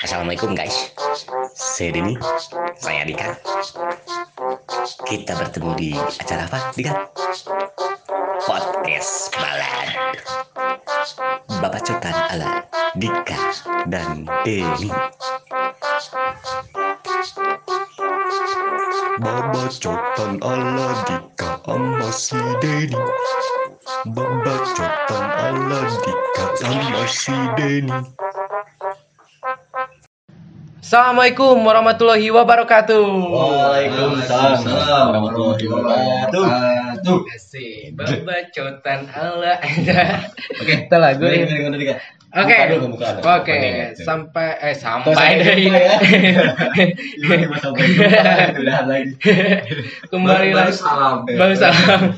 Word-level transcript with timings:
Assalamualaikum 0.00 0.56
guys. 0.56 0.88
Saya 1.52 1.92
Denny. 1.92 2.16
Saya 2.80 3.04
Dika. 3.04 3.36
Kita 5.04 5.36
bertemu 5.36 5.70
di 5.76 5.90
acara 6.00 6.48
apa 6.48 6.72
Dika? 6.72 6.96
Podcast 8.48 9.28
Balad. 9.36 9.88
Babacotan 11.60 12.16
ala 12.32 12.64
Dika 12.96 13.36
dan 13.92 14.24
Denny. 14.48 14.88
Babacotan 19.20 20.32
ala 20.40 20.88
Dika 21.04 21.60
sama 21.68 22.08
si 22.16 22.40
Denny. 22.64 22.96
Babacotan 24.08 25.24
ala 25.36 25.80
Dika 26.00 26.44
sama 26.56 27.04
si 27.04 27.36
Denny 27.60 28.19
Assalamualaikum 30.90 31.62
warahmatullahi 31.62 32.34
wabarakatuh. 32.34 33.06
Waalaikumsalam 33.30 34.58
warahmatullahi 34.66 35.70
wabarakatuh. 35.70 37.30
Asik, 37.30 37.94
babacotan 37.94 39.06
ala 39.14 39.62
Oke, 40.58 40.74
kita 40.90 40.98
lagu 40.98 41.30
Gue 42.30 42.46
nih. 42.46 42.78
Oke, 43.26 43.26
oke, 43.26 43.58
sampai 44.06 44.54
eh 44.62 44.74
sampai 44.78 45.10
Sampai 45.18 45.42
dari 45.42 45.66
ya. 45.66 45.98
Lagi. 48.90 49.12
kembali 50.06 50.54
lagi. 50.54 50.78
salam. 50.78 51.26
Baru 51.26 51.54
salam. 51.58 52.14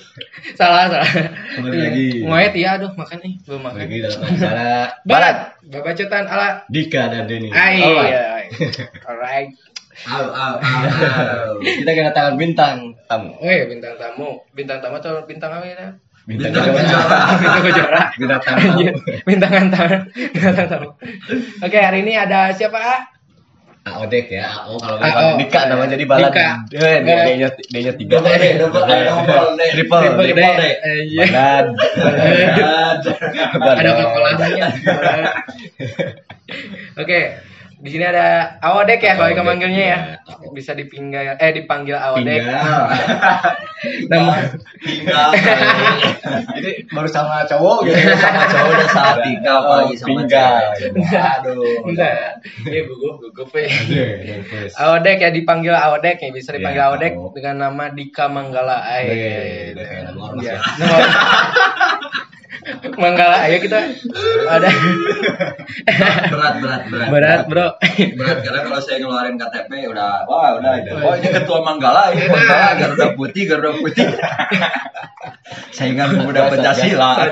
salah 0.53 0.93
salah. 0.93 1.09
Kembali 1.57 1.79
lagi. 1.81 2.07
Ngoyet 2.29 2.53
ya, 2.61 2.77
aduh 2.77 2.93
makan 2.93 3.25
nih, 3.25 3.41
belum 3.49 3.61
makan. 3.65 3.79
Lagi 3.81 3.97
dalam 4.05 4.21
acara 4.21 4.69
Barat, 5.09 5.37
babacotan 5.65 6.25
ala 6.29 6.49
Dika 6.69 7.09
dan 7.09 7.25
Denny. 7.25 7.49
Ai. 7.49 7.81
Alright. 9.09 9.49
Au, 10.13 10.29
au, 10.29 10.55
au. 10.61 11.57
Kita 11.65 11.89
kedatangan 11.89 12.37
bintang 12.37 13.01
tamu. 13.09 13.33
Oh 13.41 13.49
iya, 13.49 13.65
bintang 13.65 13.97
tamu. 13.97 14.45
Bintang 14.53 14.85
tamu 14.85 15.01
atau 15.01 15.25
bintang 15.25 15.57
apa 15.57 15.65
ya? 15.69 15.97
Bintang 16.23 16.55
Bintang 16.55 17.63
kejora. 17.67 18.01
Bintang 18.15 18.41
tamu. 18.47 18.59
Anjir, 18.63 18.95
bintang 19.27 19.53
antar 19.67 19.91
bintang 20.15 20.69
tamu 20.71 20.89
oke 21.67 21.79
hari 21.79 21.99
ini 22.07 22.15
ada 22.15 22.55
siapa 22.55 22.79
ah? 22.79 23.01
Aodek 23.83 24.31
ya, 24.31 24.47
AO 24.63 24.79
kalau 24.79 24.95
nggak 24.95 25.43
Dika 25.43 25.67
namanya 25.67 25.99
jadi 25.99 26.05
balad. 26.07 26.31
Dika. 26.31 26.71
Eh, 26.71 27.03
D-nya 27.03 27.51
D-nya 27.51 27.93
tiga. 27.99 28.23
Double 28.23 28.39
D, 28.39 28.45
double 28.55 28.87
D. 28.87 28.93
Triple, 29.75 30.01
Triple 30.07 30.23
triple 30.23 30.55
D. 30.55 30.63
Eh, 30.63 31.01
iya. 31.11 31.25
Balad. 31.27 31.67
ada 33.83 33.91
kalkulasinya 33.99 34.67
oke 37.03 37.21
di 37.83 37.91
sini 37.91 38.07
ada 38.07 38.57
Awodek 38.63 39.03
ya 39.03 39.19
kalau 39.19 39.43
manggilnya 39.43 39.83
ya 39.83 39.99
iya. 40.15 40.49
bisa 40.55 40.71
dipinggal 40.71 41.35
eh 41.35 41.51
dipanggil 41.51 41.99
Awodek 41.99 42.47
Tinggal. 42.47 42.83
nama 44.11 44.35
Tinggal. 44.79 45.29
Ini 46.63 46.71
baru 46.95 47.09
sama 47.11 47.43
cowok 47.51 47.91
gitu. 47.91 47.99
Sama 48.15 48.47
cowok 48.55 48.69
udah 48.71 48.89
saat 48.95 49.17
tinggal 49.27 49.57
apalagi 49.67 49.95
sama 49.99 50.09
Tinggal. 50.15 50.63
cewek. 50.79 50.95
Aduh. 51.43 51.75
enggak 51.91 52.15
ya 52.71 52.81
gugup 52.87 53.15
gugup 53.19 53.51
ya 53.51 53.67
Aduh, 53.67 54.11
nervous. 54.31 54.73
Awodek 54.79 55.19
ya 55.19 55.31
dipanggil 55.35 55.75
Awodek 55.75 56.17
ya 56.23 56.31
bisa 56.31 56.55
dipanggil 56.55 56.87
Iya, 56.87 56.89
Awodek 56.95 57.13
dengan 57.35 57.57
nama 57.67 57.85
Dika 57.91 58.31
Manggala 58.31 58.79
nama 60.07 60.21
ormas 60.31 60.47
Iya. 60.47 60.55
Manggala 62.95 63.47
ayo 63.51 63.59
kita 63.59 63.79
ada 64.47 64.69
Berat, 66.31 66.55
berat, 66.63 66.83
berat. 66.89 67.09
berat 67.11 67.43
bro. 67.51 67.67
Berat 68.19 68.39
karena 68.47 68.61
kalau 68.63 68.79
saya 68.79 69.03
ngeluarin 69.03 69.35
KTP 69.39 69.91
udah 69.91 70.25
wah 70.31 70.57
udah 70.59 70.73
oh 71.03 71.15
ini 71.19 71.29
ketua 71.31 71.59
Manggala 71.63 72.15
ini 72.15 72.27
Manggala 72.31 72.69
Garuda 72.79 73.07
Putih 73.19 73.45
Garuda 73.51 73.73
Putih. 73.79 74.07
Saingan 75.75 76.17
pemuda 76.17 76.51
Pancasila. 76.51 77.29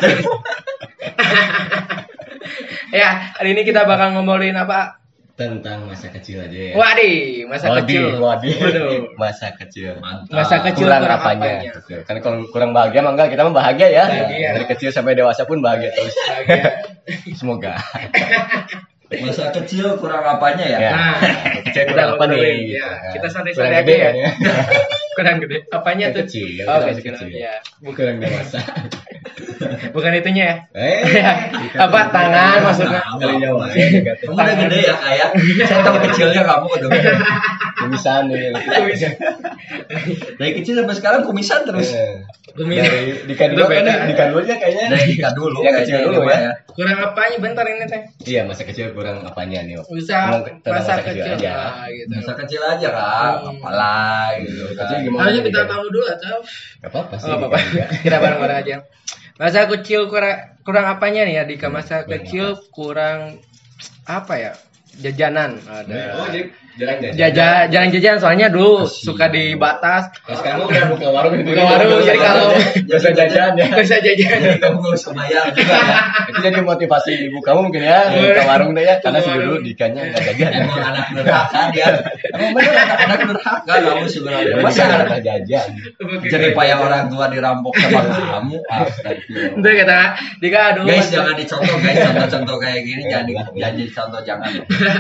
ya 2.91 3.11
hari 3.39 3.55
ini 3.55 3.63
kita 3.63 3.87
bakal 3.87 4.19
ngomongin 4.19 4.59
apa? 4.59 5.00
Tentang 5.41 5.89
masa 5.89 6.13
kecil 6.13 6.37
aja 6.45 6.53
ya. 6.53 6.73
Wadi 6.77 7.49
masa 7.49 7.73
Wadi, 7.73 7.97
kecil. 7.97 8.21
wadi. 8.21 8.51
Waduh. 8.53 8.89
Masa 9.25 9.57
kecil. 9.57 9.97
Mantap. 9.97 10.37
Masa 10.37 10.61
kecil 10.61 10.85
kurang 10.85 11.01
kurang 11.01 11.17
apanya? 11.17 11.53
apanya? 11.65 12.05
Kan 12.05 12.17
kalau 12.21 12.39
kurang 12.53 12.71
bahagia 12.77 13.01
mah 13.01 13.17
enggak, 13.17 13.33
kita 13.33 13.43
mah 13.43 13.55
bahagia 13.57 13.89
ya. 13.89 14.05
Bahagia. 14.05 14.49
Dari 14.53 14.67
kecil 14.69 14.93
sampai 14.93 15.17
dewasa 15.17 15.49
pun 15.49 15.65
bahagia 15.65 15.89
terus. 15.91 16.13
Bahagia. 16.13 16.85
Semoga. 17.41 17.81
Masa 19.11 19.51
kecil 19.51 19.97
kurang 19.97 20.23
apanya 20.23 20.65
ya? 20.69 20.79
Ya. 20.79 20.91
Nah, 20.93 21.15
Kecil 21.67 21.83
kita 21.83 21.99
kurang 21.99 22.11
apa 22.15 22.25
nih? 22.29 22.39
gitu 22.39 22.77
ya. 22.77 22.87
kan. 22.87 23.13
Kita 23.17 23.27
santai-santai 23.27 23.75
aja 23.75 23.91
ya. 23.91 23.99
kan 24.05 24.15
ya. 24.15 24.31
kurang 25.17 25.37
gede. 25.41 25.57
Apanya 25.67 26.05
Yang 26.05 26.15
tuh? 26.15 26.23
kecil, 26.29 26.49
Oh, 26.63 26.79
kecil. 26.79 27.03
kecil. 27.11 27.29
Ya. 27.33 27.55
Kurang 27.83 28.17
dewasa. 28.21 28.61
Bukan 29.95 30.11
itunya 30.13 30.45
ya. 30.45 30.57
Eh, 30.73 31.01
apa 31.85 32.01
tangan 32.09 32.61
maksudnya? 32.63 33.01
Kali 33.17 33.37
Jawa. 33.39 33.65
Kamu 33.69 34.35
udah 34.35 34.55
gede 34.57 34.79
ya 34.81 34.95
kayak 34.97 35.29
saya 35.65 35.81
tahu 35.85 35.97
kecilnya 36.09 36.43
kamu 36.43 36.67
udah 36.69 36.89
Kumisan 37.81 38.29
nih. 38.29 38.53
dari 40.37 40.53
kecil 40.61 40.75
sampai 40.77 40.97
sekarang 40.97 41.21
kumisan 41.25 41.65
terus 41.65 41.93
Eh, 41.93 42.21
Kumis. 42.51 42.83
Dari 42.83 43.25
Dika 43.25 43.45
Itu 43.47 43.57
dulu 43.57 43.65
kan 43.65 43.77
beda. 43.81 43.93
nih, 43.95 44.07
Dika 44.11 44.25
dulu 44.29 44.39
aja 44.43 44.55
kayaknya. 44.59 44.85
dari 44.91 45.15
dulu 45.33 45.59
Yang 45.63 45.75
kecil 45.81 45.97
dulu 46.05 46.21
ya. 46.27 46.51
Kurang 46.67 46.99
apanya 47.01 47.37
bentar 47.39 47.65
ini 47.65 47.85
teh? 47.87 48.03
Iya, 48.27 48.41
masa 48.45 48.63
kecil 48.65 48.93
kurang 48.93 49.23
apanya 49.23 49.63
nih? 49.63 49.81
Bisa 49.87 50.19
tentang 50.43 50.73
masa 50.77 50.93
kecil 51.01 51.25
aja. 51.31 51.55
gitu. 51.89 52.13
masa 52.13 52.33
kecil 52.37 52.61
aja 52.61 52.89
kan 52.91 53.33
apalah 53.49 54.35
gitu 54.37 54.65
Kecil 54.71 54.85
kan 54.93 54.99
gimana? 55.01 55.21
Harusnya 55.25 55.41
nih, 55.41 55.49
kita 55.49 55.61
tahu 55.65 55.85
dulu 55.89 56.05
atau 56.07 56.37
Gak 56.81 56.91
apa-apa 56.91 57.15
sih. 57.17 57.29
Oh, 57.29 57.37
apa-apa. 57.39 57.57
Kita 58.03 58.17
bareng-bareng 58.19 58.59
aja. 58.61 58.77
Masa 59.41 59.65
kecil 59.73 60.13
kurang 60.13 60.53
kurang 60.69 60.85
apanya 60.85 61.25
nih 61.25 61.41
ya 61.41 61.45
Dika? 61.49 61.73
Masa 61.73 62.05
kecil 62.05 62.61
kurang 62.77 63.41
apa 64.05 64.35
ya? 64.37 64.53
Jajanan 65.01 65.57
ada. 65.65 66.21
Oh, 66.21 66.29
jadi 66.29 66.53
jarang 66.81 66.99
jajan. 66.99 67.15
Jajan, 67.15 67.65
jarang 67.69 67.91
jajan 67.91 68.17
soalnya 68.17 68.47
dulu 68.49 68.83
Kasian. 68.83 69.05
suka 69.05 69.27
di 69.29 69.45
batas. 69.55 70.09
Nah, 70.21 70.35
sekarang 70.35 70.65
udah 70.65 70.83
buka 70.89 71.09
warung 71.09 71.33
gitu. 71.37 71.47
Buka 71.47 71.63
warung, 71.63 72.01
jadi 72.01 72.17
kalau- 72.17 72.57
biasa 72.83 73.09
jajan 73.13 73.51
ya. 73.55 73.67
Bisa 73.71 73.97
jajan. 73.99 74.39
kamu 74.57 74.77
gak 74.79 74.95
usah 74.95 75.13
bayar 75.13 75.45
juga 75.51 75.75
ya 75.77 75.97
Itu 76.31 76.39
jadi 76.41 76.61
motivasi 76.61 77.13
ibu 77.27 77.39
kamu 77.39 77.61
mungkin 77.63 77.83
ya 77.83 78.01
buka 78.09 78.43
warung 78.45 78.71
deh 78.73 78.83
ya 78.83 78.95
karena 78.99 79.19
sih 79.19 79.31
dulu 79.31 79.45
warung. 79.53 79.63
dikanya 79.63 80.01
nggak 80.07 80.23
jajan. 80.27 80.51
emang 80.57 80.81
anak 80.83 81.05
durhaka 81.13 81.61
dia 81.71 81.87
emang 82.31 82.51
bener 82.53 82.75
anak-anak 82.75 83.19
durhaka 83.27 83.73
kamu 83.77 84.07
sebenarnya 84.07 84.55
masa 84.57 84.65
Masa 84.65 84.83
anak 84.87 85.07
nggak 85.07 85.23
jajan? 85.23 85.69
jadi 86.25 86.47
payah 86.53 86.79
orang 86.79 87.05
tua 87.07 87.27
dirampok 87.27 87.75
sama 87.77 88.01
kamu 88.07 88.57
Itu 89.53 89.69
kata 89.77 90.01
Dika 90.39 90.61
aduh. 90.73 90.85
guys 90.85 91.09
jangan 91.09 91.35
dicontoh 91.35 91.77
guys 91.79 91.99
contoh-contoh 92.01 92.57
kayak 92.59 92.81
gini 92.83 93.03
jadi 93.05 93.33
jadi 93.53 93.85
contoh 93.91 94.21
jangan 94.23 94.51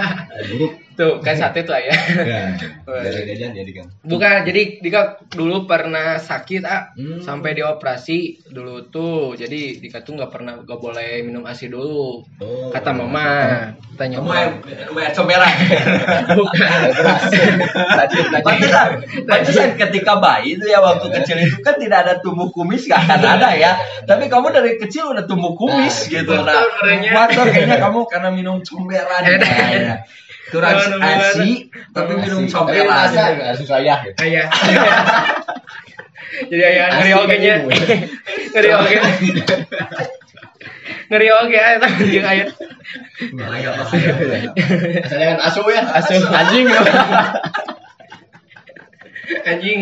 Buruk. 0.50 0.72
Tuh 0.90 1.18
kan 1.18 1.34
sate 1.34 1.62
tuh 1.62 1.72
ya. 1.72 1.94
Ya. 2.20 2.42
Jarang 2.84 3.24
jajan 3.24 3.50
jadi 3.54 3.72
kan. 3.72 3.86
Bukan, 4.02 4.36
jadi 4.44 4.62
Dika 4.78 5.00
dulu 5.28 5.64
pernah 5.64 6.16
sakit 6.16 6.62
ah 6.62 6.92
Hmm. 6.92 7.22
sampai 7.22 7.54
dioperasi 7.54 8.18
dulu 8.48 8.88
tuh. 8.88 9.32
Jadi 9.32 9.78
Dika 9.78 10.00
tuh 10.00 10.18
nggak 10.18 10.28
pernah 10.28 10.60
nggak 10.60 10.76
boleh 10.76 11.22
minum 11.22 11.46
asi 11.46 11.66
dulu. 11.66 12.20
Oh. 12.38 12.68
Kata 12.68 12.90
mama, 12.90 13.70
tanya 13.94 14.18
kamu 14.18 14.26
mama. 14.26 14.36
yang 14.36 14.52
minum 14.60 14.94
air 14.96 15.12
merah 15.20 15.52
Bukan. 16.38 16.68
Pantesan, 18.40 18.88
pantesan 19.24 19.68
ketika 19.76 20.18
bayi 20.18 20.56
itu 20.56 20.64
ya 20.66 20.80
waktu 20.80 21.06
kecil 21.12 21.36
itu 21.38 21.58
kan 21.60 21.76
tidak 21.76 21.98
ada 22.04 22.14
tumbuh 22.20 22.48
kumis 22.50 22.84
gak 22.84 23.06
akan 23.06 23.20
ada 23.38 23.48
ya. 23.54 23.72
Tapi 24.04 24.26
kamu 24.26 24.46
dari 24.50 24.72
kecil 24.76 25.12
udah 25.12 25.24
tumbuh 25.24 25.54
kumis 25.54 26.06
Nah, 26.06 26.12
gitu. 26.12 26.32
Nah, 26.34 26.64
kayaknya 27.30 27.76
kamu 27.78 28.00
karena 28.06 28.28
minum 28.32 28.56
comberan 28.60 29.22
Enak. 29.22 29.40
kayaknya. 29.40 29.96
Kurang 30.50 30.74
asi 30.98 31.70
tapi 31.94 32.12
minum 32.18 32.46
Asik. 32.46 32.54
Tapi 32.54 32.74
comberan. 32.82 32.86
rasa 32.90 33.22
harus 33.38 33.62
saya 33.62 33.94
gitu. 34.02 34.18
Ayah. 34.26 34.46
Jadi 36.50 36.62
ayah 36.62 36.86
ngeri 36.98 37.12
Asik 37.14 37.22
oke 37.22 37.36
nya. 37.38 37.54
Ngeri 38.54 38.70
oke. 38.74 38.94
Ngeri 41.10 41.28
oke 41.30 41.56
ayah 41.58 41.90
jeung 42.02 42.26
ayah. 42.26 42.48
Bahaya 43.38 43.70
bahaya. 43.78 44.12
Asalnya 45.06 45.26
kan 45.36 45.38
asu 45.46 45.60
ya, 45.70 45.82
asu 45.94 46.14
anjing. 46.18 46.66
Anjing. 49.46 49.80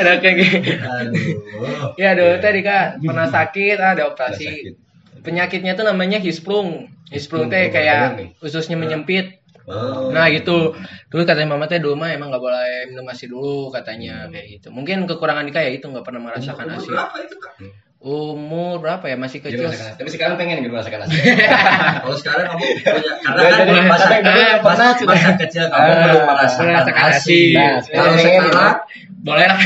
Ada 0.00 0.12
kayak 0.24 0.34
gitu. 0.40 0.56
Aduh. 0.80 1.92
Ya 2.00 2.16
dulu 2.16 2.40
tadi 2.40 2.64
Kak 2.64 3.04
pernah 3.04 3.28
sakit 3.28 3.76
ah, 3.76 3.92
ada 3.92 4.08
operasi. 4.08 4.72
Penyakitnya 5.20 5.76
tuh 5.76 5.84
namanya 5.84 6.16
hisprung. 6.18 6.88
Hisprung 7.12 7.52
teh 7.52 7.68
Hisprung, 7.68 7.76
kayak 7.76 8.32
ususnya 8.40 8.80
menyempit. 8.80 9.41
Oh. 9.68 10.10
Nah 10.10 10.26
gitu. 10.32 10.74
Dulu 11.10 11.22
katanya 11.22 11.54
mama 11.54 11.70
teh 11.70 11.78
dulu 11.78 11.94
mah 11.94 12.10
emang 12.10 12.32
nggak 12.32 12.42
boleh 12.42 12.90
minum 12.90 13.06
asi 13.06 13.30
dulu 13.30 13.70
katanya 13.70 14.26
kayak 14.32 14.58
gitu. 14.58 14.68
Mungkin 14.74 15.06
kekurangan 15.06 15.46
Dika 15.46 15.60
ya 15.62 15.70
itu 15.70 15.86
nggak 15.86 16.02
pernah 16.02 16.20
merasakan 16.30 16.66
asi. 16.74 16.90
Berapa 16.90 17.16
itu 17.22 17.36
Kak? 17.38 17.54
Umur 18.02 18.82
berapa 18.82 19.06
ya 19.06 19.14
masih 19.14 19.38
kecil 19.38 19.62
nasi. 19.62 19.94
Tapi 19.94 20.10
sekarang 20.10 20.34
pengen 20.34 20.58
gitu 20.58 20.74
masakan 20.74 21.06
nasi. 21.06 21.22
Kalau 22.02 22.16
sekarang 22.18 22.44
kamu 22.50 22.58
punya 22.58 22.82
karena 23.22 23.42
kan 23.46 23.62
jadi- 23.62 23.86
masa, 23.86 24.06
pernah 24.10 24.58
masa, 24.58 24.86
sudah. 24.98 25.14
masa 25.14 25.30
kecil 25.38 25.64
kamu 25.66 25.86
Ah, 25.86 26.02
belum 26.02 26.22
merasakan 26.26 27.02
nasi. 27.06 27.40
Nah, 27.54 27.78
Kalau 27.78 28.10
pengen 28.12 28.42
sekarang 28.42 28.76
boleh 29.22 29.46
lah 29.54 29.58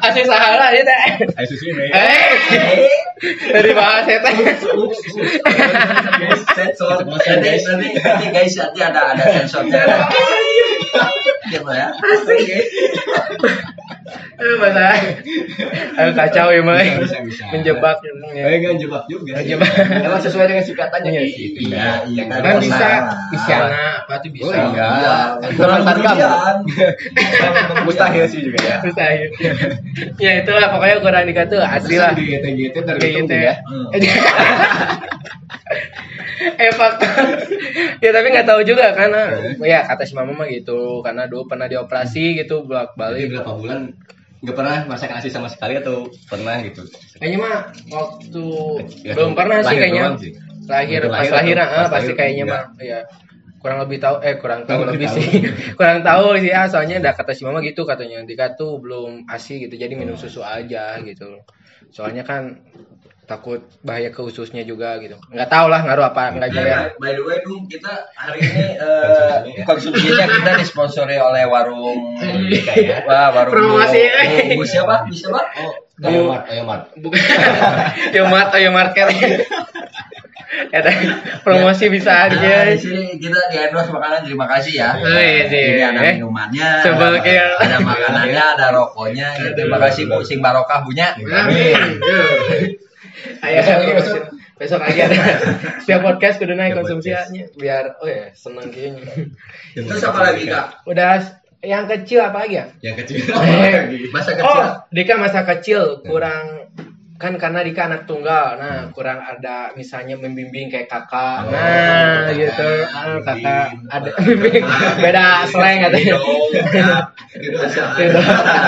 asli 0.00 0.24
sahara 0.24 0.72
ya 0.72 0.80
teh 0.80 1.00
Ayo 1.36 1.44
susu 1.46 1.68
ini. 1.68 1.84
eh 1.92 2.88
dari 3.52 3.76
bahas 3.76 4.08
ya 4.08 4.18
teh 4.18 4.32
guys, 4.32 4.64
sensor. 6.48 7.04
Nanti 7.04 7.28
guys, 8.32 8.56
nanti 8.56 8.80
ada 8.80 9.12
ada 9.12 9.24
sensornya. 9.36 9.84
Gitu 11.46 11.70
ya. 11.70 11.86
Eh, 14.36 14.54
bahasa 14.60 14.92
Ayo 15.96 16.10
kacau 16.12 16.52
ya 16.52 16.60
mah 16.60 16.76
Bisa, 16.76 17.18
bisa. 17.24 17.42
menjebak 17.48 17.96
Eh, 18.36 18.60
enggak 18.60 18.76
jebak 18.76 19.02
juga. 19.08 19.40
Menjebak. 19.40 19.72
Emang 20.04 20.20
sesuai 20.20 20.46
dengan 20.46 20.60
singkatannya 20.60 21.10
Iya, 21.10 21.22
gitu. 21.24 21.58
Iya, 21.72 22.04
iya. 22.04 22.22
kan 22.28 22.60
bisa 22.60 22.88
isyana 23.32 24.04
apa 24.04 24.20
tuh 24.20 24.28
bisa 24.30 24.44
Oh, 24.44 24.52
iya. 24.52 24.86
Iya. 25.00 25.16
Kamu. 25.56 26.04
kamu. 26.04 26.28
Mustahil 27.88 28.24
sih 28.28 28.40
juga 28.44 28.58
ya. 28.60 28.76
mustahil 28.84 29.28
ya 30.20 30.32
itulah 30.42 30.68
pokoknya 30.68 30.96
kurang 31.00 31.24
nikah 31.24 31.46
tuh 31.48 31.60
asli 31.62 31.96
lah 31.96 32.12
Di 32.12 32.22
GT-GT 32.28 32.76
dari 32.82 32.98
kayak 33.00 33.14
gitu 33.16 33.32
itu 33.32 33.36
ya 33.40 33.54
eh 36.56 36.70
fakta 36.70 37.08
ya 37.98 38.10
tapi 38.12 38.26
nggak 38.30 38.46
tahu 38.46 38.60
juga 38.62 38.92
karena 38.92 39.34
ya 39.60 39.82
kata 39.88 40.04
si 40.04 40.12
mama 40.14 40.36
mah 40.36 40.46
gitu 40.46 41.00
karena 41.00 41.24
dulu 41.36 41.44
pernah 41.46 41.68
dioperasi 41.68 42.40
gitu 42.40 42.64
bolak 42.64 42.90
Jadi 42.90 42.98
balik 42.98 43.24
berapa 43.36 43.52
bulan 43.52 43.80
nggak 44.36 44.52
pernah 44.54 44.76
masak 44.84 45.08
nasi 45.10 45.28
sama 45.28 45.48
sekali 45.48 45.76
atau 45.76 46.08
pernah 46.26 46.60
gitu? 46.60 46.84
kayaknya 47.16 47.38
mah 47.40 47.56
waktu 47.88 48.44
Ya, 49.02 49.12
belum 49.12 49.32
pernah 49.32 49.58
sih 49.58 49.66
lahir 49.66 49.80
kayaknya 49.82 50.04
sih. 50.16 50.32
lahir 50.66 51.00
Waktu 51.02 51.12
pas 51.12 51.20
lahir 51.20 51.32
lahir 51.32 51.56
ah, 51.58 51.66
pas 51.66 51.88
pasti 51.90 52.04
lahir 52.06 52.16
kayaknya 52.16 52.44
enggak? 52.44 52.64
mah 52.70 52.84
ya 52.84 52.98
kurang 53.56 53.78
lebih 53.82 53.98
tahu 53.98 54.16
eh 54.22 54.34
kurang 54.36 54.60
tahu 54.62 54.78
Kurang 54.78 54.94
lebih 54.94 55.08
tahu. 55.08 55.16
sih 55.18 55.28
kurang 55.78 56.00
tahu 56.00 56.26
sih 56.38 56.50
ya 56.50 56.62
soalnya 56.66 56.96
udah 57.00 57.12
kata 57.12 57.32
si 57.32 57.42
mama 57.42 57.58
gitu 57.60 57.82
katanya 57.82 58.18
Dika 58.22 58.54
tuh 58.54 58.78
belum 58.78 59.26
asi 59.26 59.58
gitu 59.58 59.74
jadi 59.74 59.92
minum 59.92 60.14
susu 60.14 60.40
aja 60.40 61.00
gitu 61.02 61.42
soalnya 61.90 62.22
kan 62.22 62.60
takut 63.26 63.58
bahaya 63.80 64.08
ke 64.08 64.20
ususnya 64.20 64.62
juga 64.62 64.96
gitu 64.96 65.18
nggak 65.26 65.46
tahu 65.46 65.66
lah 65.66 65.82
ngaruh 65.82 66.06
apa 66.06 66.22
nggak 66.32 66.48
ya 66.48 66.62
Nah, 66.62 66.84
by 66.96 67.10
the 67.10 67.20
way, 67.20 67.38
Dung, 67.40 67.66
kita 67.66 67.90
hari 68.14 68.38
ini 68.40 68.64
eh, 69.52 69.62
konsumsinya 69.62 70.24
kita 70.24 70.50
disponsori 70.56 71.18
oleh 71.18 71.42
warung 71.44 72.14
Wah, 73.02 73.28
warung 73.32 73.52
Promosi. 73.52 74.02
Bu, 74.54 74.56
Bu 74.56 74.64
siapa? 74.64 75.02
Bu 75.02 75.12
siapa? 75.12 75.40
Oh, 75.58 75.74
Ayo 75.98 76.28
Mart, 76.28 76.44
ayo 76.46 76.62
Mart. 76.62 76.82
bukan 76.94 77.18
yo 78.16 78.22
mart 78.26 78.52
yo 78.54 78.68
market 78.70 79.08
ada 80.68 80.90
promosi 81.42 81.88
bisa 81.88 82.28
Nah, 82.28 82.28
aja 82.30 82.64
di 82.66 82.78
sini 82.78 83.02
kita 83.16 83.48
di 83.48 83.56
endorse 83.58 83.90
makanan 83.90 84.22
terima 84.22 84.46
kasih 84.46 84.72
ya. 84.76 84.90
Oh, 84.94 85.16
iya 85.16 85.44
sih. 85.46 85.64
Ini 85.74 85.82
ada 85.86 86.00
Eh, 86.02 86.14
minumannya, 86.16 86.68
sebagai- 86.80 87.36
ada, 87.36 87.56
ada 87.60 87.78
makanannya, 87.82 88.42
ada 88.54 88.66
rokoknya. 88.70 89.26
Ya, 89.36 89.50
terima 89.52 89.76
kasih 89.78 90.06
Bu 90.06 90.20
Sing 90.20 90.38
Barokah 90.38 90.80
punya. 90.80 91.12
Amin. 91.12 91.96
Ayo 93.44 93.58
besok, 93.96 94.22
besok 94.56 94.80
lagi 94.82 95.00
ada 95.06 95.16
setiap 95.82 96.00
podcast 96.02 96.36
kudu 96.40 96.54
naik 96.56 96.78
konsumsinya 96.78 97.26
biar 97.58 97.98
oh 98.00 98.08
ya 98.08 98.32
seneng 98.32 98.72
kayaknya. 98.72 99.32
Terus 99.76 100.02
apa 100.04 100.20
lagi 100.32 100.42
kak? 100.48 100.66
Udah 100.88 101.20
yang 101.64 101.84
kecil 101.90 102.20
apa 102.22 102.46
lagi 102.46 102.54
ya? 102.62 102.66
Yang 102.82 102.96
kecil. 103.04 103.16
Masa 104.14 104.30
kecil. 104.36 104.46
Oh, 104.46 104.66
Dika 104.92 105.14
masa 105.18 105.40
kecil 105.44 105.82
kurang 106.06 106.70
kan 107.16 107.34
karena 107.36 107.60
Dika 107.60 107.88
anak 107.88 108.04
tunggal. 108.04 108.56
Nah, 108.56 108.92
kurang 108.92 109.18
ada 109.18 109.72
misalnya 109.72 110.14
membimbing 110.14 110.68
kayak 110.68 110.86
kakak. 110.86 111.44
Oh, 111.44 111.52
Nah, 111.52 112.28
kakak. 112.28 112.36
gitu. 112.36 112.70
Ah, 112.88 113.18
kakak 113.24 113.66
ada 113.88 114.10
membimbing. 114.20 114.62
Beda 115.00 115.24
slang 115.48 115.78
katanya. 115.82 116.16
Ridho, 117.36 117.60
Ridho. 117.96 118.20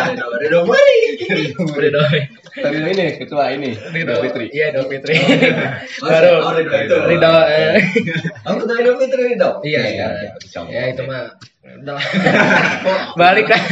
Ridho, 0.08 0.20
Ridho, 0.40 0.64
Ridho. 1.28 1.64
Ridho. 1.76 2.02
Tadi 2.58 2.74
ini 2.82 3.06
ketua 3.16 3.54
ini. 3.54 3.70
Ridho 3.70 4.14
Fitri. 4.18 4.46
Iya, 4.50 4.74
Ridho 4.74 4.84
Fitri. 4.88 5.14
Oh, 6.02 6.08
Baru 6.10 6.32
oh. 6.42 6.52
Ridho. 7.06 7.32
eh. 7.46 7.78
Aku 8.44 8.66
tuh 8.66 8.74
Ridho 8.74 8.98
Fitri 8.98 9.22
Ridho. 9.36 9.60
Iya, 9.62 9.82
Iya, 9.86 10.06
iya. 10.18 10.30
iya. 10.34 10.62
Ya 10.66 10.82
itu 10.90 11.02
mah. 11.04 11.36
Balik 13.20 13.46
lah. 13.46 13.62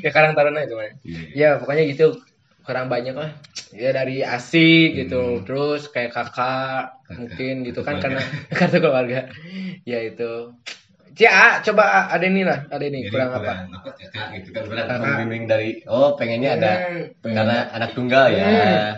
Ya 0.00 0.10
Karang 0.14 0.38
Taruna 0.38 0.62
itu 0.62 0.74
mah. 0.78 0.86
Ya 1.34 1.58
pokoknya 1.58 1.84
gitu 1.90 2.14
kurang 2.64 2.88
banyak 2.88 3.14
lah. 3.14 3.30
Ya 3.70 3.92
dari 3.92 4.24
asik 4.24 4.96
gitu. 4.96 5.44
Terus 5.44 5.86
kayak 5.88 6.12
kakak 6.12 6.96
mungkin 7.12 7.62
gitu 7.62 7.84
kan 7.84 8.00
karena 8.00 8.20
kartu 8.58 8.80
keluarga. 8.80 9.28
Ya 9.84 10.00
itu. 10.00 10.56
Cia, 11.14 11.62
coba 11.62 12.10
ada 12.10 12.26
ini 12.26 12.42
lah, 12.42 12.66
ada 12.66 12.82
ini 12.82 13.06
Jadi 13.06 13.14
kurang 13.14 13.30
apa? 13.38 13.70
apa 13.70 13.90
kakak 13.94 14.26
gitu 14.34 14.50
kan 14.50 14.66
Kakak. 14.66 14.98
membimbing 14.98 15.46
dari 15.46 15.78
oh 15.86 16.18
pengennya 16.18 16.58
ada 16.58 16.72
Hmm. 16.90 17.30
karena 17.30 17.70
anak 17.70 17.94
tunggal 17.94 18.34
ya. 18.34 18.42
Hmm. 18.42 18.90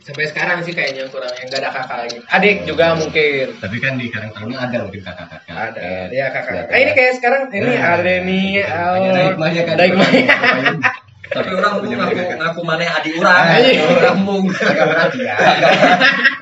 Sampai 0.00 0.30
sekarang 0.30 0.62
sih 0.62 0.70
kayaknya 0.70 1.10
kurang 1.10 1.30
yang 1.34 1.50
gak 1.50 1.60
ada 1.60 1.70
kakak 1.70 1.96
lagi. 2.06 2.18
Adik 2.30 2.56
juga 2.70 2.94
mungkin. 2.94 3.46
Tapi 3.58 3.76
kan 3.78 3.98
di 3.98 4.06
Karang 4.08 4.30
Taruna 4.32 4.56
ada 4.64 4.78
mungkin 4.86 5.02
kakak-kakak. 5.02 5.54
Ada, 5.54 5.82
ya 6.10 6.26
kakak. 6.32 6.52
Nah, 6.70 6.78
ini 6.78 6.90
ya. 6.90 6.94
kayak 6.96 7.12
sekarang 7.20 7.42
ini 7.52 7.66
Nah, 7.68 7.94
ada 7.94 8.14
nih. 8.24 8.48
Ada 8.64 9.18
oh, 9.20 9.26
hikmahnya 9.28 9.62
kan. 9.66 9.74
Ada 9.76 9.84
hikmahnya. 9.90 10.26
Tapi 11.30 11.50
orang 11.54 11.72
tuh 11.78 11.88
ngaku 11.94 12.22
ngaku 12.42 12.60
mana 12.66 12.84
adik 12.98 13.12
orang. 13.22 13.44
Iya. 13.62 13.82
Orang 13.86 14.18
mung. 14.26 14.44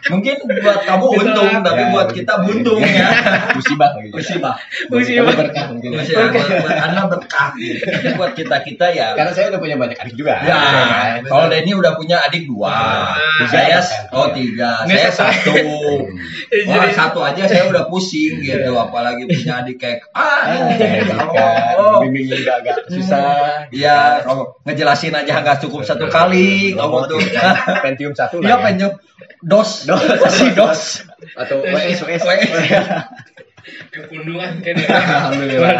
Mungkin 0.08 0.34
buat 0.64 0.80
kamu 0.88 1.06
untung, 1.20 1.52
tapi 1.60 1.82
Ya, 1.84 1.92
buat 1.92 2.08
kita 2.16 2.34
buntung 2.42 2.80
ya. 2.96 3.08
musibah 3.52 3.92
gitu. 4.00 4.16
Musibah. 4.16 4.56
Musibah. 4.88 5.30
Tapi 5.30 5.40
berkah 5.44 5.64
mungkin. 5.68 5.90
Musibah 6.00 6.32
anda 6.80 7.02
berkah. 7.12 7.52
Buat 8.16 8.32
kita 8.32 8.56
kita 8.64 8.86
ya. 8.96 9.12
Karena 9.12 9.32
saya 9.36 9.52
udah 9.52 9.60
punya 9.60 9.76
banyak 9.76 10.00
adik 10.00 10.14
juga. 10.16 10.40
Ya, 10.42 10.58
kalau 11.28 11.46
Denny 11.52 11.76
udah 11.76 11.92
punya 11.94 12.24
adik 12.24 12.48
dua, 12.48 12.72
Ah. 12.72 13.44
saya 13.48 13.80
oh 14.12 14.32
tiga, 14.32 14.84
saya 14.88 15.10
satu. 15.12 15.54
Wah 16.68 16.88
satu 16.92 17.20
aja 17.20 17.44
saya 17.44 17.68
udah 17.68 17.88
pusing 17.92 18.40
gitu, 18.40 18.72
apalagi 18.76 19.28
punya 19.28 19.60
adik 19.60 19.76
kayak 19.76 20.00
ah, 20.16 20.48
Eh, 20.48 21.04
oh, 21.12 21.28
oh. 21.76 21.98
bimbingnya 22.04 22.40
agak 22.64 22.88
susah. 22.88 23.68
Iya, 23.68 24.24
kalau 24.24 24.56
ngejelasin 24.78 25.10
aja 25.10 25.42
nggak 25.42 25.58
cukup 25.66 25.82
satu 25.82 26.06
kali, 26.06 26.78
kamu 26.78 26.98
tuh. 27.10 27.18
Pentium 27.82 28.14
satu 28.14 28.38
Iya 28.38 28.54
lah. 28.54 28.58
ya. 28.62 28.66
penyo 28.70 28.88
dos, 29.42 29.90
dos, 29.90 30.06
si 30.30 30.54
dos. 30.54 31.02
Atau 31.34 31.66
WS 31.66 32.06
WS. 32.06 32.22
Yang 33.90 34.06
pundungan 34.06 34.62
kan 34.62 34.74
ya. 34.78 34.88
Alhamdulillah. 34.96 35.76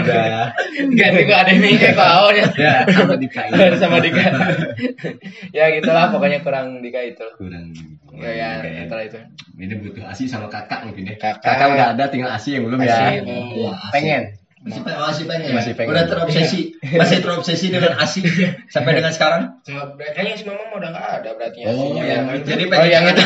Udah. 0.00 0.48
Ganti 0.96 1.22
gua 1.28 1.36
ada 1.44 1.52
nih 1.52 1.76
kayak 1.76 1.94
kau 1.94 2.26
ya. 2.32 2.44
Ya, 2.56 2.74
sama 2.88 3.14
Dika. 3.20 3.42
Sama 3.76 3.96
Dika. 4.00 4.24
ya 5.52 5.64
gitulah 5.76 6.08
pokoknya 6.08 6.40
kurang 6.40 6.80
Dika 6.80 7.04
itu. 7.04 7.28
Kurang. 7.36 7.76
Ya 8.16 8.32
ya 8.32 8.48
antara 8.88 9.04
itu. 9.06 9.20
Ini 9.60 9.76
butuh 9.78 10.08
asi 10.08 10.24
sama 10.24 10.48
kakak 10.48 10.88
mungkin 10.88 11.12
ya. 11.12 11.14
Kakak. 11.20 11.44
Kakak 11.44 11.66
udah 11.76 11.86
ada, 11.94 12.04
tinggal 12.08 12.32
asi 12.32 12.56
yang 12.58 12.64
belum 12.66 12.80
ya. 12.80 12.96
Asi, 12.96 13.16
oh. 13.28 13.76
Pengen. 13.92 14.41
Masih, 14.62 14.78
pe- 14.80 14.94
masih 14.94 15.24
pengen. 15.26 15.50
Masih 15.52 15.72
pengen. 15.74 15.90
Udah 15.90 16.04
terobsesi, 16.06 16.60
masih 17.00 17.18
terobsesi 17.18 17.66
dengan 17.68 17.98
asi 17.98 18.22
sampai 18.66 18.94
dengan 18.94 19.10
sekarang. 19.10 19.58
Cuma 19.66 19.90
kayaknya 19.98 20.38
si 20.38 20.44
mama 20.46 20.62
udah 20.70 20.88
nggak 20.88 21.06
ada 21.18 21.30
berarti 21.34 21.58
ya. 21.60 21.66
Oh, 21.66 21.74
Asinya. 21.74 22.02
yang- 22.04 22.26
Yang- 22.30 22.44
jadi 22.46 22.62
oh 22.66 22.70
pengen- 22.70 22.90
yang 22.90 23.04
itu. 23.10 23.22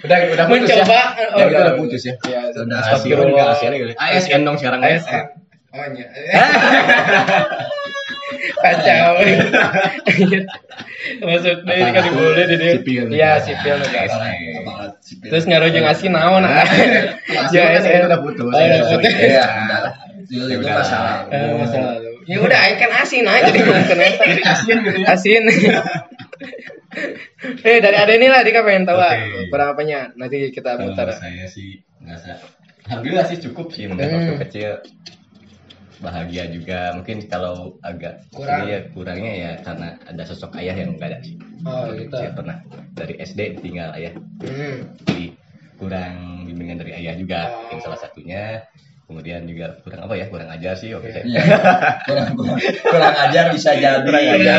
Udah 0.00 0.16
udah 0.32 0.44
putus 0.48 0.64
Mencoba. 0.64 0.96
ya. 0.96 1.04
Oh, 1.28 1.38
Ya, 1.38 1.44
udah, 1.46 1.60
udah 1.60 1.74
putus 1.76 2.02
ya. 2.02 2.14
Ya, 2.24 2.40
Sudah, 2.50 2.76
Asi 2.80 2.88
astagfirullah. 2.88 3.28
juga 3.28 3.52
ASN 3.52 3.72
gitu. 3.76 3.92
ASN 3.94 4.40
dong 4.42 4.56
sekarang. 4.56 4.80
ASN. 4.80 5.24
Oh 5.70 5.84
iya. 5.92 6.06
Kacau. 8.60 9.12
Maksudnya 11.20 11.74
ini 11.76 11.90
kan 11.92 12.02
dibully 12.06 12.42
di 12.46 12.56
dia. 12.56 12.70
Sipil. 12.76 13.04
Iya, 13.10 13.30
sipil 13.44 13.74
negara. 13.80 14.16
Terus 15.00 15.44
ngarujung 15.48 15.84
ngasih 15.84 16.08
naon 16.12 16.44
ah. 16.44 16.64
Ya, 17.54 17.62
ASN 17.76 18.06
udah 18.08 18.20
putus. 18.20 18.44
Udah 18.46 18.60
Ya. 18.60 18.76
Iya, 20.30 20.30
itu 20.30 20.62
udah. 20.62 20.74
masalah. 20.78 21.14
Masalah. 21.30 21.92
Ya 22.28 22.36
udah, 22.38 22.58
aing 22.62 22.78
kan 22.78 22.90
asin 23.02 23.26
aja 23.26 23.50
jadi 23.50 23.82
ternyata. 23.90 24.22
Asin 24.46 24.76
gitu 24.86 24.98
ya. 25.02 25.06
Asin. 25.10 25.42
eh 27.66 27.78
dari 27.78 27.96
ada 27.96 28.12
ini 28.12 28.26
lah 28.26 28.42
Dika 28.42 28.66
pengen 28.66 28.82
tahu 28.82 28.98
ah, 28.98 29.14
Oke. 29.14 29.46
kurang 29.48 29.68
apanya 29.72 30.10
nanti 30.18 30.50
kita 30.50 30.74
putar. 30.74 31.06
saya 31.14 31.46
sih 31.46 31.78
ngerasa 32.02 32.34
alhamdulillah 32.90 33.26
sih 33.30 33.38
cukup 33.38 33.70
sih 33.70 33.86
mungkin 33.86 34.10
Hmm. 34.10 34.18
waktu 34.26 34.34
kecil 34.50 34.70
bahagia 36.00 36.48
juga 36.48 36.96
mungkin 36.96 37.20
kalau 37.24 37.76
agak 37.80 38.24
Kurang. 38.32 38.64
ya 38.66 38.78
kurangnya 38.90 39.32
ya 39.32 39.50
karena 39.60 39.88
ada 40.02 40.22
sosok 40.24 40.56
ayah 40.56 40.74
yang 40.74 40.96
enggak 40.96 41.12
ada 41.12 41.18
sih 41.20 41.36
Oh, 41.60 41.92
gitu. 41.92 42.08
kecil 42.08 42.32
pernah 42.32 42.56
dari 42.96 43.14
SD 43.16 43.60
ditinggal 43.60 43.92
ayah 43.94 44.12
Hmm. 44.40 44.76
jadi 45.04 45.24
kurang 45.76 46.44
bimbingan 46.44 46.80
dari 46.80 46.92
ayah 46.96 47.14
juga 47.14 47.40
Oh. 47.46 47.68
mungkin 47.68 47.78
salah 47.80 48.00
satunya 48.00 48.64
kemudian 49.04 49.42
juga 49.42 49.74
kurang 49.82 50.06
apa 50.06 50.14
ya 50.14 50.24
kurang 50.30 50.46
ajar 50.48 50.72
sih 50.72 50.94
oke 50.94 51.10
saya 51.10 51.26
Iya. 51.26 51.42
kurang, 52.06 52.30
kurang, 52.32 52.56
kurang 52.80 53.14
ajar 53.20 53.44
bisa 53.50 53.70
jadi 53.74 53.98
kurang 54.00 54.22
ajar 54.24 54.58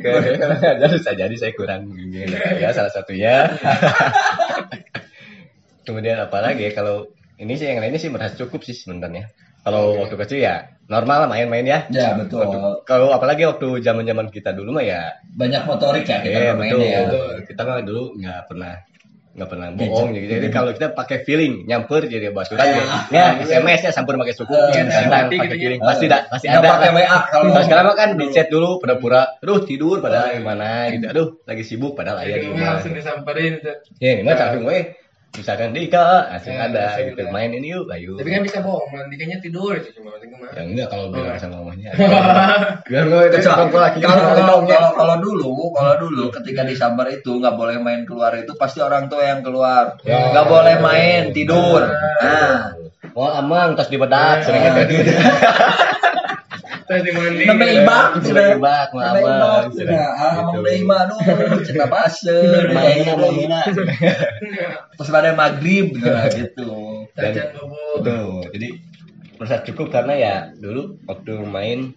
kurang 0.00 0.58
ajar 0.58 0.88
bisa 0.90 1.10
jadi 1.12 1.34
saya 1.36 1.52
kurang 1.52 1.80
gini 1.92 2.24
ya 2.58 2.72
salah 2.72 2.88
satunya 2.88 3.46
kemudian 5.86 6.16
apalagi 6.20 6.66
ya 6.66 6.72
kalau 6.72 7.08
ini 7.36 7.56
sih 7.56 7.66
yang 7.66 7.80
lainnya 7.80 7.98
sih 7.98 8.08
merasa 8.08 8.36
cukup 8.36 8.62
sih 8.62 8.72
sebenarnya 8.72 9.28
kalau 9.60 9.82
waktu 9.96 10.16
kecil 10.18 10.40
ya 10.40 10.56
normal 10.86 11.22
lah 11.22 11.28
main-main 11.28 11.62
ya 11.62 11.78
ya 11.88 12.14
betul 12.14 12.42
Waktu- 12.42 12.82
kalau 12.82 13.08
apalagi 13.10 13.44
waktu 13.44 13.78
zaman 13.78 14.02
zaman 14.02 14.26
kita 14.26 14.50
dulu 14.50 14.72
mah 14.72 14.82
ya 14.82 15.14
banyak 15.32 15.62
motorik 15.62 16.02
ya 16.02 16.18
kita 16.18 16.34
Iya 16.34 16.52
bermain 16.52 16.72
betul. 16.72 16.82
ya 16.82 17.00
Kita 17.44 17.60
mah 17.62 17.78
dulu 17.80 18.02
nggak 18.16 18.40
pernah 18.46 18.74
nggak 19.30 19.46
pernah 19.46 19.68
bohong 19.70 20.10
gitu. 20.10 20.26
Jadi 20.28 20.48
kalau 20.50 20.74
kita 20.74 20.90
pakai 20.90 21.22
feeling 21.22 21.62
nyamper 21.62 22.02
jadi 22.04 22.34
baturan 22.34 22.66
ya. 22.66 22.82
Ya 23.08 23.24
SMS 23.46 23.80
nya 23.80 23.90
campur 23.94 24.18
pakai 24.18 24.34
suku, 24.34 24.50
Iya, 24.50 24.82
iya, 24.82 25.06
pakai 25.06 25.38
iya. 25.38 25.54
feeling 25.54 25.80
pasti 25.80 26.10
da, 26.10 26.26
pasti 26.26 26.50
Nggak 26.50 26.58
ada. 26.58 26.70
pakai 26.74 26.88
kan. 26.88 26.98
WA 26.98 27.18
kalau 27.30 27.62
sekarang 27.62 27.84
mah 27.86 27.94
kan 27.94 28.08
di 28.18 28.26
chat 28.28 28.50
dulu 28.50 28.82
pura-pura, 28.82 29.38
aduh 29.38 29.62
tidur 29.62 30.02
padahal 30.02 30.34
gimana 30.34 30.90
gitu. 30.90 31.06
Aduh 31.06 31.28
lagi 31.46 31.62
sibuk 31.62 31.94
padahal 31.94 32.26
ayah 32.26 32.36
di 32.36 32.42
Ini 32.42 32.52
rumah. 32.52 32.68
langsung 32.74 32.90
disamperin 32.92 33.52
tuh. 33.62 33.76
Ya 34.02 34.18
ini 34.18 34.22
mah 34.24 34.34
langsung 34.34 34.62
gue 34.66 34.78
misalkan 35.30 35.70
Dika 35.70 36.26
langsung 36.26 36.52
Ya, 36.52 36.66
ada 36.66 36.80
langsung 36.90 37.06
gitu 37.08 37.22
ada. 37.22 37.30
main 37.30 37.50
ini 37.50 37.70
yuk 37.70 37.86
ayo. 37.88 38.18
Tapi 38.18 38.28
kan 38.28 38.42
bisa 38.42 38.58
bohong, 38.60 38.90
nanti 38.90 39.14
kayaknya 39.14 39.38
tidur 39.38 39.72
itu 39.72 39.88
cuma 39.94 40.18
ke 40.18 40.26
mana. 40.26 40.50
Ya 40.50 40.62
enggak 40.64 40.86
kalau 40.90 41.06
bilang 41.08 41.38
sama 41.38 41.56
mamanya. 41.62 41.90
Biar 42.90 43.04
gue 43.06 43.22
itu 43.30 43.36
kalau 43.46 43.66
kalau 43.70 44.58
kalau 44.66 44.90
kalau 44.92 45.16
dulu 45.18 45.50
kalau 45.70 45.94
dulu 45.98 46.24
ketika 46.34 46.66
disambar 46.66 47.06
itu 47.08 47.30
nggak 47.30 47.54
boleh 47.54 47.76
main 47.78 48.02
keluar 48.02 48.34
itu 48.34 48.50
pasti 48.54 48.80
orang 48.80 49.06
tua 49.06 49.22
yang 49.22 49.40
keluar 49.40 49.94
Ya. 50.02 50.34
nggak 50.34 50.46
boleh 50.46 50.74
main 50.80 51.30
tidur 51.30 51.86
nah 52.20 52.74
Oh 53.10 53.26
amang 53.26 53.74
tas 53.74 53.90
sering 53.90 54.62
Ah. 54.62 54.86
gitu. 54.86 55.12
Terus 56.90 57.02
di 57.06 57.12
mandi. 57.14 57.42
Namanya 57.46 57.72
ibak 57.80 58.06
Sudah 58.20 58.46
ibak 58.52 58.88
mah 58.90 59.02
Namanya 59.06 59.22
abang. 59.22 59.38
ibak 59.38 59.62
sudah 59.78 60.06
ah 60.10 60.32
mau 60.42 60.52
beli 60.58 60.82
ibak 60.82 61.02
dulu 61.06 61.22
cerita 61.62 61.86
baser 61.86 62.64
Mainnya 62.68 63.14
mina. 63.30 63.60
terus 64.98 65.08
pada 65.08 65.30
maghrib 65.32 65.94
gitu 65.94 66.66
Cacan 67.14 67.46
bobo. 67.54 67.78
Betul. 68.02 68.42
Jadi 68.50 68.68
merasa 69.38 69.62
cukup 69.62 69.86
karena 69.88 70.14
ya 70.14 70.34
dulu 70.52 70.98
waktu 71.06 71.32
main 71.46 71.94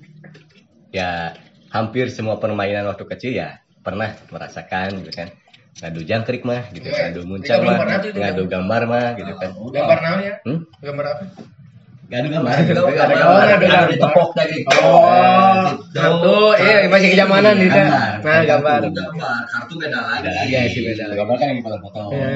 ya 0.89 1.33
hampir 1.67 2.07
semua 2.07 2.37
permainan 2.37 2.85
waktu 2.85 3.09
kecil 3.09 3.33
ya 3.33 3.59
pernah 3.81 4.13
merasakan 4.29 5.01
gitu 5.01 5.11
kan. 5.11 5.33
Ngadu 5.73 6.05
jangkrik 6.05 6.45
mah 6.45 6.69
gitu, 6.69 6.85
Iya. 6.85 7.09
ngadu 7.09 7.25
muncul 7.25 7.49
belum 7.49 7.65
mah, 7.65 7.97
ngadu 8.13 8.43
kan. 8.45 8.51
gambar 8.61 8.81
mah 8.85 9.07
gitu 9.17 9.33
kan. 9.35 9.49
Gambar 9.57 9.97
namanya? 9.99 10.33
Hmm? 10.45 10.59
Gambar 10.79 11.05
apa? 11.09 11.23
Ngadu 12.13 12.27
gambar. 12.29 12.53
Itu 12.61 12.73
Tapi 12.77 12.93
ada 12.93 13.05
gambar, 13.09 13.17
gambar. 13.17 13.41
ada 13.41 13.49
ada 13.49 13.65
gambar. 13.65 13.89
ditepok 13.89 14.29
dari 14.31 14.57
Oh, 14.69 15.73
kartu, 15.89 16.37
iya 16.61 16.75
masih 16.85 17.09
kejamanan 17.09 17.55
gitu. 17.57 17.73
Nah, 17.73 18.41
gambar. 18.45 18.79
gambar 18.85 19.39
kartu 19.49 19.73
beda 19.75 19.99
lagi 19.99 20.29
Iya 20.45 20.61
sih, 20.67 20.81
beda. 20.83 21.09
Gambar 21.11 21.35
kan 21.35 21.47
yang 21.49 21.59
foto-foto. 21.59 22.01
Ya. 22.13 22.29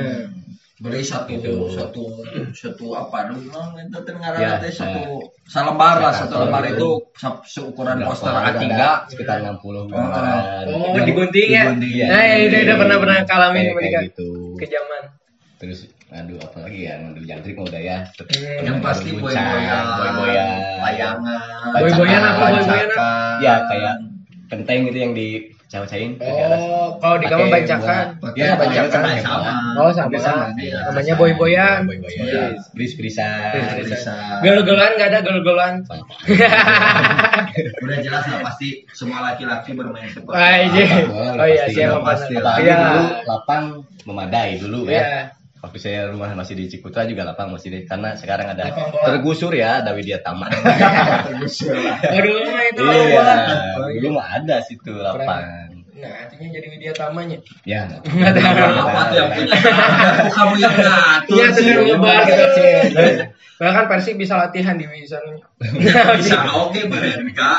beli 0.77 1.01
satu 1.01 1.33
Gitu. 1.33 1.73
satu 1.73 2.21
satu 2.53 2.85
apa 2.93 3.33
dulu 3.33 3.49
itu 3.49 3.97
teh 3.97 4.13
ngaranna 4.13 4.37
Ya, 4.37 4.61
teh 4.61 4.69
ya. 4.69 4.77
satu 4.77 5.25
salembar 5.43 5.97
lah 5.97 6.13
satu 6.13 6.37
lembar 6.37 6.69
itu 6.69 7.01
se- 7.13 7.41
seukuran 7.49 7.97
poster 7.99 8.29
Ada 8.29 8.61
A3 8.61 8.77
sekitar 9.09 9.41
60 9.41 9.89
gambaran. 9.89 10.69
Oh, 10.69 10.93
digunting 11.01 11.49
ya? 11.49 11.65
Digunting, 11.65 11.91
iya. 11.91 12.05
Nah, 12.07 12.21
ya, 12.21 12.35
udah, 12.45 12.59
udah 12.61 12.75
pernah 12.77 12.97
pernah 13.01 13.17
kalamin 13.25 13.73
mereka. 13.73 14.05
gitu. 14.05 14.53
Kejaman. 14.53 15.01
Terus 15.57 15.89
aduh 16.07 16.39
apa 16.39 16.57
lagi 16.63 16.79
ya 16.83 16.93
ngadu 16.97 17.21
jangkrik 17.21 17.53
mah 17.53 17.65
udah 17.65 17.81
ya. 17.81 17.97
Hmm. 18.07 18.63
yang 18.63 18.77
pasti 18.79 19.09
Ngadu 19.09 19.19
boy-boyan 19.19 19.43
buncang, 19.43 19.85
boy-boyan. 19.93 20.47
layangan 20.79 21.39
Boy-boyan 21.75 22.21
apa, 22.21 22.31
bancakan. 22.39 22.63
boy-boyan 22.63 22.89
apa? 22.89 23.09
Ya 23.37 23.53
kayak 23.63 23.95
kenteng 24.47 24.79
gitu 24.87 24.97
yang 24.97 25.11
dicawacain 25.11 26.11
Oh, 26.17 26.95
kalau 26.97 27.19
di 27.19 27.27
kamar 27.27 27.47
bancakan. 27.51 28.05
Ya, 28.33 28.55
bancakan. 28.55 29.03
sama. 29.19 29.51
Oh, 29.75 29.91
sama. 29.91 30.15
Iya, 30.55 30.79
Namanya 30.87 31.13
boy-boyan. 31.13 31.79
Boy-boyan. 31.83 32.23
Iya. 32.23 32.43
Bris-brisan. 32.71 33.51
Bisa. 33.83 34.15
Gel-gelan 34.39 34.91
nggak 34.95 35.09
ada 35.11 35.19
gel-gelan. 35.21 35.73
udah 37.77 37.97
jelas 37.99 38.23
lah 38.23 38.39
pasti 38.43 38.67
semua 38.89 39.19
laki-laki 39.23 39.73
bermain 39.73 40.07
sepak 40.07 40.31
Ah, 40.31 40.55
iya. 40.61 41.03
Bola, 41.03 41.31
Oh 41.35 41.45
iya, 41.45 41.63
pasti. 41.63 41.75
siapa 41.75 41.99
pasti. 41.99 42.33
Iya. 42.35 42.75
dulu 42.77 43.03
lapang 43.25 43.63
memadai 44.03 44.51
dulu 44.57 44.79
Iya. 44.87 44.95
ya. 44.95 45.21
Waktu 45.57 45.77
saya 45.81 45.99
rumah 46.13 46.29
masih 46.37 46.53
di 46.53 46.69
Ciputra 46.69 47.09
juga 47.09 47.25
lapang 47.25 47.49
masih 47.49 47.73
di 47.73 47.79
karena 47.89 48.13
sekarang 48.13 48.53
ada 48.53 48.69
tergusur 49.05 49.51
ya 49.57 49.81
ada 49.81 49.97
Widya 49.97 50.21
Taman. 50.21 50.53
Oh, 50.53 52.21
dulu 52.21 52.39
mah 52.45 52.63
itu 52.69 52.81
iya, 52.85 53.25
dulu 53.97 54.09
mah 54.21 54.27
ada 54.37 54.55
situ 54.61 54.93
lapang. 54.93 55.73
Nah, 55.97 56.13
artinya 56.13 56.47
jadi 56.53 56.67
Widya 56.69 56.93
Tamanya. 56.93 57.41
Ya, 57.65 57.89
Nggak 57.89 58.37
ada. 58.37 58.41
apa 58.85 59.01
tuh 59.09 59.15
yang 59.17 59.29
punya 59.33 59.53
Aku 60.21 60.29
kamu 60.29 60.55
yang 60.61 60.75
ngatur 60.77 61.33
Iya, 61.41 61.47
sudah 61.49 61.83
ngebahas. 61.89 62.29
Bahkan 63.57 63.83
Persib 63.89 64.15
bisa 64.21 64.37
latihan 64.37 64.77
di 64.77 64.85
sana. 65.09 65.41
bisa 66.21 66.37
oke 66.53 66.81
bereka 66.85 67.49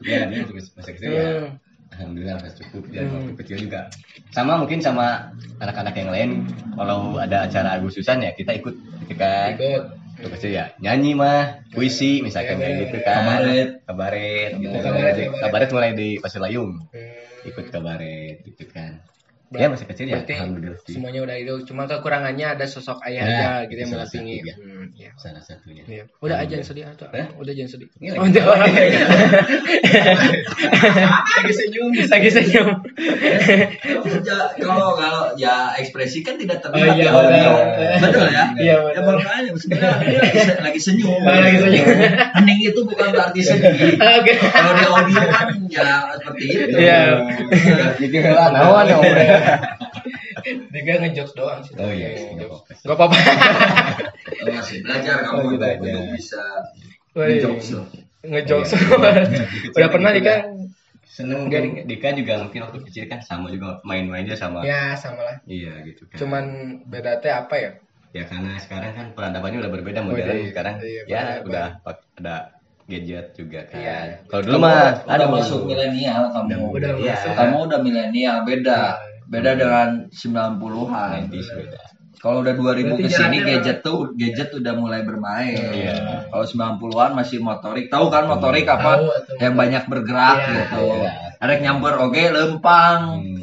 ya 0.00 0.26
ini 0.26 0.36
untuk 0.44 0.56
masa 0.56 0.90
kecil 0.96 1.10
ya. 1.12 1.60
Alhamdulillah 2.00 2.40
sudah 2.40 2.54
cukup 2.58 2.82
dan 2.88 3.04
Hmm. 3.04 3.14
waktu 3.20 3.32
kecil 3.44 3.56
juga. 3.60 3.80
Sama 4.30 4.56
mungkin 4.56 4.80
sama 4.80 5.28
anak-anak 5.58 5.94
yang 5.94 6.08
lain 6.08 6.30
kalau 6.72 7.14
ada 7.14 7.44
acara 7.44 7.76
Agustusan 7.76 8.24
ya 8.24 8.32
kita 8.32 8.56
ikut 8.56 8.72
gitu 9.04 9.14
kan. 9.14 9.52
Ikut. 9.54 9.82
Waktu 10.16 10.28
kecil 10.34 10.50
ya 10.52 10.72
nyanyi 10.78 11.12
mah 11.12 11.60
puisi 11.70 12.20
misalkan 12.20 12.56
Ya, 12.56 12.60
kayak 12.60 12.72
ya, 12.72 12.80
gitu 12.82 12.96
ya. 12.96 13.04
kan. 13.04 13.16
Kabaret. 13.20 13.68
Kabaret 13.84 14.50
gitu. 14.54 14.72
Kabaret, 14.74 15.14
kabaret. 15.14 15.40
Kabaret 15.40 15.70
mulai 15.70 15.90
di 15.92 16.08
Pasir 16.16 16.40
Layung. 16.40 16.72
Hmm. 16.88 17.46
Ikut 17.46 17.66
kabaret 17.68 18.36
gitu 18.42 18.64
kan. 18.66 19.00
Berarti- 19.50 19.60
Ya 19.60 19.66
masih 19.68 19.86
kecil 19.88 20.06
ya 20.06 20.22
alhamdulillah 20.22 20.78
semuanya 20.86 21.20
udah 21.20 21.36
itu. 21.36 21.54
Cuma 21.66 21.82
kekurangannya 21.84 22.46
ada 22.54 22.64
sosok 22.64 23.02
ayah 23.02 23.22
Nah, 23.24 23.58
gitu 23.66 23.74
itu 23.74 23.80
yang 23.82 23.90
mendampingi. 23.92 24.36
satu, 24.38 24.46
ya. 24.46 24.54
Hmm, 24.56 24.79
iya. 24.92 25.10
Salah 25.14 25.40
satunya. 25.40 25.82
Iya. 25.84 26.04
Udah 26.18 26.36
aja 26.38 26.52
yang 26.52 26.62
sedih 26.62 26.84
atau 26.86 27.06
Hah? 27.06 27.28
udah 27.34 27.52
jangan 27.52 27.70
sedih. 27.70 27.88
Ini 27.94 28.08
Oh, 28.12 28.22
lagi. 28.22 28.30
udah. 28.32 28.44
lagi 31.30 31.52
senyum, 31.52 31.90
lagi 31.92 32.28
senyum. 32.30 32.68
Ya, 34.20 34.38
kalau 34.56 34.94
kalau 34.94 35.32
ya 35.34 35.72
ekspresi 35.74 36.20
kan 36.20 36.36
tidak 36.36 36.60
Oh, 36.62 36.70
terlihat 36.70 36.94
iya, 36.94 37.02
di 37.02 37.08
audio. 37.08 37.50
benar. 37.56 37.98
betul 38.00 38.26
ya 38.28 38.44
Iya, 38.54 38.76
ya 38.90 39.00
makanya 39.00 39.50
sebenarnya 39.52 39.96
dia 40.02 40.18
lagi, 40.20 40.38
se- 40.38 40.60
lagi 40.60 40.80
senyum 40.80 41.10
Oh, 41.16 41.32
lagi 41.32 41.58
senyum. 41.58 41.86
hening 42.36 42.60
itu 42.62 42.80
bukan 42.82 43.08
berarti 43.10 43.40
sedih 43.40 43.96
Oke. 44.16 44.32
kalau 44.36 44.72
di 44.72 44.84
audio 44.84 45.20
kan 45.26 45.46
ya 45.66 45.88
seperti 46.14 46.44
itu 46.46 46.76
Iya. 46.76 47.00
Jadi 47.96 48.16
lah 48.22 48.48
naon 48.50 48.84
ya. 48.84 48.96
Dia 50.42 50.94
ngejokes 50.98 51.32
doang 51.32 51.60
sih. 51.62 51.74
Oh 51.76 51.88
iya, 51.88 52.08
Ngejokes. 52.30 52.78
nggak 52.82 52.96
apa-apa. 52.96 53.16
Oh, 54.40 54.52
masih 54.52 54.78
belajar 54.80 55.14
kamu 55.22 55.36
Oh, 55.36 55.50
belajar. 55.52 55.78
untuk 55.78 56.06
bisa 56.12 56.42
ngejokes. 57.12 57.68
Ngejokes. 58.22 58.70
Iya. 58.72 59.72
Udah 59.76 59.90
pernah 59.90 60.10
Dika? 60.10 60.34
Seneng 61.02 61.48
Garing. 61.48 61.84
Dika 61.84 62.14
juga 62.14 62.38
mungkin 62.40 62.60
waktu 62.62 62.78
kecil 62.86 63.04
kan 63.06 63.20
sama 63.20 63.50
juga 63.50 63.82
main-mainnya 63.82 64.34
sama. 64.34 64.62
Ya, 64.62 64.94
sama 64.94 65.20
lah. 65.20 65.36
Iya 65.44 65.82
gitu 65.84 66.06
kan. 66.06 66.16
Cuman 66.16 66.44
beda 66.86 67.18
teh 67.18 67.30
apa 67.30 67.56
ya? 67.56 67.72
ya 68.10 68.26
karena 68.26 68.58
sekarang 68.58 68.90
kan 68.92 69.06
peradabannya 69.14 69.62
udah 69.62 69.70
berbeda 69.70 70.02
Oh, 70.02 70.10
modern 70.10 70.34
iya. 70.34 70.50
sekarang 70.50 70.74
Iya, 70.82 71.02
ya 71.06 71.20
udah 71.40 71.66
ada 72.18 72.36
gadget 72.84 73.38
juga 73.38 73.62
kan. 73.70 73.78
Iya. 73.78 73.98
Kalau 74.26 74.42
dulu 74.42 74.56
mah 74.60 74.98
aduh, 75.06 75.30
masuk 75.30 75.62
milenial 75.62 76.26
kamu 76.28 76.74
Udah 76.74 76.90
Iya. 76.98 77.14
masuk. 77.14 77.30
kamu 77.38 77.56
udah 77.70 77.78
milenial 77.80 78.36
beda 78.42 78.80
beda 79.30 79.54
dengan 79.54 79.88
90-an 80.10 81.30
90s 81.30 81.48
beda. 81.54 81.78
kalau 82.18 82.42
udah 82.42 82.52
2000 82.52 82.84
Berarti 82.84 83.02
ke 83.02 83.08
sini 83.08 83.36
gadget 83.40 83.78
tuh 83.80 84.12
gadget 84.12 84.50
udah 84.52 84.72
mulai 84.74 85.00
bermain 85.00 85.54
Iya. 85.72 86.26
kalau 86.28 86.44
90-an 86.44 87.10
masih 87.14 87.38
motorik 87.38 87.86
tahu 87.86 88.10
kan 88.10 88.26
motorik 88.26 88.66
apa 88.66 88.98
Tahu, 88.98 89.06
yang 89.38 89.54
banyak 89.54 89.86
bergerak 89.86 90.36
Iya. 90.36 90.50
gitu 90.66 90.84
Iya. 90.98 91.10
ada 91.38 91.50
yang 91.50 91.62
nyamber 91.64 91.94
oke 92.02 92.22
lempang 92.28 93.00
Hmm. 93.16 93.39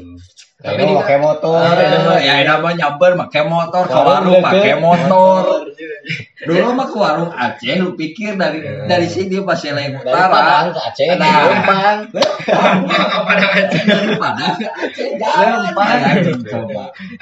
Tapi 0.57 0.81
Dika- 0.81 1.05
pakai 1.05 1.17
motor. 1.21 1.53
Ah, 1.53 2.17
ya 2.17 2.41
ini 2.41 2.49
mah 2.49 2.73
nyamber 2.73 3.13
pakai 3.13 3.45
motor 3.45 3.85
ke 3.85 3.93
Warung 3.93 4.41
pakai 4.41 4.73
motor 4.81 5.69
dulu 6.49 6.73
mah 6.73 6.87
ke 6.89 6.97
warung 6.97 7.29
Aceh 7.29 7.77
lu 7.77 7.93
pikir 7.93 8.33
dari 8.41 8.65
dari 8.89 9.05
sini 9.05 9.37
masih 9.37 9.77
lain 9.77 10.01
Dari 10.01 10.07
Padang 10.07 10.73
utara 10.73 10.73
ke 10.73 10.81
Aceh, 10.81 11.07
Nah. 11.13 11.45
Lempang. 11.45 11.97
dari 13.29 13.29
Padang 13.29 13.51
ke 13.53 13.61
Aceh 13.69 13.81
Lempang. 13.85 14.37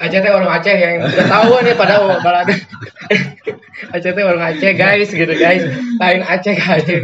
Aceh 0.00 0.18
teh 0.20 0.30
warung 0.32 0.52
Aceh 0.52 0.72
yang 0.72 1.04
udah 1.04 1.26
tahu 1.28 1.52
nih 1.60 1.74
pada 1.76 1.94
balada. 2.24 2.54
Aceh 3.96 4.10
teh 4.16 4.22
warung 4.24 4.44
Aceh 4.48 4.70
guys 4.72 5.12
gitu 5.12 5.34
guys. 5.36 5.60
Lain 6.00 6.24
Aceh 6.24 6.54
ke 6.56 6.64
Aceh. 6.64 6.98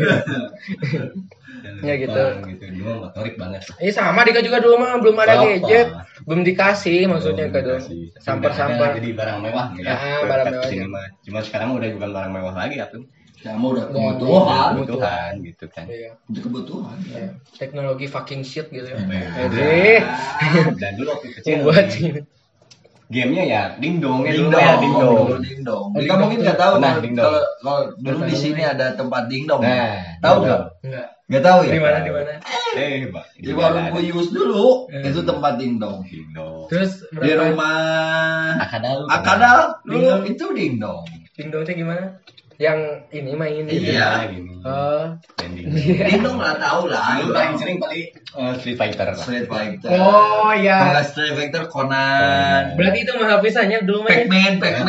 Gitu. 1.82 1.88
Ya, 1.88 1.94
gitu. 1.98 2.14
Gampang 2.14 2.48
gitu. 2.48 2.64
Dulu 2.72 2.90
motorik 3.02 3.34
banget. 3.34 3.60
Iya 3.76 3.92
sama 3.92 4.22
Dika 4.22 4.40
juga 4.40 4.58
dulu 4.58 4.74
mah 4.78 4.96
belum 4.96 5.16
ada 5.18 5.34
gadget, 5.36 5.88
belum 6.22 6.40
dikasih 6.42 6.98
maksudnya 7.06 7.46
ke 7.48 7.60
dong. 7.60 7.82
dikasih. 7.82 8.02
Samper-samper. 8.16 8.88
Udah 8.88 8.96
Jadi 8.96 9.10
barang 9.12 9.38
mewah 9.40 9.66
gitu. 9.74 9.86
Ah, 9.86 10.22
barang 10.22 10.46
mewah 10.48 10.68
mah. 10.88 11.06
Cuma 11.20 11.38
sekarang 11.40 11.68
udah 11.72 11.88
bukan 11.92 12.10
barang 12.12 12.32
mewah 12.32 12.54
lagi 12.56 12.76
ya 12.76 12.86
tuh. 12.86 13.02
Kamu 13.42 13.66
udah 13.68 13.84
Ya, 13.84 13.90
kebutuhan. 13.90 14.70
Kebutuhan 14.78 15.32
gitu 15.42 15.64
kan. 15.66 15.84
Iya. 15.84 16.10
Itu 16.24 16.38
kebutuhan. 16.40 16.96
Iya. 17.04 17.28
Teknologi 17.52 18.06
fucking 18.06 18.42
shit 18.42 18.70
gitu 18.70 18.86
ya. 18.86 19.02
Jadi 19.02 19.98
Dan 20.80 20.92
dulu 20.94 21.08
waktu 21.12 21.28
kecil 21.34 21.52
membuat 21.60 21.90
gamenya 23.12 23.44
ya 23.44 23.62
dingdong 23.76 24.24
ya 24.24 24.32
dulu 24.32 24.48
Dingdong, 24.48 24.62
ya 24.62 24.74
dingdong. 24.78 25.16
dulu 25.20 25.40
dingdong. 25.42 25.84
Oh, 25.84 25.90
Dika 25.92 26.00
dingdong 26.00 26.20
mungkin 26.22 26.38
tuh. 26.38 26.44
nggak 26.46 26.58
tahu 26.58 26.72
Nah, 26.78 26.92
kalau- 27.60 27.88
dulu 27.94 28.18
di 28.24 28.36
sini 28.38 28.62
ada 28.64 28.86
tempat 28.94 29.22
dingdong. 29.28 29.60
Nah, 29.60 30.00
tahu 30.18 30.36
nggak? 30.40 30.60
Enggak. 31.32 31.40
Nggak 31.40 31.44
tahu 31.48 31.60
ya? 31.64 31.72
Di 31.72 31.80
mana 31.80 31.98
di 31.98 32.12
mana? 32.12 32.32
Eh, 32.72 33.08
Pak. 33.08 33.24
Di 33.34 33.50
warung 33.52 33.86
Buyus 33.88 34.28
dulu 34.28 34.64
Eh. 34.88 35.08
itu 35.08 35.20
tempat 35.22 35.56
dingdong. 35.56 36.04
Dingdong. 36.04 36.68
Terus 36.68 37.08
Di 37.08 37.16
berapa? 37.16 37.48
rumah 37.48 37.76
Akadal. 38.60 38.98
Akadal 39.08 39.58
dulu 39.82 39.96
Dingdong. 39.96 40.22
itu 40.28 40.44
dingdong. 40.52 41.04
Dingdong 41.32 41.62
teh 41.64 41.74
gimana? 41.74 42.20
Yang 42.62 42.78
ini 43.10 43.32
main 43.34 43.66
ini. 43.66 43.90
Iya. 43.90 44.30
gini. 44.30 44.54
Oh. 44.62 45.18
Dingdong. 45.34 45.74
Dingdong 46.06 46.38
lah 46.38 46.54
tahu 46.54 46.86
lah. 46.86 47.18
Dulu 47.18 47.34
paling 47.34 47.58
sering 47.58 47.78
paling 47.82 48.02
eh, 48.14 48.52
Street 48.62 48.78
Fighter. 48.78 49.10
Street 49.18 49.50
Fighter. 49.50 49.90
Oh 49.90 50.46
Kalau 50.46 50.54
ya. 50.54 50.78
nggak 50.94 51.06
Street 51.10 51.34
Fighter 51.34 51.66
Conan. 51.66 52.78
Berarti 52.78 52.98
itu 53.02 53.12
mahal 53.18 53.42
pisannya 53.42 53.82
dulu 53.82 54.06
main. 54.06 54.30
Pac-Man, 54.30 54.52
Pac-Man, 54.62 54.86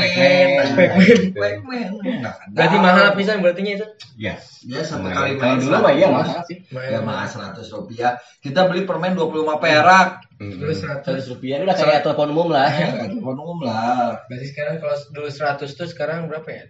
Pac-Man. 0.53 1.17
Pac-Man. 1.33 1.89
Nggak 2.21 2.35
ada. 2.37 2.53
Berarti 2.53 2.75
mahal 2.77 3.07
pisan 3.17 3.37
berartinya 3.41 3.71
itu. 3.73 3.85
Ya. 4.13 4.37
Ya 4.63 4.79
satu 4.79 5.03
Nah, 5.03 5.11
kali 5.11 5.35
kalau 5.35 5.43
main 5.43 5.57
dulu 5.57 5.75
mah 5.75 5.91
iya 5.91 6.07
100. 6.07 6.13
mahal 6.13 6.39
sih. 6.45 6.57
Ya 6.69 6.99
mahal 7.01 7.25
100 7.25 7.73
rupiah. 7.73 8.11
Kita 8.37 8.69
beli 8.69 8.85
permen 8.85 9.17
25 9.17 9.57
perak. 9.57 10.09
Terus 10.37 10.77
100. 10.85 11.25
rupiah 11.27 11.57
udah 11.59 11.73
kayak 11.73 12.05
telepon 12.05 12.29
umum 12.29 12.53
lah. 12.53 12.69
Telepon 13.09 13.37
umum 13.41 13.59
lah. 13.65 14.21
Berarti 14.29 14.45
sekarang 14.45 14.77
kalau 14.77 14.95
dulu 15.09 15.27
100 15.27 15.65
tuh 15.73 15.87
sekarang 15.89 16.29
berapa 16.29 16.45
ya? 16.45 16.65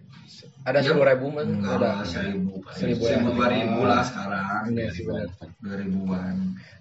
Ada 0.64 0.80
Ya, 0.80 0.96
10 0.96 1.04
ribu 1.12 1.26
mas? 1.30 1.44
Enggak 1.44 1.76
Ada. 1.76 1.92
seribu. 2.08 2.54
Seribu 2.72 3.04
ya. 3.04 3.20
Seribu, 3.20 3.30
dua 3.36 3.48
ribu 3.52 3.80
lah 3.84 4.02
sekarang. 4.08 4.64
Iya 4.72 4.90
sih 4.96 5.04
benar. 5.04 5.28
Dua 5.60 5.76
ribuan. 5.76 6.36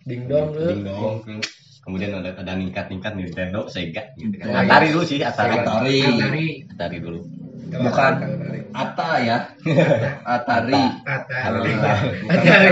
Dingdong 0.07 0.47
tuh. 0.55 0.69
Dingdong. 0.71 1.15
Kemudian 1.83 2.11
ada 2.15 2.31
ada 2.39 2.53
ningkat-ningkat 2.55 3.13
Nintendo, 3.19 3.67
Sega 3.67 4.15
gitu 4.15 4.39
kan. 4.39 4.47
Oh, 4.47 4.63
iya. 4.63 4.71
Atari 4.71 4.87
dulu 4.95 5.03
sih, 5.03 5.19
Atari. 5.19 5.55
Atari. 5.59 5.99
Atari. 6.07 6.47
Atari 6.71 6.97
dulu. 7.03 7.19
Bukan. 7.75 8.13
Atari. 8.23 8.61
Ata 8.73 9.11
ya. 9.19 9.39
Atari. 10.23 10.83
Atari. 11.03 11.73
Atari. 12.31 12.71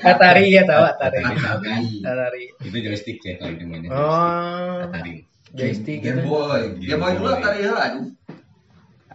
Atari 0.00 0.44
ya 0.56 0.62
tahu 0.64 0.82
Atari. 0.88 1.20
Atari. 1.20 1.76
Atari. 2.00 2.44
Itu 2.64 2.76
joystick 2.80 3.20
ya 3.20 3.36
kalau 3.36 3.52
itu 3.52 3.64
mainnya. 3.68 3.88
Oh. 3.92 4.88
Atari. 4.88 5.28
Joystick 5.54 6.00
Game 6.00 6.24
gitu. 6.24 6.32
Boy. 6.32 6.62
Game 6.80 6.98
Boy 7.04 7.12
dulu 7.14 7.28
Atari 7.28 7.60
ya 7.68 7.76
aduh. 7.76 8.08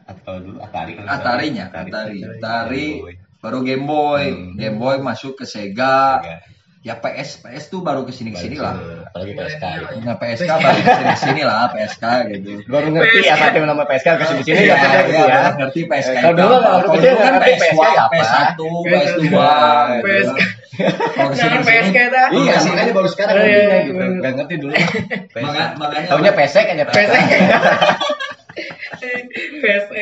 Atau 0.10 0.36
dulu 0.42 0.58
Atari 0.60 0.92
kan. 0.96 1.06
Atarinya, 1.08 1.66
Atari. 1.70 2.18
Atari. 2.20 2.88
Game 2.90 3.00
Boy. 3.00 3.14
Baru 3.40 3.60
Game 3.62 3.86
Boy. 3.86 4.24
Hmm. 4.28 4.54
Game 4.56 4.78
Boy 4.78 4.96
masuk 5.00 5.38
ke 5.38 5.46
Sega. 5.46 6.20
Sega. 6.20 6.58
Ya 6.80 6.96
PS, 6.96 7.44
PS 7.44 7.68
tuh 7.68 7.84
baru 7.84 8.02
ke 8.02 8.10
sini 8.10 8.32
ke 8.32 8.40
sini 8.40 8.56
lah. 8.56 8.72
Apalagi 9.06 9.36
PSK. 9.36 9.64
ya. 9.68 9.88
Nah 10.00 10.16
PSK 10.16 10.48
baru 10.48 10.80
ke 10.80 10.88
sini 10.90 11.04
ke 11.06 11.20
sini 11.20 11.42
lah 11.44 11.68
PSK 11.70 12.04
gitu. 12.32 12.50
Baru 12.66 12.88
ngerti 12.90 13.20
apa 13.28 13.46
itu 13.52 13.60
nama 13.62 13.84
PSK 13.84 14.08
ke 14.16 14.24
sini 14.24 14.42
sini 14.42 14.60
Iya, 14.64 14.64
ya 14.72 14.76
gitu 14.80 15.12
iya, 15.12 15.20
ya. 15.20 15.38
baru 15.44 15.56
ngerti 15.60 15.80
PSK. 15.86 16.16
Kalau 16.18 16.36
dulu 16.40 16.56
kalau 16.56 16.80
dulu 16.80 16.96
kan 16.96 17.12
nggak 17.12 17.32
ngerti 17.36 17.52
PS1, 17.52 17.68
PSK 17.68 17.84
apa. 17.92 18.14
PS1, 18.16 18.60
PS2. 18.88 19.28
PSK. 20.00 20.40
Kalau 21.12 21.30
ke 21.30 21.36
sini 21.36 21.44
Jangan 21.44 21.60
ke 21.60 21.68
sini. 21.68 21.76
PSK 21.84 21.98
dah. 22.08 22.28
Iya, 22.32 22.56
makanya 22.64 22.94
baru 22.96 23.10
sekarang 23.12 23.36
Oh, 23.36 23.44
iya, 23.44 23.60
iya, 23.60 23.78
gitu. 23.84 24.00
Enggak 24.00 24.32
ngerti 24.40 24.56
dulu. 24.56 24.72
Maka- 25.36 25.72
makanya 25.76 26.08
Taunya 26.08 26.32
pesek 26.32 26.66
aja 26.66 26.86
PSK. 26.88 27.20
PSK. 29.62 29.94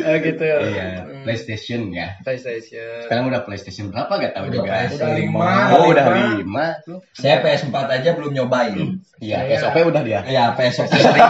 Oh 0.00 0.14
gitu. 0.16 0.44
Iya. 0.44 0.88
PlayStation 1.22 1.90
ya. 1.90 2.16
PlayStation. 2.20 3.04
Sekarang 3.04 3.28
udah 3.28 3.42
PlayStation 3.42 3.88
berapa 3.88 4.08
gak 4.10 4.32
tahu 4.32 4.48
Udah 4.48 4.56
juga. 4.56 4.72
Udah 4.90 5.10
lima. 5.12 5.50
Oh, 5.72 5.84
udah 5.88 6.04
lima. 6.08 6.34
lima 6.36 6.66
tuh. 6.82 6.98
saya 7.12 7.40
PS4 7.40 7.72
aja 7.90 8.10
belum 8.12 8.32
nyobain. 8.32 8.98
Iya, 9.18 9.44
PSOP 9.46 9.76
udah 9.84 10.02
dia. 10.02 10.20
Ya 10.24 10.52
PS4 10.52 10.88
sering. 10.88 11.28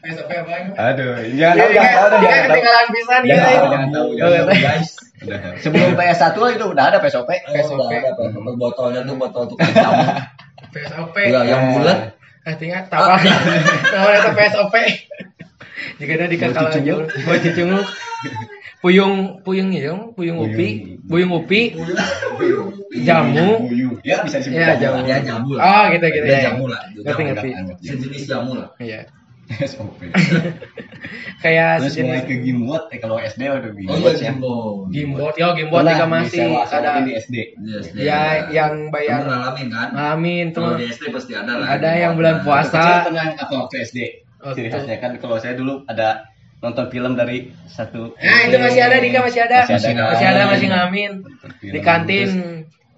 PSP 0.00 0.30
apa? 0.30 0.54
Aduh, 0.92 1.16
jangan 1.32 1.54
Iya, 1.54 1.64
tahu, 1.64 1.72
jangan 1.72 1.92
tahu, 1.94 2.04
iya, 2.04 2.20
jangan 2.20 2.36
tahu. 2.36 2.44
ketinggalan 2.44 2.86
pisan 2.92 3.20
Jangan 3.22 3.32
ya. 3.32 3.40
tahu, 3.40 3.64
jangan 3.64 3.88
tahu, 3.88 4.04
Oh, 4.04 4.12
jangan 4.12 4.28
tahu. 4.28 4.52
iya. 4.52 4.60
Guys, 4.62 4.90
Udah. 5.24 5.38
Sebelum 5.56 5.90
PS1 5.96 6.36
itu 6.52 6.64
udah 6.68 6.84
ada 6.84 6.98
PSOP. 7.00 7.30
PS 7.32 7.68
udah 7.70 7.86
ada 7.88 8.10
PS4 8.12 8.54
botolnya 8.54 9.00
tuh 9.02 9.16
botol 9.16 9.40
untuk 9.46 9.56
jamu. 9.64 10.04
PSOP. 10.68 11.16
Iya, 11.16 11.40
yang 11.46 11.62
bulat. 11.72 11.98
Artinya 12.44 12.78
tawa. 12.92 13.16
Tawa 13.94 14.10
itu 14.20 14.30
PSOP. 14.36 14.74
Jika 16.00 16.12
ada 16.16 16.26
di 16.28 16.36
kakak 16.36 16.80
jauh, 16.84 17.04
buat 17.24 17.40
cicunguk. 17.40 17.84
Puyung, 18.84 19.40
puyung 19.40 19.72
ya, 19.72 19.96
puyung 20.12 20.44
upi, 20.44 21.00
puyung 21.08 21.32
upi, 21.40 21.72
jamu. 23.00 23.64
Ya 24.04 24.20
bisa 24.20 24.44
disebut 24.44 24.60
Iya, 24.60 24.76
jamu. 24.76 25.00
jamu. 25.00 25.08
Ya 25.08 25.18
jamu 25.24 25.50
lah. 25.56 25.62
Oh, 25.64 25.84
gitu 25.88 26.06
gitu 26.12 26.26
Ya, 26.28 26.36
ya. 26.36 26.42
jamu 26.52 26.64
lah. 26.68 26.82
Ngerti 26.92 27.22
ngerti. 27.24 27.48
Sejenis 27.80 28.22
jamu 28.28 28.52
lah. 28.60 28.68
Iya. 28.76 29.08
PSOP. 29.50 30.00
Kayak 31.38 31.84
Terus 31.84 31.94
mulai 32.00 32.16
sejenis 32.16 32.22
ke 32.24 32.34
Gimbot, 32.40 32.82
eh 32.88 32.98
kalau 32.98 33.16
SD 33.16 33.40
udah 33.44 33.60
Oh 33.60 33.76
Gimbot 33.76 34.14
iya, 34.16 34.24
ya. 34.24 34.32
gimbot, 34.88 35.34
yo 35.34 35.48
gimbot 35.52 35.78
Pernah 35.78 35.94
juga 35.94 36.06
masih 36.08 36.48
ada. 36.56 36.90
di 37.04 37.12
SD. 37.14 37.36
Yes, 37.60 37.84
Ya, 37.92 38.22
yang 38.48 38.88
Kamu 38.88 38.94
bayar. 38.94 39.20
ngalamin 39.22 39.68
kan? 39.68 39.88
Amin 39.92 40.46
Kalau 40.50 40.72
tuh. 40.72 40.80
di 40.80 40.86
SD 40.88 41.02
pasti 41.10 41.32
ada 41.32 41.52
lah. 41.60 41.66
Ada 41.70 41.90
yang 41.94 42.12
bulan 42.14 42.40
Nah, 42.40 42.42
puasa. 42.42 42.80
Kecil 42.80 43.04
pernah 43.04 43.26
apa 43.36 43.54
waktu 43.58 43.76
SD? 43.84 43.98
Oh, 44.40 44.52
Ciri 44.52 44.68
khasnya 44.68 44.96
kan 44.98 45.12
kalau 45.16 45.36
saya 45.36 45.54
dulu 45.54 45.84
ada 45.84 46.28
nonton 46.60 46.88
film 46.88 47.12
dari 47.12 47.48
satu 47.66 48.12
Nah, 48.14 48.38
itu 48.44 48.56
masih 48.56 48.80
ada 48.82 48.96
Dika 48.98 49.20
masih 49.20 49.40
ada. 49.42 49.58
Masih 49.64 49.88
ada. 49.90 50.04
Masih 50.10 50.26
ada 50.26 50.42
masih 50.48 50.66
ngamin 50.68 51.12
di 51.62 51.78
kantin. 51.80 52.28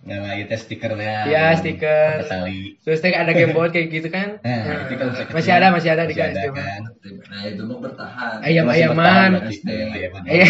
Nyalain 0.07 0.47
teh 0.47 0.55
stikernya. 0.55 1.27
Ya, 1.27 1.51
stiker. 1.53 2.23
Terus 2.81 2.99
teh 3.03 3.11
ada 3.11 3.35
game 3.35 3.51
board 3.57 3.75
kayak 3.75 3.91
gitu 3.91 4.09
kan. 4.09 4.39
Nah, 4.41 4.63
Nah, 4.63 4.77
itu 4.87 4.95
kan 4.95 5.09
masih 5.35 5.53
ada, 5.53 5.67
masih 5.75 5.91
ada 5.91 6.03
di 6.07 6.15
Masih 6.15 6.23
kantin. 6.23 6.47
ada 6.47 6.51
kan. 6.55 6.81
Nah, 7.27 7.41
itu 7.45 7.63
mau 7.63 7.79
bertahan. 7.83 8.37
Ayam 8.41 8.65
Masih 8.65 8.87
ayaman. 8.87 9.31
SD. 9.45 9.69
Ayaman. 9.91 10.23
Iya. 10.25 10.47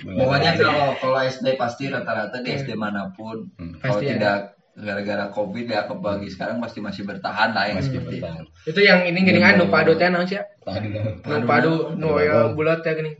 Pokoknya 0.00 0.50
kalau 0.56 0.96
kalau 0.96 1.18
SD 1.20 1.46
pasti 1.56 1.88
rata-rata 1.88 2.36
di 2.40 2.50
SD 2.52 2.72
mana 2.74 3.08
pun 3.10 3.48
Hmm. 3.56 3.76
kalau 3.76 3.96
Pasti 3.96 4.04
ada. 4.06 4.12
tidak 4.12 4.36
gara-gara 4.70 5.24
covid 5.28 5.66
ya 5.66 5.84
kebagi 5.84 6.28
sekarang 6.30 6.56
pasti 6.56 6.80
masih 6.80 7.04
bertahan 7.04 7.52
lah 7.52 7.64
ya 7.64 7.74
Masih 7.76 7.96
seperti 7.96 8.16
bertahan. 8.16 8.44
Itu 8.64 8.80
yang 8.80 9.00
ini 9.04 9.18
gini 9.20 9.36
kan 9.38 9.56
nu 9.56 9.68
padu 9.68 9.92
teh 9.94 10.08
naon 10.08 10.24
sih? 10.24 10.40
Padu. 10.60 10.88
Nu 11.20 11.36
padu 11.44 11.72
nu 11.94 12.16
ya 12.16 12.48
bulat 12.50 12.80
teh 12.80 12.92
gini. 12.92 13.12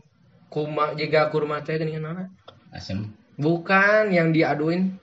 Kuma 0.49 0.93
jika 0.95 1.29
kurma 1.29 1.61
teh 1.61 1.77
gini 1.77 1.95
kan 1.95 2.33
Asam. 2.73 3.13
Bukan 3.37 4.09
yang 4.09 4.33
diaduin. 4.33 4.97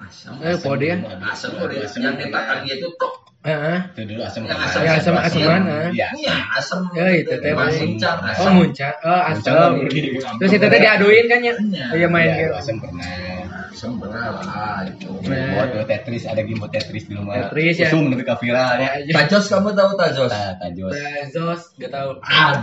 Asam 0.00 0.34
Eh, 0.40 0.56
pode 0.58 0.86
ya. 0.86 0.96
asam 1.30 1.50
kode 1.54 1.74
yang 1.78 2.14
ditekan 2.18 2.58
gitu 2.64 2.88
tok 2.98 3.14
Heeh. 3.44 3.76
Itu 3.92 4.00
dulu 4.08 4.24
asam. 4.24 4.48
Yang 4.48 4.56
apa? 4.56 4.64
asam 4.64 4.80
Ya 4.80 4.92
asam 4.96 5.14
asaman 5.20 5.62
ah. 5.68 5.88
Iya. 5.92 6.08
iya 6.16 6.36
asam 6.56 6.80
Ya 6.96 7.12
itu 7.12 7.28
teh 7.36 7.52
cat 8.00 8.16
Oh 8.24 8.32
asam 8.32 8.52
muncak. 8.56 8.94
Oh 9.04 9.20
asam. 9.20 9.70
Muncak. 9.84 10.32
Terus 10.40 10.52
itu 10.56 10.64
teh 10.64 10.80
diaduin 10.80 11.24
kan 11.28 11.40
ya. 11.44 11.52
Iya. 11.60 11.86
Iya 11.92 12.06
main 12.08 12.28
gitu. 12.40 12.54
asam 12.56 12.76
pernah. 12.80 13.04
asam 13.68 14.00
benar 14.00 14.32
lah 14.40 14.80
itu 14.88 15.12
Nah. 15.28 15.68
Buat 15.76 15.84
Tetris 15.84 16.24
ada 16.24 16.40
game 16.40 16.64
Tetris 16.72 17.04
di 17.04 17.12
rumah. 17.12 17.36
Tetris, 17.36 17.76
ya. 17.76 17.92
Usum 17.92 18.08
tapi 18.08 18.24
viral 18.24 18.70
ya. 18.80 18.90
tajos 19.12 19.44
kamu 19.52 19.68
tahu 19.76 19.90
tajos 19.92 20.30
Nah, 20.32 20.52
tajos. 20.56 20.92
Tajos, 20.96 21.60
gak 21.76 21.90
tahu. 21.92 22.10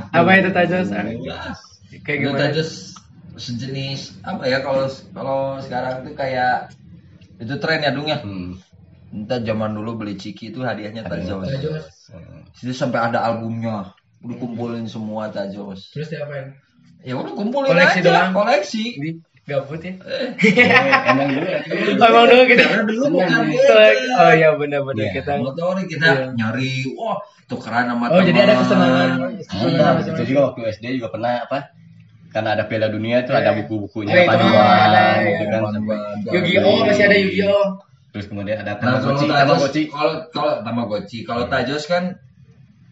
Apa 0.10 0.30
itu 0.34 0.50
tajos? 0.50 0.88
Ah. 0.90 1.04
Kayak 2.02 2.18
Itu 2.18 2.26
gimana? 2.26 2.40
tajos 2.50 2.70
sejenis 3.32 4.22
apa 4.22 4.44
ya 4.44 4.60
kalau 4.60 4.86
kalau 5.14 5.40
sekarang 5.58 6.04
itu 6.04 6.12
kayak 6.14 6.74
itu 7.42 7.54
tren 7.58 7.82
ya 7.82 7.92
dung 7.92 8.06
ya 8.06 8.22
Hmm. 8.22 8.54
Entah 9.12 9.42
zaman 9.42 9.74
dulu 9.74 9.98
beli 9.98 10.16
ciki 10.16 10.50
itu 10.50 10.62
hadiahnya 10.62 11.04
tajos 11.04 11.44
Tajos. 11.44 11.84
Hmm. 12.08 12.48
itu 12.54 12.72
sampai 12.72 13.02
ada 13.02 13.20
albumnya 13.22 13.92
udah 14.22 14.38
kumpulin 14.38 14.86
semua 14.86 15.28
tajos 15.28 15.92
Terus 15.92 16.08
diapain? 16.08 16.56
ya 17.02 17.14
udah 17.14 17.34
kumpulin 17.34 17.74
Koleksi 17.74 18.00
aja 18.00 18.08
doang? 18.08 18.32
koleksi 18.32 18.84
Di 18.96 19.10
gabut 19.42 19.82
ya? 19.82 19.98
Eh, 20.00 20.28
Emang 21.04 21.28
dulu 21.28 21.44
ya. 21.44 21.60
Oh, 21.92 22.08
emang 22.08 22.26
dulu 22.26 22.44
gitu. 22.46 22.62
Karena 22.62 22.84
dulu 22.86 23.04
bukan 23.12 23.42
Kolek- 23.50 24.00
Oh 24.14 24.32
iya 24.32 24.50
benar-benar 24.54 25.02
Iya. 25.02 25.12
kita. 25.18 25.32
motor 25.36 25.76
kita 25.84 26.06
Iya. 26.08 26.26
nyari 26.32 26.72
wah 26.94 27.18
tukeran 27.50 27.90
sama 27.90 28.06
Oh 28.08 28.22
jadi 28.22 28.40
ada 28.40 28.54
teman. 28.54 28.62
kesenangan. 28.64 29.10
Ada, 29.44 29.88
itu 30.08 30.24
juga 30.30 30.42
waktu 30.48 30.60
SD 30.72 30.86
juga 30.96 31.10
pernah 31.10 31.32
apa? 31.42 31.58
Karena 32.32 32.56
ada 32.56 32.64
Piala 32.64 32.88
Dunia 32.88 33.22
itu 33.22 33.32
ada 33.32 33.52
Iya. 33.52 33.58
buku-bukunya 33.60 34.14
itu 34.16 34.24
paduan 34.26 35.18
gitu 35.22 35.44
iya. 35.44 35.52
kan. 35.52 35.62
Yu-Gi-Oh 36.32 36.76
masih 36.88 37.04
ada 37.06 37.18
Yu-Gi-Oh. 37.20 37.66
Terus 38.12 38.26
kemudian 38.28 38.58
ada 38.60 38.76
Nah, 38.76 38.80
kalau 38.80 39.00
Tamagotchi, 39.00 39.28
tajos, 39.28 39.40
Tamagotchi. 39.40 39.84
kalau 39.88 40.14
kalau 40.32 40.54
tamagotchi, 40.64 41.20
kalau 41.24 41.44
tajos 41.48 41.84
kan 41.88 42.04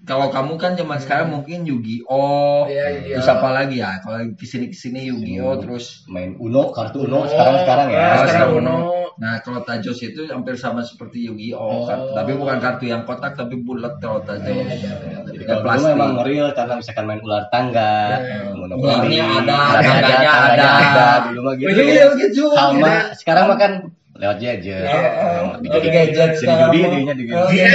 kalau 0.03 0.27
kamu 0.27 0.57
kan 0.57 0.73
zaman 0.73 0.97
sekarang 0.97 1.27
mungkin 1.29 1.63
Yu-Gi-Oh, 1.63 2.67
Iya, 2.67 2.83
Yu-Gi-Oh. 2.99 3.15
terus 3.19 3.29
apa 3.29 3.47
lagi 3.53 3.75
ya? 3.77 3.99
Kalau 3.99 4.17
ke 4.33 4.43
sini 4.43 4.65
ke 4.67 4.75
sini 4.75 5.07
Yu-Gi-Oh, 5.07 5.55
terus 5.59 6.03
main 6.07 6.35
Uno, 6.35 6.71
kartu 6.71 7.03
Uno 7.03 7.23
sekarang 7.23 7.61
sekarang 7.61 7.87
ya. 7.91 7.99
Ah, 7.99 8.07
sekarang 8.17 8.27
sekarang 8.27 8.51
Uno. 8.59 8.75
Nah, 9.19 9.35
kalau 9.43 9.59
Tajos 9.61 9.99
itu 9.99 10.31
hampir 10.31 10.55
sama 10.55 10.79
seperti 10.81 11.27
Yu-Gi-Oh, 11.27 11.83
Oh. 11.83 12.15
tapi 12.15 12.31
bukan 12.33 12.57
kartu 12.57 12.87
yang 12.87 13.03
kotak 13.03 13.35
tapi 13.35 13.59
bulat 13.59 13.99
kalau 13.99 14.23
Tajos. 14.23 14.47
Iya, 14.49 14.95
iya, 14.95 15.19
Jadi 15.49 15.57
Ya, 15.57 15.65
kalau 15.65 15.81
dulu 15.81 15.89
memang 15.89 16.11
real 16.21 16.47
karena 16.53 16.73
misalkan 16.77 17.03
main 17.03 17.19
ular 17.19 17.49
tangga, 17.49 18.21
Iya. 18.21 18.53
monopoli, 18.53 18.85
Ularnya 18.85 19.25
ada, 19.25 19.57
tangganya 19.73 20.29
tangganya 20.29 20.69
ada. 20.69 21.09
dulu 21.25 21.39
mah 21.41 21.53
gitu. 21.57 21.69
Iya, 21.73 22.05
gitu. 22.15 22.43
Sama 22.53 22.89
sekarang 23.17 23.43
mah 23.49 23.57
kan 23.57 23.71
lewat 24.13 24.37
gadget. 24.37 24.85
Oh, 24.85 24.93
oh, 24.93 25.57
jadi 25.57 25.87
gadget 25.89 26.29
Jadi 26.37 26.45
judi 26.45 26.79
dirinya 26.85 27.13
di 27.15 27.23
Oh, 27.31 27.49
judi. 27.49 27.65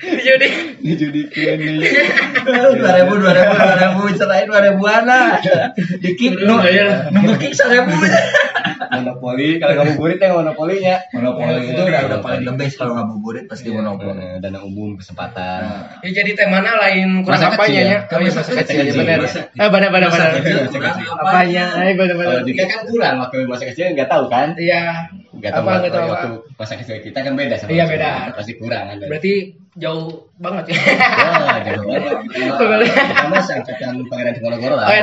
Jadi 0.00 0.48
Di 0.80 0.92
judi 0.96 1.20
kini. 1.28 1.76
dua 2.72 2.90
ribu 2.96 3.12
dua 3.18 3.32
ribu 3.34 3.52
dua 3.52 3.74
ribu 3.76 4.02
selain 4.14 4.46
dua 4.46 4.60
ribuan 4.62 5.02
lah 5.04 5.36
dikit 5.98 6.40
nu 6.40 6.56
nunggu 7.10 7.34
kick 7.36 7.52
seribu 7.52 7.90
Monopoli, 8.80 9.60
kalau 9.60 9.74
ngabuburit 9.84 10.16
ya 10.16 10.28
monopolinya. 10.32 10.96
monopoli 11.12 11.68
itu 11.68 11.82
udah 11.84 12.00
udah 12.08 12.18
paling 12.24 12.42
the 12.48 12.54
best 12.56 12.74
kalau 12.80 12.96
ngabuburit 12.96 13.44
pasti 13.44 13.68
monopoli 13.68 14.40
Dana 14.40 14.64
umum 14.64 14.96
kesempatan. 14.96 15.60
Ya 16.00 16.10
jadi 16.24 16.32
temanya 16.32 16.80
lain 16.80 17.20
kurang 17.20 17.52
kecil. 17.52 17.84
ya? 17.84 17.98
Oh 18.08 18.20
iya 18.24 18.30
masa 18.32 18.52
kecil 18.56 18.88
ya 18.88 18.92
benar. 18.96 19.20
Eh 19.28 19.68
benar 19.68 19.88
benar 19.92 20.08
benar. 20.08 20.32
Apanya? 21.20 21.64
Eh 21.84 21.94
benar 21.98 22.16
benar. 22.16 22.40
Kan 22.48 22.80
kurang 22.88 23.14
waktu 23.20 23.36
masa 23.44 23.64
kecil 23.68 23.92
nggak 23.92 24.08
tahu 24.08 24.24
kan? 24.32 24.56
Iya. 24.56 25.12
Nggak 25.40 25.50
tahu 25.50 25.64
Apa 25.64 25.72
nggak 25.80 25.90
tahu 25.90 26.06
waktu 26.06 26.28
masa 26.54 26.74
kecil 26.76 27.00
kita 27.00 27.18
kan 27.18 27.32
beda 27.32 27.54
sama 27.56 27.70
Iya, 27.70 27.84
beda. 27.84 28.10
Pasti 28.36 28.52
kurang 28.54 28.84
kan. 28.86 28.96
Berarti 29.00 29.32
jauh 29.72 30.06
banget 30.36 30.64
ya. 30.66 30.76
Wah, 30.76 31.58
jauh 31.62 31.84
banget. 31.86 32.16
Kita 32.90 33.26
mah 33.26 33.40
seangkatan 33.40 33.94
Pangeran 34.04 34.32
Diponegoro 34.34 34.74
lah. 34.76 34.86
Oh 34.86 34.92
ya 34.92 35.02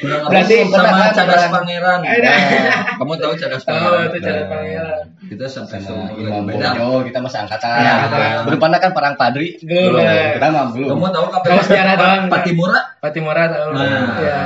kurang 0.00 0.20
Berarti 0.26 0.56
sama 0.66 1.06
cadas 1.10 1.42
pangeran 1.46 1.98
Eh, 2.02 2.18
dah. 2.18 2.34
Nah, 2.34 2.78
kamu 2.96 3.12
tahu 3.16 3.32
cadas 3.36 3.62
Tahu 3.62 3.74
pangeran 3.74 4.04
itu 4.06 4.18
cara 4.20 4.34
Nah. 4.34 4.48
pangeran. 4.48 5.04
kita 5.24 5.44
sampai 5.46 5.78
sama 5.80 6.04
sama 6.06 6.14
Imam 6.14 6.44
beda 6.44 6.68
Bojo 6.76 7.04
kita 7.04 7.18
masa 7.18 7.36
angkatan. 7.42 7.68
Iya, 7.74 7.92
angkatan. 7.98 8.36
Belum 8.46 8.58
pernah 8.58 8.78
kan 8.78 8.90
perang 8.92 9.14
padri? 9.14 9.48
Belum. 9.60 10.00
Kita 10.00 10.46
mah 10.48 10.64
belum. 10.70 10.88
kamu 10.90 11.08
tahu 11.10 11.26
kapan 11.30 11.58
sejarah 11.60 11.94
doang. 11.96 12.22
Patimura 12.28 12.80
Patimura 13.00 13.42
tahu. 13.48 13.68
Nah. 13.74 14.00
Ya. 14.20 14.40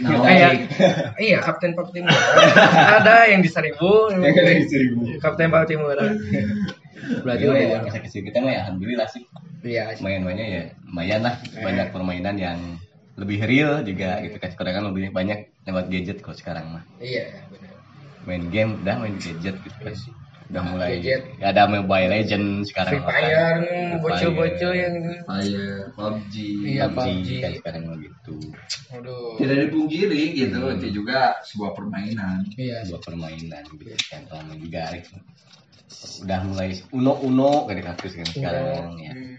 Nah, 0.00 0.20
Kayak 0.26 0.52
iya 1.20 1.38
Kapten 1.38 1.72
Patimura. 1.78 2.10
Ada 3.00 3.30
yang 3.30 3.40
di 3.44 3.50
seribu. 3.50 4.10
Yang 4.10 4.42
ada 4.42 4.52
di 4.56 4.66
seribu. 4.66 5.00
Kapten 5.22 5.48
Patimura. 5.52 6.06
Berarti 7.22 7.44
udah 7.48 7.60
ya, 7.62 7.78
ya. 7.86 8.00
kecil 8.02 8.22
kita 8.26 8.38
mah 8.42 8.52
ya 8.52 8.58
alhamdulillah 8.66 9.08
sih. 9.08 9.22
Iya. 9.62 9.98
Main-mainnya 10.02 10.46
ya 10.46 10.62
lumayan 10.88 11.20
lah. 11.24 11.34
Banyak 11.60 11.86
permainan 11.94 12.36
yang 12.36 12.58
lebih 13.20 13.44
real 13.44 13.84
juga 13.84 14.18
gitu 14.24 14.36
kan. 14.40 14.50
Sekarang 14.52 14.72
kan 14.80 14.84
lebih 14.90 15.12
banyak 15.12 15.52
lewat 15.68 15.86
gadget 15.92 16.18
kok 16.24 16.36
sekarang 16.36 16.66
mah. 16.80 16.84
Iya 16.98 17.46
benar. 17.52 17.74
Main 18.28 18.44
game 18.52 18.70
udah 18.82 18.96
main 19.00 19.16
gadget 19.16 19.56
gitu 19.62 19.78
kan. 19.80 19.94
Udah 20.50 20.62
mulai 20.66 20.98
Gadget. 20.98 21.22
ya 21.38 21.46
ada 21.48 21.62
Mobile 21.64 22.10
Legend 22.10 22.66
sekarang 22.66 22.98
Free. 22.98 23.06
Fire, 23.06 23.58
bocil-bocil 23.96 24.70
yang 24.74 24.94
Fire, 25.22 25.94
PUBG, 25.94 26.34
Iya, 26.66 26.84
PUBG 26.90 27.06
PUBG. 27.06 27.28
kan 27.38 27.50
sekarang 27.54 27.82
gitu. 27.96 28.34
Aduh. 28.90 29.38
tidak 29.38 29.56
dipungkiri 29.64 30.22
gitu 30.34 30.58
itu 30.74 30.86
juga 30.92 31.38
sebuah 31.46 31.70
permainan 31.72 32.42
Iya. 32.54 32.82
Sebuah 32.82 33.02
permainan 33.04 33.62
gitu 33.70 33.94
kan. 34.10 34.26
Lama 34.26 34.54
juga 34.58 34.82
gitu. 34.92 35.14
Udah 36.20 36.38
mulai 36.42 36.68
uno-uno 36.90 37.50
kayak 37.64 37.94
kasus 37.94 38.12
kan 38.16 38.26
sekarang 38.26 38.98
ya. 38.98 39.12
Hmm. 39.14 39.38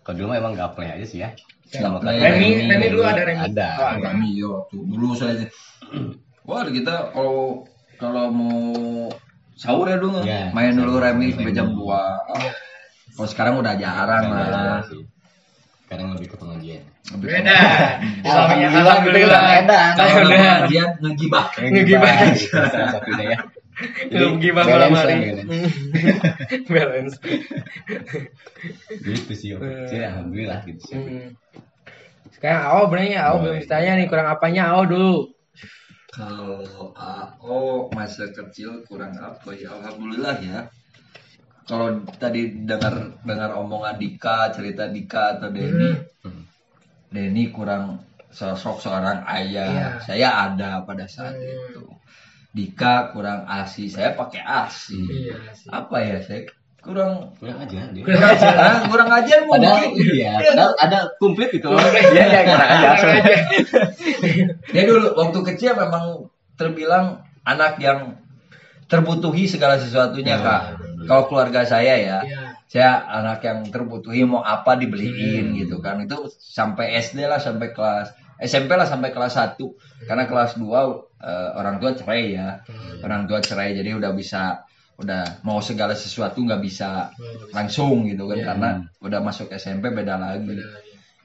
Kalau 0.00 0.14
dulu 0.14 0.26
mah 0.28 0.38
emang 0.38 0.54
gaple 0.54 0.84
aja 0.86 1.04
sih 1.04 1.20
ya. 1.20 1.32
Gaple. 1.32 1.72
Selama 1.72 1.96
Remi- 2.04 2.66
Remi 2.66 2.86
dulu 2.90 3.02
ada 3.02 3.22
Remi. 3.22 3.40
Ada. 3.46 3.68
Oh, 3.76 3.88
ada. 3.90 4.00
kami 4.02 4.28
yo 4.34 4.66
tuh 4.66 4.82
dulu 4.82 5.14
saya 5.14 5.40
wah 6.48 6.66
kita 6.66 7.12
kalau 7.12 7.64
kalau 7.96 8.28
mau 8.28 8.60
sahur 9.60 9.84
ya 9.92 10.00
dulu 10.00 10.24
Ya, 10.24 10.48
main 10.56 10.72
dulu 10.72 10.96
remi 10.96 11.36
sampai 11.36 11.52
jam. 11.52 11.68
2 11.76 11.84
kalau 13.12 13.28
sekarang 13.28 13.54
udah 13.60 13.76
jarang 13.76 14.32
lah 14.32 14.80
sih. 14.88 15.04
Sekarang 15.84 16.16
lebih 16.16 16.32
ke 16.32 16.36
pengajian. 16.40 16.82
Lebih 17.12 17.28
Beda. 17.28 17.58
Islaminya 18.24 18.68
Alhamdulillah, 18.70 18.80
alhamdulillah. 18.80 19.42
gitu, 19.44 19.60
edan. 19.60 19.90
kalau 19.92 20.08
Udah. 20.08 20.14
nggak 20.24 20.40
pengajian 20.40 20.88
ngegibah 21.04 21.44
Ngegibah. 21.60 22.12
Satunya 22.88 23.24
ya. 23.36 23.38
Belum 24.12 24.32
malam 24.54 24.92
hari. 24.96 25.14
balance. 25.20 25.44
Balance. 26.72 27.14
Gitu 29.04 29.32
sih 29.36 29.48
waktu 29.56 29.68
kecil, 29.84 30.00
alhamdulillah 30.04 30.58
gitu 30.68 30.80
sih. 30.84 30.96
Hmm. 30.96 31.28
Sekarang 32.32 32.60
Ao 32.64 32.82
benernya 32.88 33.20
Ao 33.28 33.36
belum 33.40 33.56
ditanya 33.60 34.00
nih 34.00 34.06
kurang 34.08 34.28
apanya 34.32 34.72
Ao 34.72 34.84
dulu. 34.88 35.32
Kalau 36.10 36.66
AO 36.98 37.86
masa 37.94 38.26
kecil 38.34 38.82
kurang 38.86 39.14
apa? 39.16 39.54
Ya 39.54 39.70
alhamdulillah 39.78 40.36
ya. 40.42 40.60
Kalau 41.64 42.02
tadi 42.18 42.66
dengar 42.66 43.14
dengar 43.22 43.54
omongan 43.54 43.94
Dika 43.94 44.50
cerita 44.50 44.90
Dika 44.90 45.38
atau 45.38 45.54
Denny. 45.54 45.94
Hmm. 46.26 46.42
Denny 47.14 47.54
kurang 47.54 48.02
sosok 48.30 48.82
seorang 48.82 49.22
ayah. 49.26 49.70
Iya. 49.70 49.88
saya 50.02 50.28
ada 50.50 50.82
pada 50.82 51.06
saat 51.06 51.38
Hmm. 51.38 51.46
itu. 51.46 51.84
Dika 52.50 53.14
kurang 53.14 53.46
asi. 53.46 53.86
Saya 53.86 54.18
pakai 54.18 54.42
asi. 54.42 54.98
Iya 54.98 55.38
sih. 55.54 55.70
apa 55.70 55.96
ya 56.02 56.18
saya 56.26 56.42
kurang 56.80 57.36
Kurang 57.36 57.58
aja 57.60 57.88
dia. 57.92 58.02
Kurang 58.04 58.24
aja. 58.24 58.46
Ah, 58.56 58.76
kurang 58.88 59.10
ajar 59.12 59.38
Padahal 59.50 59.92
mungkin 59.92 60.06
iya, 60.16 60.32
padahal 60.40 60.72
ada 60.80 60.98
komplit 61.20 61.52
gitu. 61.52 61.68
Iya, 61.72 62.24
iya, 62.24 62.40
kurang 62.48 62.70
aja. 62.72 62.88
Kurang 62.96 63.16
aja. 63.20 63.36
Dia 64.72 64.82
dulu 64.88 65.06
waktu 65.16 65.38
kecil 65.54 65.72
memang 65.76 66.28
terbilang 66.56 67.24
anak 67.44 67.80
yang 67.80 68.20
terbutuhi 68.90 69.46
segala 69.46 69.78
sesuatunya 69.78 70.40
Hmm. 70.40 70.44
kak. 70.44 70.62
Kalau 71.08 71.22
keluarga 71.30 71.64
saya 71.64 71.94
ya, 71.96 72.18
Iya. 72.20 72.40
saya 72.68 72.90
anak 73.00 73.40
yang 73.40 73.64
terbutuhi 73.70 74.26
mau 74.28 74.42
apa 74.44 74.76
dibeliin 74.76 75.56
gitu 75.56 75.80
kan. 75.80 76.04
Itu 76.04 76.28
sampai 76.28 76.98
SD 76.98 77.24
lah 77.24 77.40
sampai 77.40 77.72
kelas 77.72 78.12
SMP 78.40 78.72
lah 78.72 78.88
sampai 78.88 79.12
kelas 79.12 79.36
1 79.36 79.76
karena 80.08 80.24
kelas 80.24 80.56
2 80.56 81.04
eh, 81.20 81.50
orang 81.56 81.76
tua 81.76 81.92
cerai 81.92 82.32
ya. 82.34 82.64
Orang 83.04 83.28
tua 83.28 83.40
cerai 83.44 83.76
jadi 83.76 83.96
udah 83.96 84.12
bisa 84.16 84.64
udah 85.00 85.40
mau 85.48 85.64
segala 85.64 85.96
sesuatu 85.96 86.44
nggak 86.44 86.60
bisa 86.60 87.08
langsung 87.56 88.04
gitu 88.04 88.28
kan 88.28 88.36
Iya. 88.36 88.46
karena 88.52 88.70
udah 89.00 89.20
masuk 89.24 89.48
SMP 89.56 89.88
beda 89.88 90.20
lagi. 90.20 90.60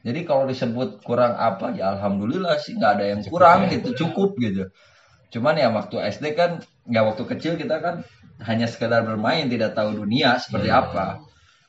Jadi 0.05 0.19
kalau 0.23 0.47
disebut 0.47 1.03
kurang 1.03 1.35
apa 1.35 1.75
ya 1.75 1.91
alhamdulillah 1.99 2.55
sih 2.61 2.79
nggak 2.79 2.91
ada 2.95 3.05
yang 3.11 3.19
kurang 3.27 3.67
gitu 3.67 3.91
cukup 4.07 4.39
gitu. 4.39 4.71
Cuman 5.35 5.59
ya 5.59 5.67
waktu 5.75 5.99
SD 5.99 6.39
kan 6.39 6.63
nggak 6.87 7.03
waktu 7.03 7.23
kecil 7.35 7.53
kita 7.59 7.83
kan 7.83 7.95
hanya 8.47 8.67
sekedar 8.71 9.03
bermain 9.03 9.51
tidak 9.51 9.75
tahu 9.75 9.91
dunia 10.05 10.39
seperti 10.39 10.71
apa. 10.71 11.19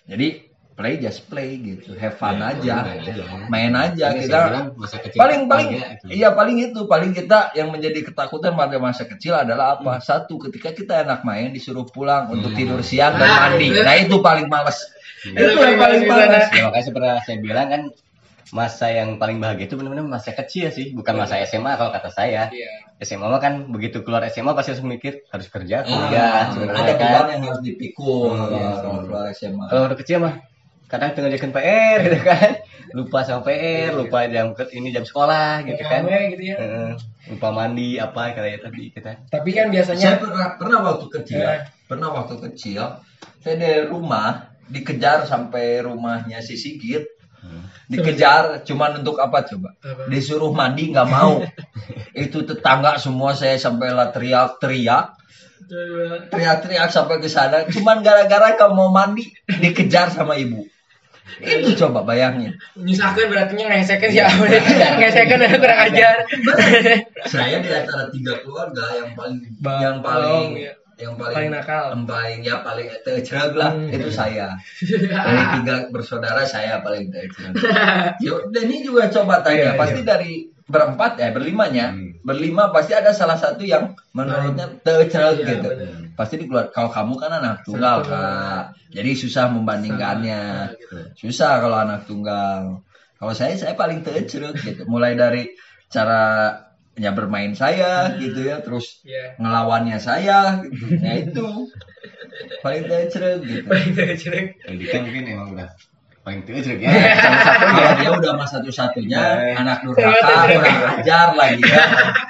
Jadi 0.07 0.46
play 0.77 0.95
just 0.97 1.25
play 1.27 1.57
gitu, 1.57 1.97
have 1.97 2.15
fun 2.15 2.37
Ya, 2.37 2.53
aja, 2.53 2.75
main 2.85 3.01
aja. 3.01 3.25
main 3.49 3.73
aja 3.75 4.07
kita. 4.13 4.41
bilang 4.47 4.67
masa 4.77 4.97
kecil 5.01 5.17
Paling 5.17 5.41
paling 5.47 5.69
gitu. 5.73 6.05
iya 6.13 6.29
paling 6.31 6.57
itu 6.61 6.81
paling 6.85 7.11
kita 7.11 7.51
yang 7.53 7.69
menjadi 7.69 8.05
ketakutan 8.05 8.53
pada 8.53 8.77
masa 8.77 9.03
kecil 9.03 9.33
adalah 9.35 9.75
apa? 9.75 9.99
Satu 9.99 10.37
ketika 10.39 10.71
kita 10.71 11.01
enak 11.01 11.21
main 11.23 11.49
disuruh 11.51 11.85
pulang 11.85 12.29
untuk 12.29 12.53
tidur 12.53 12.79
siang 12.81 13.17
dan 13.17 13.27
mandi. 13.27 13.73
Nah 13.73 13.97
itu 13.97 14.21
paling 14.21 14.47
males. 14.47 14.77
Iya. 15.25 15.49
Itu 15.49 15.59
yang 15.59 15.77
paling 15.77 16.03
males. 16.05 16.45
Ya 16.47 16.63
makanya 16.63 16.85
seperti 16.85 17.07
saya 17.25 17.39
bilang 17.41 17.67
kan 17.67 17.83
masa 18.49 18.87
yang 18.89 19.17
paling 19.17 19.43
bahagia 19.43 19.67
itu 19.67 19.75
benar-benar 19.75 20.07
masa 20.07 20.31
kecil 20.31 20.71
sih, 20.71 20.93
bukan 20.93 21.19
masa 21.19 21.43
SMA 21.43 21.73
kalau 21.75 21.91
kata 21.91 22.11
saya. 22.11 22.47
Iya. 22.49 22.85
SMA 22.99 23.27
mah 23.27 23.37
kan 23.37 23.69
begitu 23.69 24.01
keluar 24.01 24.25
SMA 24.27 24.53
pasti 24.53 24.73
harus 24.73 24.81
mikir 24.81 25.25
harus 25.27 25.49
kerja, 25.49 25.83
Ah, 25.83 26.49
kuliah, 26.49 26.49
ada 26.49 26.95
kan. 26.95 27.25
yang 27.29 27.43
harus 27.45 27.61
dipikul 27.61 28.33
Hmm. 28.33 28.55
ya, 28.55 28.69
kalau 28.79 29.01
keluar 29.03 29.25
SMA. 29.31 29.65
Kalau 29.67 29.83
udah 29.85 29.99
kecil 29.99 30.19
mah 30.19 30.35
kadang 30.87 31.15
ngerjakan 31.15 31.53
PR 31.53 31.99
gitu 32.07 32.21
kan. 32.23 32.51
Lupa 32.95 33.27
sama 33.27 33.43
PR, 33.43 33.93
lupa 33.93 34.25
jam 34.31 34.55
ini 34.73 34.95
jam 34.95 35.03
sekolah 35.03 35.67
gitu 35.67 35.83
kan. 35.83 36.07
Rame 36.07 36.35
gitu 36.39 36.43
ya. 36.55 36.57
Heeh. 36.59 36.93
lupa 37.27 37.51
mandi 37.51 37.99
apa 37.99 38.31
kayak 38.39 38.71
tadi 38.71 38.95
kita. 38.95 39.27
Tapi 39.27 39.51
kan 39.51 39.67
Saya 39.67 39.75
biasanya 39.75 40.11
pernah 40.23 40.47
pernah 40.55 40.79
waktu 40.87 41.07
kecil, 41.11 41.43
Eh. 41.43 41.61
pernah 41.91 42.09
waktu 42.15 42.35
kecil, 42.39 43.03
saya 43.43 43.55
dari 43.59 43.83
rumah 43.91 44.55
dikejar 44.71 45.27
sampai 45.27 45.83
rumahnya 45.83 46.39
si 46.39 46.55
Sigit, 46.55 47.03
dikejar 47.91 48.63
cuman 48.63 49.03
untuk 49.03 49.19
apa 49.19 49.43
coba? 49.43 49.75
Disuruh 50.07 50.55
mandi 50.55 50.95
nggak 50.95 51.09
mau. 51.11 51.43
Itu 52.15 52.47
tetangga 52.47 52.95
semua 53.03 53.35
saya 53.35 53.59
sampai 53.59 53.91
lah 53.91 54.15
teriak-teriak, 54.15 55.19
teriak-teriak 56.31 56.89
sampai 56.95 57.19
ke 57.19 57.27
sana, 57.27 57.67
cuman 57.67 58.07
gara-gara 58.07 58.55
kamu 58.55 58.71
mau 58.75 58.91
mandi 58.95 59.27
dikejar 59.51 60.15
sama 60.15 60.39
ibu. 60.39 60.63
Itu 61.37 61.75
coba 61.77 62.01
bayangin. 62.03 62.55
nyusahkan 62.75 63.27
berarti 63.27 63.53
ngesekan 63.57 64.09
sih 64.09 64.23
Ao. 64.25 64.41
Ngesekan 64.97 65.37
udah 65.37 65.51
kurang 65.57 65.81
ajar. 65.85 66.17
Saya 67.25 67.59
di 67.59 67.69
antara 67.69 68.09
tiga 68.09 68.39
keluarga 68.41 68.85
yang 68.95 69.11
paling 69.13 69.39
Bang, 69.59 69.81
yang 69.81 69.99
paling 70.01 70.49
iya. 70.57 70.73
yang 70.97 71.13
paling 71.15 71.37
Paling 71.37 71.51
nakal. 71.53 71.85
yang 71.93 72.05
paling 72.07 72.39
ya 72.41 72.57
paling 72.61 72.87
tercerag 73.03 73.53
lah 73.53 73.69
Hmm. 73.69 73.91
itu 73.91 74.09
saya 74.09 74.57
dari 75.27 75.43
tiga 75.61 75.75
bersaudara 75.91 76.41
saya 76.43 76.81
paling 76.81 77.11
tercerag 77.11 77.53
Yo, 78.19 78.49
Denny 78.49 78.81
juga 78.81 79.11
coba 79.11 79.43
tanya 79.43 79.75
Iya, 79.75 79.77
pasti 79.77 80.01
dari 80.01 80.33
berempat 80.63 81.21
ya 81.21 81.29
berlimanya 81.31 81.93
Hmm. 81.93 82.17
berlima 82.23 82.73
pasti 82.73 82.91
ada 82.91 83.13
salah 83.13 83.37
satu 83.37 83.61
yang 83.61 83.93
menurutnya 84.11 84.73
tercerag 84.81 85.37
Iya, 85.37 85.47
gitu. 85.53 85.69
Pasti 86.17 86.41
dikeluar 86.41 86.73
kalau 86.73 86.89
kamu 86.89 87.15
kan 87.21 87.31
anak 87.39 87.63
tunggal 87.63 88.01
kak. 88.03 88.75
Jadi 88.91 89.11
susah 89.13 89.53
membandingkannya. 89.53 90.73
Susah. 91.15 91.61
Kalau 91.61 91.77
anak 91.77 92.09
tunggal. 92.09 92.81
Kalau 93.17 93.33
saya 93.37 93.53
saya 93.57 93.77
paling 93.77 94.01
tercerag 94.01 94.57
gitu. 94.61 94.89
Mulai 94.89 95.15
dari 95.15 95.53
cara 95.93 96.53
ya 96.97 97.13
bermain 97.13 97.53
saya 97.53 98.17
gitu 98.17 98.41
ya 98.49 98.65
terus 98.65 99.05
Iya. 99.05 99.37
ngelawannya 99.37 100.01
saya 100.01 100.65
gitu. 100.65 100.97
ya 100.97 101.13
itu. 101.21 101.47
Paling 102.65 102.85
tercerag 102.89 103.41
gitu. 103.45 103.69
Pendidikan 103.69 105.01
mungkin 105.05 105.25
emang 105.29 105.49
udah 105.57 105.69
paling 106.27 106.43
terjadi 106.43 106.83
ya 106.83 106.91
salah 107.15 107.39
satunya 107.39 107.87
dia 108.03 108.11
udah 108.11 108.33
mas 108.35 108.51
satu-satunya 108.51 109.15
Nah. 109.17 109.63
anak 109.63 109.79
durhaka 109.87 110.51
kurang 110.51 110.99
ajar 110.99 111.29
lagi 111.39 111.63
ya 111.63 111.85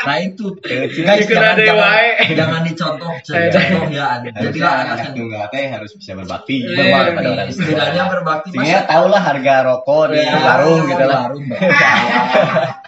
nah 0.04 0.16
itu 0.20 0.52
guys 0.60 1.24
jangan 1.24 1.56
jangan, 1.56 1.80
wae. 1.80 2.36
jangan 2.36 2.60
dicontoh 2.60 3.08
contoh 3.24 3.82
ya 3.88 4.20
jadilah 4.36 4.72
anak 4.76 4.84
anak 4.84 4.98
yang 5.00 5.14
tunggal 5.16 5.44
teh 5.48 5.64
harus 5.72 5.90
bisa 5.96 6.12
berbakti 6.12 6.56
Iya, 6.60 6.92
pada 6.92 7.08
iya. 7.08 7.32
orang 7.32 7.48
tua. 7.48 7.56
setidaknya 7.56 8.02
berbakti 8.12 8.48
Sehingga 8.52 8.80
tau 8.84 9.04
lah 9.08 9.22
harga 9.24 9.54
rokok 9.64 10.04
di 10.12 10.18
Ya, 10.20 10.34
warung 10.44 10.80
gitu 10.84 11.04
lah. 11.08 11.22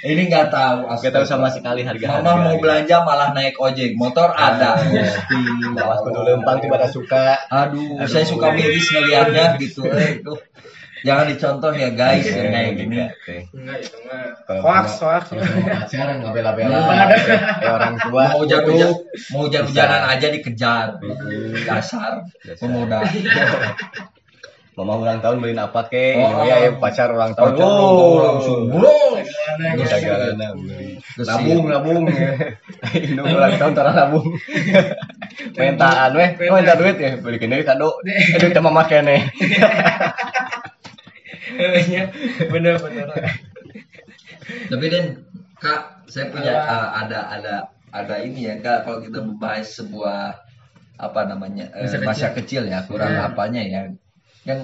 ini 0.00 0.32
nggak 0.32 0.48
tahu 0.48 0.78
Gak 1.00 1.12
tahu 1.12 1.26
sama 1.28 1.52
sekali 1.52 1.84
harga 1.84 2.20
Mama 2.20 2.32
mau 2.40 2.56
belanja 2.56 3.04
malah 3.04 3.36
naik 3.36 3.60
ojek 3.60 3.96
motor 3.96 4.32
ada 4.32 4.80
Gusti. 4.88 5.40
Awas 5.76 6.00
kudu 6.04 6.20
lempang 6.24 6.60
tiba 6.60 6.80
suka 6.88 7.36
Aduh, 7.52 8.00
saya 8.08 8.24
suka 8.24 8.52
miris 8.56 8.88
ngelihatnya 8.92 9.60
gitu. 9.60 9.84
Eh, 9.88 10.24
tuh. 10.24 10.38
Jangan 11.00 11.32
dicontoh 11.32 11.72
ya 11.72 11.88
guys, 11.96 12.28
yang 12.28 12.52
kayak 12.52 12.72
gini. 12.76 12.96
Enggak 13.56 13.76
itu 13.80 13.96
mah 14.04 14.60
hoax 14.60 15.00
hoax. 15.00 15.24
Pacaran 15.32 16.20
nggak 16.20 16.44
ada. 16.44 16.52
Kayak 17.56 17.72
orang 17.72 17.94
tua 17.96 18.22
Mau 18.36 18.44
hujan-hujan, 18.44 18.92
mau 19.32 19.48
hujan-hujanan 19.48 20.02
aja 20.12 20.26
dikejar. 20.28 21.00
Dasar 21.64 22.28
pemuda. 22.60 23.00
Mama 24.80 24.96
ulang 24.96 25.20
tahun 25.20 25.36
beliin 25.38 25.60
apa 25.60 25.80
kek 25.86 26.16
Oh, 26.16 26.40
ya, 26.42 26.56
ya 26.64 26.70
pacar 26.74 27.12
ulang 27.12 27.36
tahun 27.36 27.52
Pacar 27.52 27.68
ulang 27.68 27.92
tahun 27.92 28.20
langsung. 28.24 28.60
Bro. 28.68 28.96
Beli. 29.20 29.76
Gesit. 29.76 30.08
nabung 31.20 31.64
nabung 31.68 32.02
Ini 32.96 33.20
ulang 33.20 33.54
tahun 33.54 33.72
tara 33.72 33.92
nabung 33.92 34.24
mentaan 35.56 36.10
weh 36.12 36.30
oh 36.48 36.56
minta 36.56 36.74
duit 36.74 36.96
ya 36.96 37.10
belikin 37.16 37.50
duit 37.50 37.64
kado 37.64 37.92
Eh, 38.02 38.36
duit 38.36 38.52
sama 38.52 38.72
mama 38.72 38.84
kene 38.84 39.20
Iya, 41.60 42.08
bener-bener. 42.48 43.08
Tapi 44.70 44.84
Den, 44.88 45.06
Kak, 45.58 46.08
saya 46.08 46.32
punya 46.32 46.56
uh, 46.56 46.88
ada 46.96 47.20
ada 47.28 47.54
ada 47.90 48.14
ini 48.16 48.48
ya 48.48 48.56
Kak, 48.58 48.88
kalau 48.88 48.98
kita 49.02 49.20
membahas 49.20 49.68
sebuah 49.68 50.40
apa 50.96 51.20
namanya 51.26 51.68
eh, 51.74 51.84
Masa 51.84 52.00
masa, 52.00 52.28
kecil. 52.32 52.64
ya 52.64 52.84
kurang 52.84 53.12
Iya. 53.12 53.28
apanya 53.28 53.60
ya 53.60 53.80
kan 54.50 54.60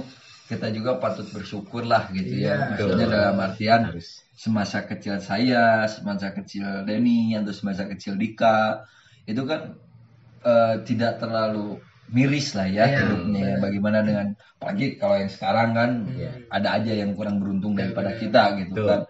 kita 0.46 0.66
juga 0.70 0.99
patut 0.99 1.27
bersyukur 1.31 1.83
lah 1.83 2.07
gitu 2.11 2.31
Iya, 2.38 2.51
ya 2.51 2.55
maksudnya 2.70 3.07
betul. 3.07 3.14
dalam 3.18 3.37
artian 3.42 3.81
Harus. 3.90 4.09
semasa 4.35 4.79
kecil 4.87 5.18
saya 5.18 5.87
semasa 5.87 6.31
kecil 6.31 6.87
Denny 6.87 7.35
atau 7.35 7.51
semasa 7.51 7.83
kecil 7.87 8.14
Dika 8.14 8.87
itu 9.27 9.42
kan 9.42 9.75
eh, 10.42 10.75
tidak 10.87 11.18
terlalu 11.18 11.83
miris 12.07 12.55
lah 12.55 12.70
ya 12.70 12.87
Iya, 12.87 12.99
hidupnya 13.03 13.42
ya. 13.42 13.57
bagaimana 13.59 13.99
dengan 14.07 14.27
apalagi 14.57 14.87
kalau 14.96 15.16
yang 15.18 15.33
sekarang 15.33 15.68
kan 15.75 15.90
Iya. 16.14 16.31
ada 16.49 16.68
aja 16.79 16.92
yang 16.94 17.11
kurang 17.18 17.42
beruntung 17.42 17.75
Iya, 17.75 17.90
daripada 17.90 18.14
benar. 18.14 18.20
kita 18.22 18.42
gitu 18.62 18.72
Betul. 18.79 18.87
kan 18.87 19.01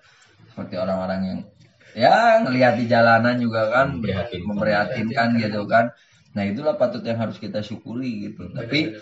seperti 0.49 0.75
orang-orang 0.81 1.21
yang 1.21 1.39
ya 1.93 2.17
ngelihat 2.41 2.75
di 2.77 2.85
jalanan 2.89 3.37
juga 3.37 3.69
kan 3.69 3.87
Memprihatinkan. 4.01 4.47
memprihatinkan 4.49 5.29
gitu 5.37 5.63
kan 5.69 5.93
nah 6.33 6.45
itulah 6.45 6.77
patut 6.77 7.01
yang 7.01 7.17
harus 7.17 7.37
kita 7.37 7.61
syukuri 7.61 8.29
gitu 8.29 8.49
tapi 8.53 8.97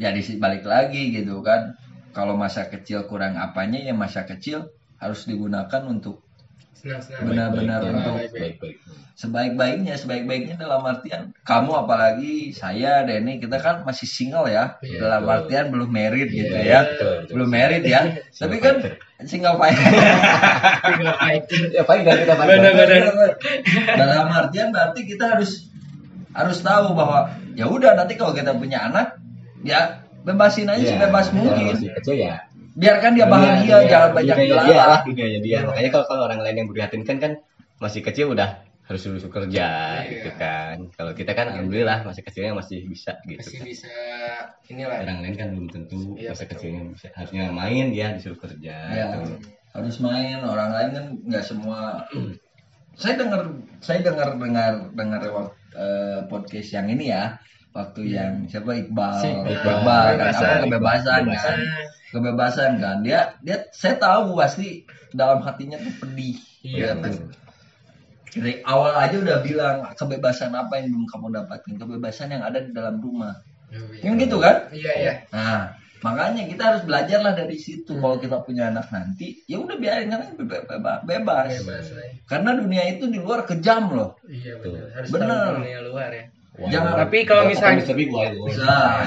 ya 0.00 0.10
di 0.12 0.20
balik 0.38 0.64
lagi 0.64 1.12
gitu 1.12 1.40
kan. 1.44 1.76
Kalau 2.12 2.36
masa 2.36 2.68
kecil 2.68 3.08
kurang 3.08 3.40
apanya 3.40 3.80
ya 3.80 3.96
masa 3.96 4.28
kecil 4.28 4.68
harus 5.00 5.24
digunakan 5.24 5.80
untuk 5.88 6.20
benar-benar 7.22 7.78
untuk 7.94 8.18
Baik-baik. 8.34 8.74
sebaik-baiknya 9.14 9.94
sebaik-baiknya 9.94 10.58
dalam 10.58 10.82
artian 10.82 11.30
kamu 11.46 11.86
apalagi 11.86 12.50
saya 12.50 13.06
Denny 13.06 13.38
kita 13.38 13.62
kan 13.62 13.86
masih 13.86 14.10
single 14.10 14.50
ya. 14.50 14.76
Iya, 14.82 14.98
dalam 14.98 15.22
betul. 15.22 15.34
artian 15.38 15.64
belum 15.70 15.88
married 15.94 16.28
gitu 16.34 16.50
Iya, 16.50 16.66
ya. 16.66 16.80
betul, 16.82 17.12
betul. 17.22 17.34
belum 17.38 17.48
married 17.54 17.84
ya. 17.86 18.00
Tapi 18.42 18.56
kan 18.58 18.74
single 19.22 19.56
fighter. 19.62 19.78
Ya 21.76 21.82
paling 21.86 22.02
kita 22.04 22.34
dalam 23.96 24.26
artian 24.28 24.68
berarti 24.74 25.00
kita 25.06 25.38
harus 25.38 25.70
harus 26.34 26.58
tahu 26.66 26.98
bahwa 26.98 27.30
ya 27.54 27.70
udah 27.70 27.94
nanti 27.94 28.18
kalau 28.18 28.34
kita 28.34 28.56
punya 28.58 28.90
anak 28.90 29.22
ya 29.62 29.80
bebasin 30.22 30.66
aja 30.66 30.78
Iya, 30.78 30.90
sebebas 30.94 31.26
kalau 31.28 31.38
mungkin. 31.50 31.74
kecil 31.74 32.14
ya. 32.16 32.36
Biarkan 32.72 33.10
dia 33.12 33.26
Dunia- 33.26 33.32
bahagia 33.34 33.74
dunia- 33.76 33.90
jangan 33.90 34.10
banyak 34.12 34.34
dunianya 34.34 34.62
dia 34.64 34.82
lah. 34.82 35.00
dunianya 35.04 35.40
dia 35.40 35.58
makanya 35.62 35.90
kalau 35.90 36.04
kalau 36.08 36.22
orang 36.24 36.40
lain 36.40 36.56
yang 36.56 36.68
prihatinkan 36.68 37.16
kan 37.18 37.32
masih 37.78 38.00
kecil 38.00 38.32
udah 38.32 38.50
harus 38.82 39.02
dulu 39.02 39.28
kerja 39.30 39.66
Iya. 40.00 40.08
gitu 40.08 40.30
kan. 40.36 40.76
Kalau 40.92 41.12
kita 41.12 41.32
kan 41.32 41.46
alhamdulillah 41.50 42.02
masih 42.02 42.22
kecilnya 42.22 42.52
masih 42.52 42.82
bisa 42.84 43.12
gitu 43.24 43.40
Masih 43.40 43.58
kan. 43.58 43.64
bisa 43.66 43.92
inilah. 44.68 44.98
orang 45.00 45.18
lain 45.20 45.34
kan 45.34 45.48
belum 45.50 45.68
tentu 45.68 46.00
Iya, 46.14 46.32
masa 46.32 46.44
betul. 46.44 46.52
kecilnya 46.56 46.80
bisa. 46.90 47.06
Harusnya 47.12 47.42
main 47.50 47.86
dia 47.88 48.06
disuruh 48.12 48.38
kerja 48.38 48.74
ya 48.88 49.04
gitu. 49.18 49.36
harus 49.72 49.96
main 49.98 50.38
orang 50.40 50.70
lain 50.70 50.88
kan 50.92 51.04
nggak 51.24 51.44
semua. 51.44 52.04
Saya 52.92 53.16
dengar 53.16 53.40
saya 53.80 54.00
dengar 54.00 54.36
dengar 54.36 54.72
dengar 54.92 55.20
eh, 55.72 56.20
podcast 56.28 56.68
yang 56.70 56.86
ini 56.86 57.08
ya 57.08 57.40
waktu 57.72 58.00
yang 58.06 58.32
siapa 58.46 58.70
Iqbal 58.78 59.16
Si 59.18 59.28
Iqbal, 59.28 59.48
Iqbal. 59.50 60.06
kan 60.14 60.28
apa 60.28 60.28
Kebebasan. 60.30 60.58
kebebasan 60.62 61.22
kan 61.24 61.24
Kebebasan. 61.24 61.58
kebebasan 62.12 62.70
kan 62.78 62.96
dia 63.00 63.20
dia 63.40 63.56
saya 63.72 63.96
tahu 63.96 64.36
pasti 64.36 64.84
dalam 65.10 65.40
hatinya 65.40 65.76
tuh 65.76 65.92
pedih 65.98 66.36
Iya, 66.62 66.94
Ya, 66.94 66.96
tuh. 66.96 67.26
dari 68.32 68.62
awal 68.62 68.92
aja 68.96 69.16
udah 69.18 69.38
bilang 69.40 69.76
kebebasan 69.92 70.52
apa 70.52 70.78
yang 70.78 70.88
belum 70.88 71.04
kamu 71.06 71.26
dapatkan 71.34 71.74
kebebasan 71.76 72.28
yang 72.30 72.40
ada 72.40 72.60
di 72.60 72.70
dalam 72.70 72.96
rumah 72.96 73.36
yang 74.00 74.16
gitu 74.16 74.36
kan 74.36 74.68
Iya, 74.68 74.92
iya. 74.94 75.12
Nah, 75.28 75.72
makanya 76.00 76.44
kita 76.44 76.62
harus 76.62 76.82
belajar 76.82 77.18
lah 77.18 77.32
dari 77.32 77.56
situ. 77.56 77.94
Kalau 77.94 78.16
kita 78.16 78.42
punya 78.42 78.68
anak 78.68 78.88
nanti, 78.88 79.40
ya 79.44 79.56
udah 79.56 79.76
biarin 79.76 80.10
aja 80.10 80.28
bebas, 80.34 80.60
bebas, 80.66 80.98
bebas. 81.04 81.46
Bebas 81.56 81.86
lah. 81.92 82.04
Karena 82.26 82.50
dunia 82.52 82.82
itu 82.90 83.04
di 83.06 83.16
luar 83.16 83.44
kejam 83.44 83.88
loh. 83.88 84.16
Iya, 84.24 84.60
benar. 84.60 84.84
Harus 84.92 85.08
Bener. 85.08 85.52
dunia 85.56 85.80
luar 85.84 86.10
ya. 86.10 86.24
Jangan-. 86.58 86.96
Tapi 87.08 87.18
kalau 87.24 87.48
misalnya- 87.48 87.80
Mr. 87.80 87.96
Big 87.96 88.10
wild 88.12 88.36
world. 88.36 88.56
Nah. 88.60 89.00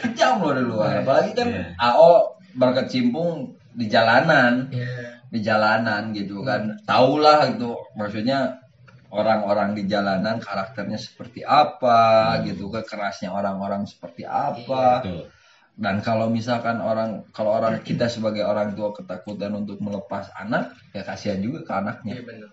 kejam 0.00 0.38
loh 0.42 0.52
di 0.54 0.62
luar. 0.64 1.02
Apalagi 1.02 1.32
kan 1.34 1.48
Iya. 1.50 1.64
AO 1.80 2.38
berkecimpung 2.54 3.58
di 3.74 3.90
jalanan, 3.90 4.70
Iya. 4.70 5.18
di 5.32 5.40
jalanan 5.42 6.14
gitu 6.14 6.46
kan. 6.46 6.78
Tahulah 6.86 7.50
itu 7.50 7.74
maksudnya 7.98 8.62
orang-orang 9.10 9.74
di 9.74 9.86
jalanan 9.86 10.38
karakternya 10.38 10.98
seperti 10.98 11.42
apa 11.42 12.38
gitu 12.46 12.66
kan 12.70 12.82
kerasnya 12.82 13.30
orang-orang 13.30 13.86
seperti 13.86 14.26
apa 14.26 15.02
Betul. 15.02 15.30
Dan 15.74 15.98
kalau 16.06 16.30
misalkan 16.30 16.78
orang 16.78 17.26
kalau 17.34 17.58
orang 17.58 17.82
kita 17.82 18.06
sebagai 18.06 18.46
orang 18.46 18.78
tua 18.78 18.94
ketakutan 18.94 19.50
untuk 19.58 19.82
melepas 19.82 20.30
anak, 20.38 20.70
ya 20.94 21.02
kasihan 21.02 21.42
juga 21.42 21.66
ke 21.66 21.72
anaknya. 21.74 22.14
Iya, 22.14 22.22
benar. 22.22 22.50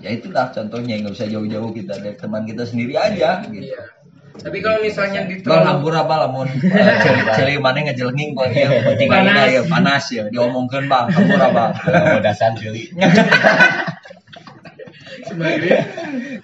Ya 0.00 0.10
itulah 0.10 0.48
contohnya 0.48 0.96
nggak 0.96 1.12
usah 1.12 1.26
jauh-jauh 1.26 1.70
kita 1.70 1.94
dari 1.96 2.16
teman 2.16 2.42
kita 2.44 2.64
sendiri 2.64 2.96
aja 2.96 3.44
gitu. 3.44 3.68
Iya. 3.68 3.84
Tapi 4.40 4.58
kalau 4.58 4.80
misalnya 4.80 5.28
di 5.28 5.36
Bal 5.44 5.60
hampura 5.60 6.00
bal 6.02 6.24
lamun 6.24 6.48
celi 7.34 7.60
mana 7.60 7.84
ngejelenging 7.84 8.32
kok 8.32 8.48
ya 8.48 8.72
penting 8.80 9.04
Panas. 9.06 9.28
panas. 9.28 9.48
ya 9.50 9.62
panas 9.68 10.04
ya 10.08 10.22
diomongkeun 10.26 10.86
bang 10.86 11.06
hampura 11.10 11.46
bang. 11.50 11.70
Bodasan 12.16 12.52
cili. 12.56 12.88
Sebagai- 15.20 15.84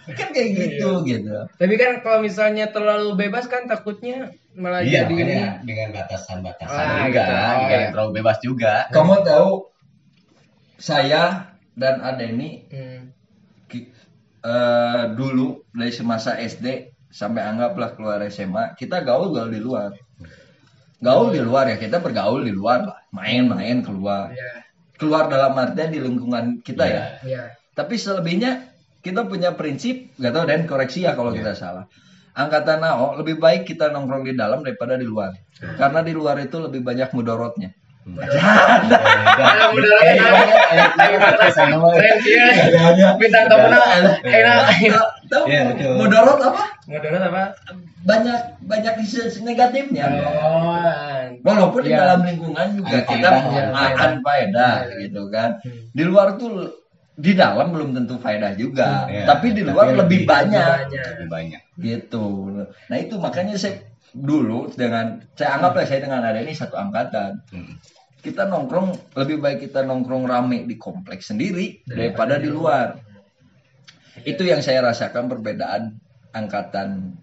kan 0.07 0.29
kayak 0.31 0.49
gitu 0.55 0.91
gitu. 1.03 1.37
Tapi 1.57 1.75
kan 1.75 1.99
kalau 2.01 2.21
misalnya 2.21 2.69
terlalu 2.69 3.17
bebas 3.19 3.49
kan 3.49 3.65
takutnya 3.65 4.31
malah 4.53 4.81
Iya, 4.81 5.05
jadi 5.05 5.15
ini. 5.17 5.37
dengan 5.65 5.89
batasan-batasan 5.93 6.71
Ah, 6.79 7.09
juga, 7.09 7.25
gitu. 7.25 7.33
Oh, 7.35 7.69
ya. 7.69 7.89
terlalu 7.91 8.11
bebas 8.15 8.37
juga. 8.41 8.73
Kamu 8.89 9.15
tahu 9.23 9.51
saya 10.77 11.25
dan 11.73 12.01
Adeni 12.01 12.69
Hmm. 12.69 13.16
Eh, 14.47 15.03
dulu 15.19 15.67
dari 15.75 15.91
semasa 15.91 16.39
SD 16.39 16.67
sampai 17.11 17.43
anggaplah 17.43 17.99
keluar 17.99 18.23
SMA 18.31 18.79
kita 18.79 19.03
gaul 19.03 19.35
gaul 19.35 19.51
di 19.51 19.59
luar 19.59 19.91
gaul 21.03 21.35
di 21.35 21.43
luar 21.43 21.69
ya 21.69 21.77
kita 21.77 21.99
bergaul 21.99 22.47
di 22.47 22.55
luar 22.55 22.87
lah 22.87 22.99
main-main 23.11 23.83
keluar 23.83 24.31
Iya. 24.33 24.53
keluar 24.97 25.29
dalam 25.29 25.53
artian 25.59 25.91
di 25.93 26.01
lingkungan 26.01 26.63
kita 26.65 26.85
ya 26.87 27.05
Iya. 27.27 27.45
tapi 27.77 27.99
selebihnya 28.01 28.73
kita 29.07 29.23
punya 29.23 29.55
prinsip, 29.55 30.11
gak 30.19 30.35
tahu 30.35 30.45
dan 30.51 30.67
koreksi 30.67 31.07
ya 31.07 31.15
kalau 31.15 31.31
kita 31.31 31.55
salah. 31.55 31.87
Angkatan 32.35 32.83
AO 32.83 33.15
lebih 33.23 33.39
baik 33.39 33.63
kita 33.63 33.95
nongkrong 33.95 34.27
di 34.27 34.35
dalam 34.35 34.67
daripada 34.67 34.99
di 34.99 35.07
luar. 35.07 35.31
Karena 35.79 36.03
di 36.03 36.11
luar 36.11 36.43
itu 36.43 36.59
lebih 36.59 36.83
banyak 36.83 37.15
mudorotnya. 37.15 37.71
Mudarat 38.07 38.55
ya. 42.95 43.11
Bintang 43.19 43.47
enak. 43.51 45.07
Tahu 45.27 45.43
Iya, 45.51 45.61
apa? 45.67 46.65
Mudarat 46.87 47.23
apa? 47.27 47.43
Banyak 48.07 48.41
banyak 48.63 48.95
sisi 49.03 49.43
negatifnya. 49.43 50.07
Oh. 50.23 50.79
Walaupun 51.43 51.83
di 51.83 51.91
Iya. 51.91 51.99
dalam 52.07 52.21
lingkungan 52.23 52.67
juga 52.79 53.03
Ada 53.03 53.11
kita 53.11 53.29
makan 53.75 54.13
faedah 54.23 54.77
gitu 55.03 55.23
kan. 55.35 55.51
Di 55.91 56.03
luar 56.07 56.39
tuh 56.39 56.71
di 57.17 57.33
dalam 57.35 57.73
belum 57.73 57.97
tentu 57.97 58.21
faedah 58.21 58.53
juga, 58.55 59.09
Iya. 59.11 59.25
tapi 59.27 59.51
di 59.51 59.65
luar 59.67 59.91
Tapi 59.91 59.99
lebih 59.99 60.21
lebih- 60.23 60.29
banyak 60.29 60.79
Lebih 60.93 61.29
banyak. 61.33 61.63
gitu. 61.81 62.25
Nah 62.87 62.97
itu 63.01 63.15
makanya 63.19 63.57
saya 63.59 63.83
dulu 64.15 64.71
dengan 64.73 65.19
saya 65.35 65.59
anggap 65.59 65.73
lah 65.77 65.85
saya 65.85 66.01
dengan 66.01 66.23
ada 66.23 66.39
ini 66.39 66.55
satu 66.55 66.77
angkatan. 66.77 67.43
Hmm. 67.51 67.75
Kita 68.27 68.43
nongkrong 68.51 69.15
lebih 69.15 69.39
baik 69.39 69.71
kita 69.71 69.87
nongkrong 69.87 70.27
rame 70.27 70.67
di 70.67 70.75
kompleks 70.75 71.31
sendiri 71.31 71.87
daripada 71.87 72.43
di 72.43 72.51
luar. 72.51 72.99
Itu 74.27 74.43
yang 74.43 74.67
saya 74.67 74.83
rasakan 74.83 75.31
perbedaan 75.31 75.95
angkatan 76.35 77.15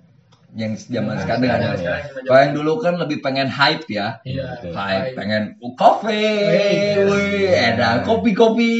yang 0.54 0.78
zaman 0.78 1.18
sekarang 1.18 1.42
dengan 1.50 1.60
kalau 2.30 2.40
yang 2.46 2.54
dulu 2.54 2.78
kan 2.78 2.94
lebih 3.02 3.26
pengen 3.26 3.50
hype 3.50 3.90
ya. 3.90 4.22
Iya. 4.22 4.62
Betul. 4.62 4.72
Hype, 4.78 5.10
pengen 5.18 5.44
uh, 5.58 5.74
kopi, 5.74 6.26
wih, 7.10 7.50
ada 7.58 8.06
kopi-kopi, 8.06 8.74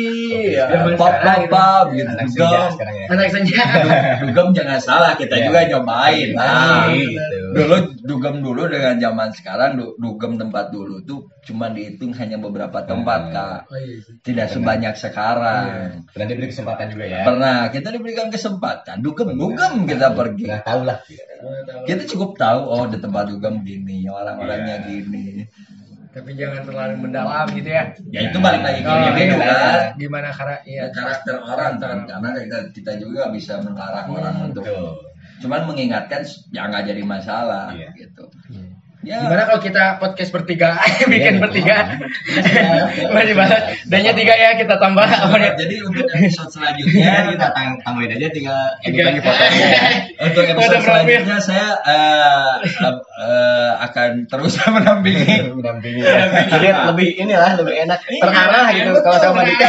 ya, 0.54 0.70
Zaman 0.70 0.94
pop 1.02 1.10
sekarang 1.10 1.50
pop 1.50 1.86
gitu. 1.98 2.12
Dugem, 2.14 2.30
senja 2.30 2.88
ya. 2.94 3.06
Anak 3.10 3.30
senja. 3.34 3.64
dugem 4.22 4.48
jangan 4.54 4.80
salah, 4.80 5.12
kita 5.18 5.34
Iya. 5.34 5.46
juga 5.50 5.60
nyobain. 5.74 6.30
Nah, 6.38 6.94
Gitu. 6.94 7.43
Dulu 7.54 7.76
dugem 8.02 8.36
dulu 8.40 8.64
dengan 8.66 8.96
zaman 8.98 9.30
sekarang 9.30 9.72
du- 9.74 9.96
dugem 9.96 10.36
tempat 10.36 10.70
dulu 10.70 11.00
tuh 11.02 11.30
cuma 11.42 11.70
dihitung 11.70 12.12
hanya 12.14 12.36
beberapa 12.36 12.82
tempat 12.82 13.22
Hmm. 13.22 13.32
kak, 13.32 13.60
Oh 13.66 13.78
iya 13.78 13.98
tidak 14.20 14.48
sebanyak 14.50 14.94
sekarang. 14.96 15.66
Pernah 16.08 16.28
diberi 16.28 16.48
kesempatan 16.48 16.86
juga 16.90 17.06
ya. 17.06 17.22
Pernah 17.24 17.56
kita 17.70 17.90
diberikan 17.90 18.28
kesempatan 18.28 18.96
dugem 19.00 19.30
dugem 19.34 19.74
kita 19.86 20.08
pergi. 20.12 20.46
Pernah 20.46 20.64
tahu 20.64 20.82
lah. 20.84 20.98
Kita 21.84 22.04
cukup 22.08 22.36
tahu 22.36 22.60
oh 22.64 22.86
di 22.86 22.98
tempat 22.98 23.24
dugem 23.28 23.62
gini, 23.62 24.06
orang-orangnya 24.06 24.76
Iya. 24.80 24.88
gini. 24.90 25.28
Tapi 26.10 26.30
jangan 26.34 26.62
terlalu 26.62 26.96
mendalam 27.00 27.50
gitu 27.52 27.66
ya. 27.68 27.90
Ya 28.08 28.22
itu 28.24 28.38
balik 28.38 28.62
lagi 28.62 28.80
ke 28.80 28.88
Oh, 28.88 28.98
iya. 29.12 29.34
kan. 29.34 29.98
Gimana 29.98 30.30
karena 30.30 30.58
iya. 30.64 30.82
Ya, 30.82 30.88
karakter 30.92 31.36
orang 31.38 31.74
kan 31.76 31.98
karena 32.06 32.30
kita, 32.38 32.58
kita 32.70 32.92
juga 32.98 33.34
bisa 33.34 33.58
mengarah 33.60 34.06
orang 34.06 34.36
Hmm, 34.36 34.48
untuk 34.54 34.62
Betul. 34.62 34.94
Cuman 35.42 35.66
mengingatkan 35.70 36.22
ya 36.52 36.68
nggak 36.70 36.86
jadi 36.94 37.02
masalah 37.06 37.74
Iya. 37.74 37.90
gitu. 37.96 38.26
Iya. 38.52 38.73
Ya, 39.04 39.20
Gimana 39.20 39.44
kalau 39.44 39.60
kita 39.60 40.00
podcast 40.00 40.32
bertiga, 40.32 40.80
bikin 41.12 41.36
Iya, 41.36 41.42
bertiga, 41.44 41.76
masih 43.16 43.36
bahas, 43.36 43.76
danya 43.84 44.16
tiga 44.16 44.32
ya 44.32 44.56
kita 44.56 44.80
tambah. 44.80 45.04
Ya? 45.04 45.52
jadi 45.60 45.76
untuk 45.84 46.08
episode 46.08 46.48
selanjutnya 46.56 47.04
Ya, 47.04 47.28
kita 47.36 47.52
tang- 47.52 47.84
tambahin 47.84 48.16
aja 48.16 48.32
Tiga. 48.32 48.56
lagi 48.80 49.20
fotonya. 49.20 49.60
Ya. 49.60 49.84
untuk 50.32 50.44
episode 50.48 50.80
selanjutnya 50.88 51.38
saya 51.44 51.68
eh, 51.84 52.54
eh, 52.64 53.72
akan 53.92 54.10
terus 54.32 54.56
mendampingi 54.72 55.52
mendampingi 55.52 56.00
jadi 56.48 56.68
lebih 56.88 57.10
inilah 57.20 57.60
lebih 57.60 57.76
enak. 57.84 58.00
Terarah 58.08 58.72
gitu 58.72 58.90
kalau 59.04 59.20
sama 59.20 59.44
Dika. 59.44 59.68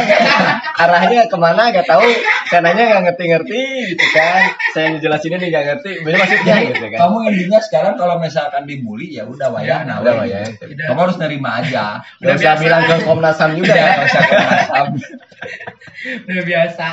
Arahnya 0.79 1.27
ke 1.27 1.35
mana 1.35 1.75
nggak 1.75 1.83
tahu. 1.83 2.07
Sananya 2.47 2.87
nggak 2.87 3.01
ngerti-ngerti 3.11 3.61
gitu 3.99 4.05
kan. 4.15 4.55
Saya 4.71 4.95
ngejelasinnya 4.95 5.43
dia 5.43 5.49
nggak 5.51 5.65
ngerti. 5.75 5.91
Bener 6.07 6.17
maksudnya 6.23 6.55
gitu 6.71 6.85
kan. 6.87 6.99
Kamu 7.03 7.17
intinya 7.27 7.59
sekarang 7.59 7.93
kalau 7.99 8.15
misalkan 8.23 8.63
dibully 8.63 9.11
ya 9.11 9.24
udah 9.27 9.49
wayah 9.51 9.79
nah 9.85 10.01
udah 10.01 10.13
wayah. 10.21 10.45
wayah. 10.61 10.87
kamu 10.89 10.99
harus 11.05 11.17
nerima 11.17 11.49
aja 11.61 11.99
nggak 12.21 12.35
usah 12.37 12.43
biasa. 12.53 12.61
bilang 12.61 12.81
ke 12.85 12.95
Komnas 13.03 13.37
HAM 13.41 13.51
juga 13.57 13.73
ya 13.73 13.89
Nggak 13.95 14.07
usah 14.07 14.21
Komnas 14.25 14.69
HAM. 14.71 14.87
Udah 16.29 16.45
biasa. 16.45 16.87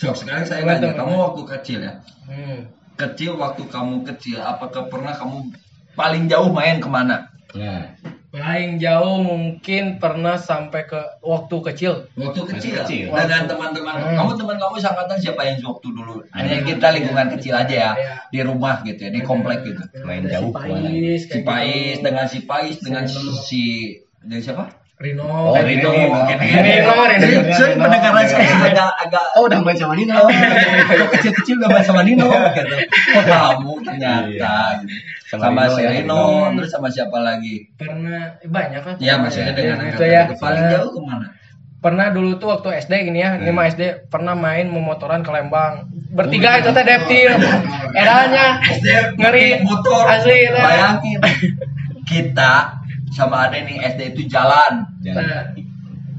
So, 0.00 0.16
sekarang 0.16 0.48
saya 0.48 0.64
nanya 0.64 0.96
kamu 0.96 1.12
waktu 1.12 1.42
kecil 1.44 1.80
ya 1.84 2.00
Hmm. 2.24 2.70
kecil 2.94 3.34
waktu 3.36 3.66
kamu 3.66 4.06
kecil 4.06 4.38
apakah 4.38 4.86
pernah 4.86 5.10
kamu 5.12 5.50
paling 5.92 6.30
jauh 6.30 6.46
main 6.54 6.78
ke 6.78 6.86
mana 6.86 7.26
nah 7.52 7.90
Paling 8.30 8.78
jauh 8.78 9.18
mungkin 9.20 9.98
pernah 9.98 10.38
sampai 10.38 10.86
ke 10.86 11.18
waktu 11.18 11.56
kecil. 11.66 12.06
waktu 12.14 12.40
kecil, 12.46 12.72
kecil. 12.78 13.06
dengan 13.10 13.42
teman-teman 13.44 13.94
Hmm. 13.98 14.14
kamu 14.14 14.32
teman 14.38 14.56
kamu 14.56 14.74
seangkatan 14.78 15.18
siapa 15.18 15.42
yang 15.42 15.58
waktu 15.60 15.88
dulu 15.90 16.14
hanya 16.30 16.62
kita 16.62 16.86
lingkungan 16.90 17.26
kecil 17.34 17.58
aja 17.58 17.74
ya 17.74 17.92
Iya. 17.92 18.14
di 18.30 18.40
rumah 18.40 18.86
gitu 18.86 19.00
ya 19.02 19.10
di 19.10 19.20
komplek 19.20 19.66
gitu 19.66 19.82
Main 20.06 20.24
jauh 20.24 20.48
si? 20.48 20.54
Pais, 20.54 21.20
si 21.20 21.28
kayak 21.28 21.42
Pais 21.44 21.74
gitu. 21.90 22.04
dengan 22.06 22.26
si 22.26 22.38
Pais 22.40 22.76
dengan 22.78 23.04
si 23.42 23.62
dari 24.20 24.38
siapa 24.38 24.64
Rino. 25.00 25.24
Oh, 25.24 25.56
Rino. 25.56 25.64
gitu. 25.64 25.88
Rino, 26.36 26.92
Rino. 26.92 27.24
Saya- 27.24 27.56
saya 27.56 27.72
pendengaran 27.74 28.24
saya 28.26 28.52
agak 28.62 28.90
agak 29.00 29.24
oh 29.32 29.48
udah 29.48 29.58
main 29.58 29.72
sama 29.72 29.96
Nino 29.96 30.28
kecil-kecil 31.10 31.56
gak 31.56 31.70
main 31.70 31.80
sama 31.82 32.04
Nino 32.04 32.28
gitu. 32.28 32.74
Oh 33.16 33.22
kamu 33.24 33.72
ternyata 33.80 34.28
Iya. 34.28 34.54
gitu. 34.78 34.94
Sama 35.26 35.40
sama, 35.42 35.60
Rino 35.62 35.72
si 35.72 35.80
ya, 35.80 35.90
Rino, 35.90 36.20
Rino. 36.20 36.52
terus 36.54 36.70
sama 36.70 36.88
siapa 36.88 37.16
lagi? 37.18 37.64
Pernah 37.74 38.36
eh, 38.36 38.46
banyak 38.46 38.80
kan? 38.82 38.94
Ya 38.98 39.16
maksudnya 39.16 39.52
dengan 39.52 39.78
Ya, 39.78 39.88
gitu 39.88 40.04
ya. 40.04 40.22
itu. 40.26 40.34
paling 40.36 40.62
Eh, 40.62 40.70
jauh 40.70 40.90
ke 40.90 41.00
mana? 41.00 41.26
Pernah 41.80 42.06
dulu 42.10 42.36
tuh 42.36 42.48
waktu 42.50 42.68
SD 42.76 42.92
gini 43.02 43.18
ya, 43.18 43.40
ini 43.40 43.48
Hmm. 43.48 43.56
mah 43.56 43.64
SD 43.64 43.82
pernah 44.06 44.36
main 44.36 44.68
memotoran 44.68 45.24
ke 45.24 45.32
Lembang. 45.32 45.88
Bertiga 46.12 46.60
itu 46.60 46.68
teh 46.68 46.84
deptil. 46.84 47.32
Eranya 47.94 48.60
ngeri 49.16 49.64
motor 49.64 50.04
asli 50.04 50.44
itu. 50.44 50.60
bayangin 50.60 51.18
kita 52.04 52.79
sama 53.10 53.46
ada 53.46 53.58
nih 53.58 53.76
SD 53.82 54.14
itu 54.14 54.22
jalan 54.26 54.86
Jangan. 55.02 55.24
Nah, 55.24 55.44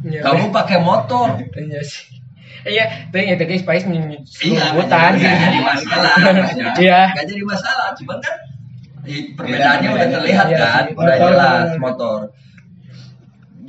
iya, 0.03 0.19
kamu 0.21 0.51
pakai 0.51 0.77
motor 0.79 1.39
Iya 1.51 1.81
sih. 1.81 2.19
Iya, 2.61 2.85
tuh 3.09 3.17
ya 3.17 3.33
guys, 3.35 3.65
Pais 3.65 3.81
iya 3.85 4.65
hutan. 4.71 5.17
nggak 5.17 5.33
jadi 5.41 5.59
masalah 5.59 6.13
Iya. 6.83 7.01
nggak 7.09 7.25
jadi 7.25 7.41
masalah 7.41 7.87
cuman 7.95 8.17
kan 8.19 8.35
i- 9.01 9.33
perbedaannya 9.33 9.89
udah 9.89 10.07
terlihat 10.11 10.45
Iya 10.47 10.59
kan 10.61 10.85
udah 10.93 11.15
jelas 11.17 11.69
motor 11.75 12.19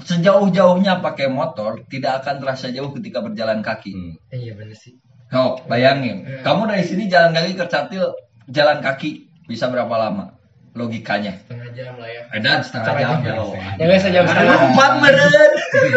sejauh-jauhnya 0.02 0.98
pakai 0.98 1.30
motor 1.30 1.86
tidak 1.86 2.20
akan 2.20 2.42
terasa 2.42 2.68
jauh 2.68 2.90
ketika 2.92 3.22
berjalan 3.22 3.62
kaki 3.62 3.92
Hmm. 3.92 4.14
Iya 4.28 4.52
benar 4.52 4.74
sih. 4.74 4.98
Oh, 5.32 5.56
bayangin. 5.64 6.28
Iya. 6.28 6.44
Kamu 6.44 6.68
dari 6.68 6.84
sini 6.84 7.08
jalan 7.08 7.32
kaki 7.32 7.56
ke 7.56 7.64
Catil, 7.64 8.04
jalan 8.46 8.84
kaki 8.84 9.10
bisa 9.46 9.64
berapa 9.66 9.88
lama? 9.90 10.36
Logikanya. 10.74 11.40
Setengah 11.72 11.88
jam 11.88 11.92
lah 11.96 12.08
ya. 12.08 12.22
Dan 12.38 12.58
setengah 12.60 12.94
jam. 12.94 13.18
ya. 13.18 13.34
Ya 13.80 13.84
guys, 13.86 14.02
sejam 14.02 14.24
setengah. 14.24 14.56
Empat 14.68 14.92
meren. 15.00 15.50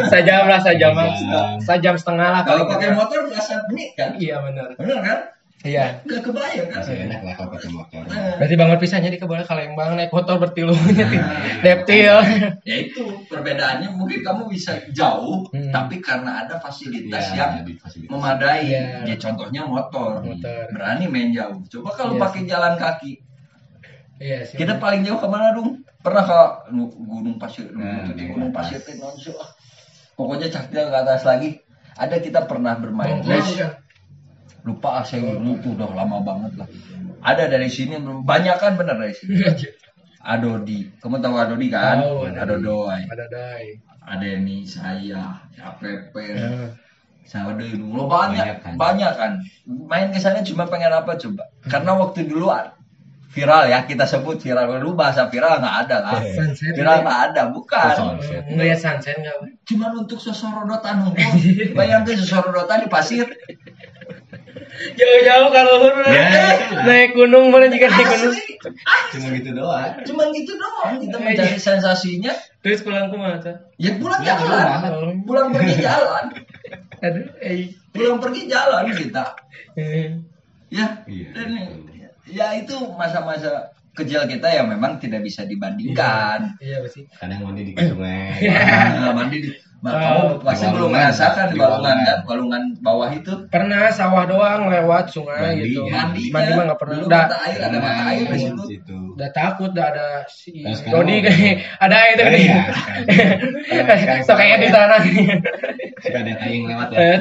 Sejam 0.08 0.44
lah, 0.46 0.60
sejam 0.62 0.92
lah. 0.94 1.08
Iya. 1.12 1.42
Sejam 1.60 1.96
setengah 1.96 2.28
lah. 2.32 2.42
Kalau 2.44 2.64
pakai 2.66 2.90
motor 2.92 3.20
berasa 3.28 3.60
menit 3.68 3.90
kan? 3.94 4.16
Iya 4.16 4.40
benar. 4.42 4.68
Bener 4.76 5.00
kan? 5.02 5.20
Iya. 5.66 5.98
Gak 6.06 6.22
kebayang 6.22 6.70
kan? 6.70 6.78
masih 6.78 7.10
enak 7.10 7.26
lah 7.26 7.34
kalau 7.34 7.50
pakai 7.52 7.70
motor 7.74 8.02
Nah, 8.06 8.38
Berarti 8.38 8.54
bangun 8.54 8.78
pisahnya 8.78 9.10
di 9.10 9.18
kebal 9.18 9.42
Kalembang 9.42 9.98
naik 9.98 10.14
motor 10.14 10.38
bertilu 10.38 10.78
nyetir 10.94 11.18
deptil. 11.66 12.16
ya 12.62 12.76
itu 12.86 13.02
perbedaannya 13.26 13.90
mungkin 13.92 14.22
kamu 14.22 14.46
bisa 14.46 14.78
jauh, 14.94 15.50
Hmm. 15.50 15.74
tapi 15.74 15.98
karena 15.98 16.46
ada 16.46 16.62
fasilitas 16.62 17.34
Iya, 17.34 17.58
yang 17.58 17.66
fasilitas. 17.82 18.14
memadai. 18.14 18.62
Iya. 18.62 19.10
Ya 19.10 19.16
contohnya 19.18 19.66
motor. 19.66 20.22
Motor. 20.22 20.70
Berani 20.70 21.10
main 21.10 21.34
jauh. 21.34 21.58
Coba 21.66 21.90
kalau 21.98 22.14
Iya 22.14 22.22
pakai 22.22 22.42
jalan 22.46 22.74
kaki, 22.78 23.12
Iya 24.16 24.48
sih. 24.48 24.56
Kita 24.56 24.80
paling 24.80 25.04
jauh 25.04 25.20
ke 25.20 25.28
mana 25.28 25.52
dong? 25.52 25.84
Pernah 26.00 26.24
ke 26.24 26.40
nu- 26.72 26.94
Gunung 26.94 27.36
Pasir, 27.36 27.68
Nah, 27.70 28.06
Gunung, 28.06 28.16
di 28.16 28.24
Gunung 28.30 28.52
atas. 28.54 28.80
Pasir 28.80 28.80
ah. 29.36 29.50
Pokoknya 30.16 30.48
caktil 30.48 30.86
ke 30.86 30.98
atas 30.98 31.22
lagi. 31.24 31.60
Ada 31.96 32.20
kita 32.20 32.44
pernah 32.44 32.76
bermain 32.76 33.20
Oh, 33.20 33.28
les. 33.28 33.48
iya. 33.56 33.80
Lupa 34.64 35.00
ah, 35.00 35.04
saya 35.04 35.36
lupa 35.36 35.68
udah 35.68 35.90
lama 35.94 36.18
banget 36.22 36.52
lah. 36.58 36.68
Ada 37.22 37.48
dari 37.48 37.68
sini 37.68 37.96
banyak 38.02 38.56
kan 38.56 38.76
bener 38.76 38.96
dari 38.96 39.14
sini. 39.14 39.44
Adodi, 40.22 40.90
kamu 40.98 41.22
tahu 41.22 41.36
Adodi 41.38 41.68
kan? 41.70 42.02
Tahu. 42.02 42.34
Ada 42.34 43.26
dai. 43.30 43.78
Ada 44.02 44.38
nih 44.38 44.62
saya, 44.66 45.38
APP. 45.54 46.14
Ya. 46.18 46.74
Saya 47.26 47.50
udah 47.50 47.68
dulu 47.74 48.06
banyak, 48.06 48.38
Banyak 48.38 48.58
kan? 48.62 48.74
banyak 48.78 49.14
kan. 49.18 49.32
Main 49.66 50.14
ke 50.14 50.22
sana 50.22 50.46
cuma 50.46 50.66
pengen 50.66 50.94
apa 50.94 51.18
coba? 51.18 51.50
Karena 51.66 51.98
waktu 51.98 52.30
dulu 52.30 52.54
viral 53.36 53.68
ya 53.68 53.84
kita 53.84 54.08
sebut 54.08 54.40
viral 54.40 54.80
dulu 54.80 54.96
bahasa 54.96 55.28
viral 55.28 55.60
nggak 55.60 55.76
ada 55.86 55.98
lah. 56.00 56.20
Sunset. 56.24 56.72
Viral 56.72 57.04
nggak 57.04 57.20
ada, 57.32 57.42
bukan. 57.52 57.92
Sunset. 57.94 58.48
Ngeliat 58.48 58.80
sunset 58.80 59.20
enggak? 59.20 59.36
Cuma 59.68 59.92
untuk 59.92 60.18
sosorodotan 60.18 61.04
hukum. 61.04 61.32
Bayangin 61.76 62.16
sosorodotan 62.16 62.88
di 62.88 62.90
pasir. 62.90 63.28
Jauh-jauh 64.76 65.50
kalau 65.56 65.72
luhur 65.80 66.04
Ya, 66.04 66.52
naik 66.84 67.16
gunung 67.16 67.48
mana 67.48 67.72
jika 67.72 67.88
naik 67.88 68.08
gunung. 68.12 68.36
Cuma 69.12 69.28
gitu 69.32 69.50
doang 69.56 69.92
Cuma 70.04 70.24
gitu 70.36 70.52
doang 70.56 71.00
kita 71.00 71.18
mencari 71.18 71.56
sensasinya. 71.56 72.32
Terus 72.60 72.84
pulang 72.84 73.08
ke 73.08 73.16
mana? 73.16 73.40
Ya 73.80 73.96
pulang 73.96 74.20
Ya, 74.24 74.36
jalan. 74.36 75.24
pulang. 75.24 75.56
Pergi 75.56 75.76
jalan. 75.88 76.26
Aduh, 77.00 77.24
eh. 77.40 77.72
pulang 77.96 78.20
pergi 78.20 78.42
jalan 78.52 78.84
kita 78.92 79.24
ya 79.76 80.88
Iya, 81.08 81.28
betul. 81.32 81.95
Ya 82.26 82.58
itu 82.58 82.74
masa-masa 82.98 83.72
kecil 83.96 84.28
kita 84.28 84.48
yang 84.52 84.68
memang 84.68 85.00
tidak 85.00 85.22
bisa 85.22 85.42
dibandingkan. 85.44 86.60
Iya 86.60 86.78
pasti. 86.80 87.08
kadang 87.16 87.42
mandi 87.42 87.62
di 87.64 87.74
sungai. 87.74 88.44
Nah, 88.44 89.14
mandi 89.14 89.38
di 89.40 89.50
Oh, 89.78 89.94
kamu 89.94 90.42
pasti 90.42 90.66
belum 90.66 90.90
merasakan 90.90 91.46
di 91.48 91.62
balungan 91.62 91.98
kan? 92.02 92.18
Balungan 92.26 92.64
bawah 92.82 93.06
itu? 93.08 93.46
Pernah 93.46 93.94
sawah 93.94 94.26
doang 94.26 94.66
lewat 94.66 95.14
sungai 95.14 95.54
Mandi, 95.54 95.62
gitu. 95.70 95.86
mandi 95.86 96.22
Mandi 96.34 96.52
mah 96.52 96.64
nggak 96.66 96.80
pernah. 96.82 96.96
Udah, 97.00 97.22
mata 97.22 97.38
air 97.46 97.60
ada 97.62 97.78
mata 97.78 98.04
air 98.10 98.26
di 98.26 98.40
situ. 98.66 98.98
udah 99.14 99.30
takut 99.30 99.70
udah 99.70 99.86
ada 99.86 100.08
si 100.26 100.66
Nah, 100.66 100.74
Dodi 100.74 100.90
mau- 101.14 101.24
kayak 101.24 101.56
ada 101.78 101.98
itu 102.10 102.18
Iya, 102.18 102.30
nih. 102.34 102.46
sekarang- 103.94 104.26
So 104.26 104.34
kayak 104.34 104.58
di 104.58 104.68
sana. 104.68 104.96
suka 106.02 106.18
ada 106.18 106.34
tayang 106.34 106.64
lewat 106.66 106.88
ya? 106.90 106.98
Eh, 106.98 107.18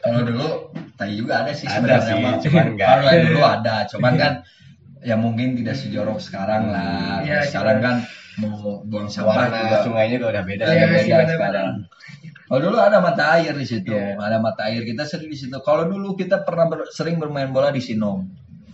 kalau 0.00 0.20
dulu 0.22 0.46
tai 0.94 1.12
juga 1.12 1.44
ada 1.44 1.52
sih 1.52 1.68
Ada 1.68 1.76
sebenarnya 1.76 2.08
sih, 2.40 2.48
cuman 2.48 2.66
kalau 2.74 3.04
dulu 3.20 3.40
ada 3.44 3.74
cuman 3.86 4.12
kan 4.16 4.32
ya 5.06 5.14
mungkin 5.14 5.54
tidak 5.54 5.78
sejorok 5.78 6.18
sekarang 6.18 6.68
lah 6.68 7.22
Iya, 7.22 7.46
sekarang 7.46 7.78
kan 7.78 7.96
mau 8.36 8.82
buang 8.82 9.06
sampah 9.06 9.46
juga 9.48 9.76
sungainya 9.80 10.18
udah 10.18 10.30
udah 10.34 10.44
beda 10.44 10.62
Udah 10.62 10.74
Iya, 10.74 10.86
beda 10.86 10.98
sih, 10.98 11.08
benar-benar. 11.08 11.38
sekarang. 11.38 11.72
Oh 12.46 12.58
dulu 12.58 12.78
ada 12.78 12.98
mata 12.98 13.24
air 13.34 13.50
di 13.52 13.64
situ, 13.64 13.90
Iya. 13.90 14.18
ada 14.18 14.38
mata 14.38 14.66
air 14.66 14.82
kita 14.82 15.02
sering 15.02 15.26
di 15.26 15.34
situ. 15.34 15.54
Kalau 15.60 15.82
dulu 15.84 16.14
kita 16.14 16.42
pernah 16.42 16.66
ber- 16.66 16.90
sering 16.90 17.16
bermain 17.16 17.50
bola 17.50 17.70
di 17.70 17.78
Sinom. 17.78 18.22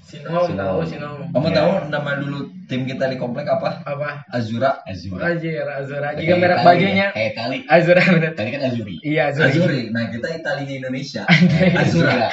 Sinom, 0.02 0.44
Sinom. 0.44 0.56
tahu 0.56 0.78
Sinom. 0.84 1.16
Kamu 1.30 1.46
Iya. 1.46 1.56
tahu 1.56 1.70
nama 1.88 2.10
dulu 2.16 2.38
tim 2.72 2.82
kita 2.82 3.04
di 3.06 3.16
komplek 3.16 3.44
apa? 3.44 3.84
Apa? 3.84 4.24
Azura. 4.26 4.80
Azura 4.82 5.28
Azir, 5.28 5.60
Azura. 5.62 6.08
Kayak 6.10 6.18
Jika 6.18 6.34
merek 6.34 6.56
tali, 6.56 6.66
bajunya 6.66 7.06
kayak 7.12 7.32
tali 7.36 7.58
Azura 7.68 8.00
bener. 8.02 8.30
tali 8.32 8.48
kan 8.48 8.62
Azuri 8.64 8.94
Iya, 9.04 9.22
Azura. 9.28 9.46
Azuri. 9.46 9.80
Nah 9.92 10.04
kita 10.08 10.28
Italinya 10.32 10.74
Indonesia. 10.80 11.22
Azura. 11.84 12.32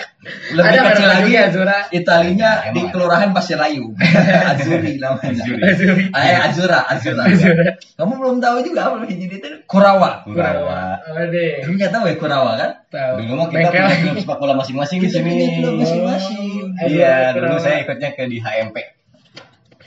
Lebih 0.50 0.64
Ada 0.66 0.80
kecil 0.90 1.08
lagi 1.10 1.34
Azura. 1.36 1.78
Italinya 1.92 2.50
Emang 2.64 2.74
di? 2.74 2.82
Kelurahan 2.90 3.30
Pasirayu. 3.30 3.86
Azuri 4.56 4.92
namanya. 4.96 5.28
Azuri. 5.36 5.62
Azuri. 5.62 6.04
Eh, 6.16 6.38
Azura, 6.40 6.80
Azura. 6.88 7.24
Azura. 7.28 7.64
Kamu 8.00 8.14
belum 8.16 8.38
tahu 8.40 8.58
juga 8.64 8.80
apa 8.88 9.04
jadi 9.04 9.26
itu? 9.30 9.50
Kurawa. 9.68 10.24
Kurawa 10.24 11.04
Ada. 11.04 11.68
Kamu 11.68 11.74
nggak 11.76 11.92
tahu 11.92 12.04
ya 12.06 12.16
Kurawa 12.16 12.52
kan? 12.56 12.72
Tahu. 12.90 13.22
dulu 13.22 13.34
mah 13.38 13.48
kita 13.48 13.70
punya 13.70 13.98
klub 14.02 14.18
sepak 14.18 14.38
bola 14.40 14.54
masing-masing 14.58 14.98
di 14.98 15.08
Kita 15.08 15.22
sini 15.22 15.30
punya 15.30 15.48
klub 15.62 15.74
masing-masing. 15.78 16.48
iya 16.90 17.38
dulu 17.38 17.62
saya 17.62 17.86
ikutnya 17.86 18.10
ke 18.18 18.24
di 18.26 18.42
HMP 18.42 18.78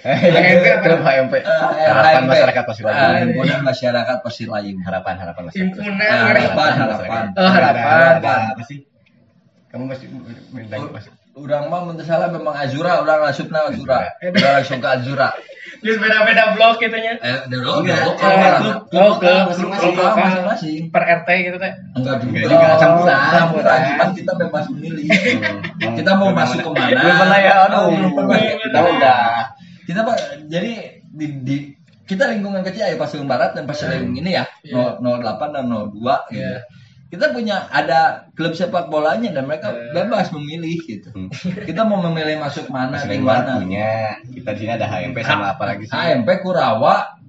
HMP 0.03 0.67
apa? 0.69 0.99
HMP 1.01 1.35
Eh, 1.37 1.45
harapan 1.85 2.13
HMP. 2.19 2.31
masyarakat 2.33 2.63
Pasir 2.65 2.83
Layu 2.85 2.99
Himpunan 3.23 3.61
Masyarakat 3.63 4.17
Pasir 4.19 4.49
Layu. 4.49 4.75
harapan 4.83 5.15
harapan 5.17 5.43
masyarakat 5.47 5.79
Himpunan 5.79 6.19
harapan, 6.27 6.71
harapan. 6.77 7.25
Oh, 7.35 7.47
harapan. 7.49 7.85
ada 8.19 8.33
apa 8.51 8.63
sih 8.65 8.79
kamu 9.69 9.85
masih 9.89 10.07
main 10.53 10.67
pas 10.91 11.07
Urang 11.33 11.65
mah 11.67 11.81
mun 11.81 11.97
teu 11.97 12.05
salah 12.05 12.29
memang 12.29 12.53
Azura, 12.53 13.01
urang 13.01 13.25
lasupna 13.25 13.65
Azura. 13.65 14.05
Urang 14.21 14.53
langsung 14.53 14.77
ke 14.77 14.89
Azura. 14.91 15.33
Terus 15.81 15.97
beda-beda 15.97 16.53
blok 16.53 16.77
gitu 16.77 16.93
nya. 16.93 17.17
Eh, 17.17 17.49
lokal 17.49 17.89
Eh, 17.89 18.37
Bang. 18.37 18.61
klub- 18.61 18.85
oh, 18.93 19.13
klub- 19.17 19.49
masing-masing. 19.49 19.81
klub 19.81 19.95
Lokal 19.97 20.05
lokal. 20.05 20.25
masing-masing. 20.29 20.81
Per 20.93 21.03
RT 21.17 21.29
gitu 21.41 21.57
teh. 21.57 21.73
Enggak 21.97 22.15
juga. 22.21 22.37
Enggak 22.45 22.75
campuran. 22.77 23.17
Campuran, 23.33 23.79
cuman 23.83 24.09
kita 24.13 24.33
bebas 24.37 24.65
memilih. 24.69 25.05
Kita 25.97 26.11
mau 26.13 26.31
masuk 26.31 26.59
ke 26.61 26.69
mana? 26.71 27.01
belum 27.01 27.17
pernah 27.17 27.39
ya 27.41 27.55
aduh 27.65 27.85
kita 28.61 28.79
udah 28.93 29.21
Kita 29.83 30.01
Pak, 30.03 30.17
jadi 30.47 30.73
di, 31.05 31.27
di 31.43 31.57
kita 32.03 32.29
lingkungan 32.29 32.63
kecil 32.63 32.85
ya 32.85 32.97
Pasir 32.97 33.23
Barat 33.23 33.53
dan 33.53 33.65
Pasir 33.65 33.89
Layung 33.89 34.13
ini 34.13 34.35
ya, 34.35 34.45
Iya. 34.63 34.99
08 34.99 35.51
dan 35.51 35.65
02 35.67 35.91
gitu. 36.29 36.39
Iya. 36.39 36.61
Kita 37.09 37.29
punya 37.29 37.69
ada 37.69 38.25
klub 38.33 38.53
sepak 38.53 38.89
bolanya 38.89 39.29
dan 39.31 39.45
mereka 39.45 39.69
Iya. 39.69 39.93
bebas 39.93 40.31
memilih 40.31 40.77
gitu. 40.83 41.13
Hmm. 41.13 41.29
Kita 41.63 41.83
mau 41.83 42.01
memilih 42.01 42.41
masuk 42.41 42.69
mana, 42.69 43.01
di 43.01 43.21
Barat 43.21 43.45
mana. 43.47 43.61
punya 43.61 43.89
kita 44.29 44.51
di 44.51 44.59
sini 44.59 44.73
ada 44.73 44.87
HMP 44.87 45.19
sama 45.21 45.53
apa 45.53 45.65
lagi 45.67 45.85
sih 45.85 45.93
AMP 45.93 46.29
Kurawa 46.41 47.21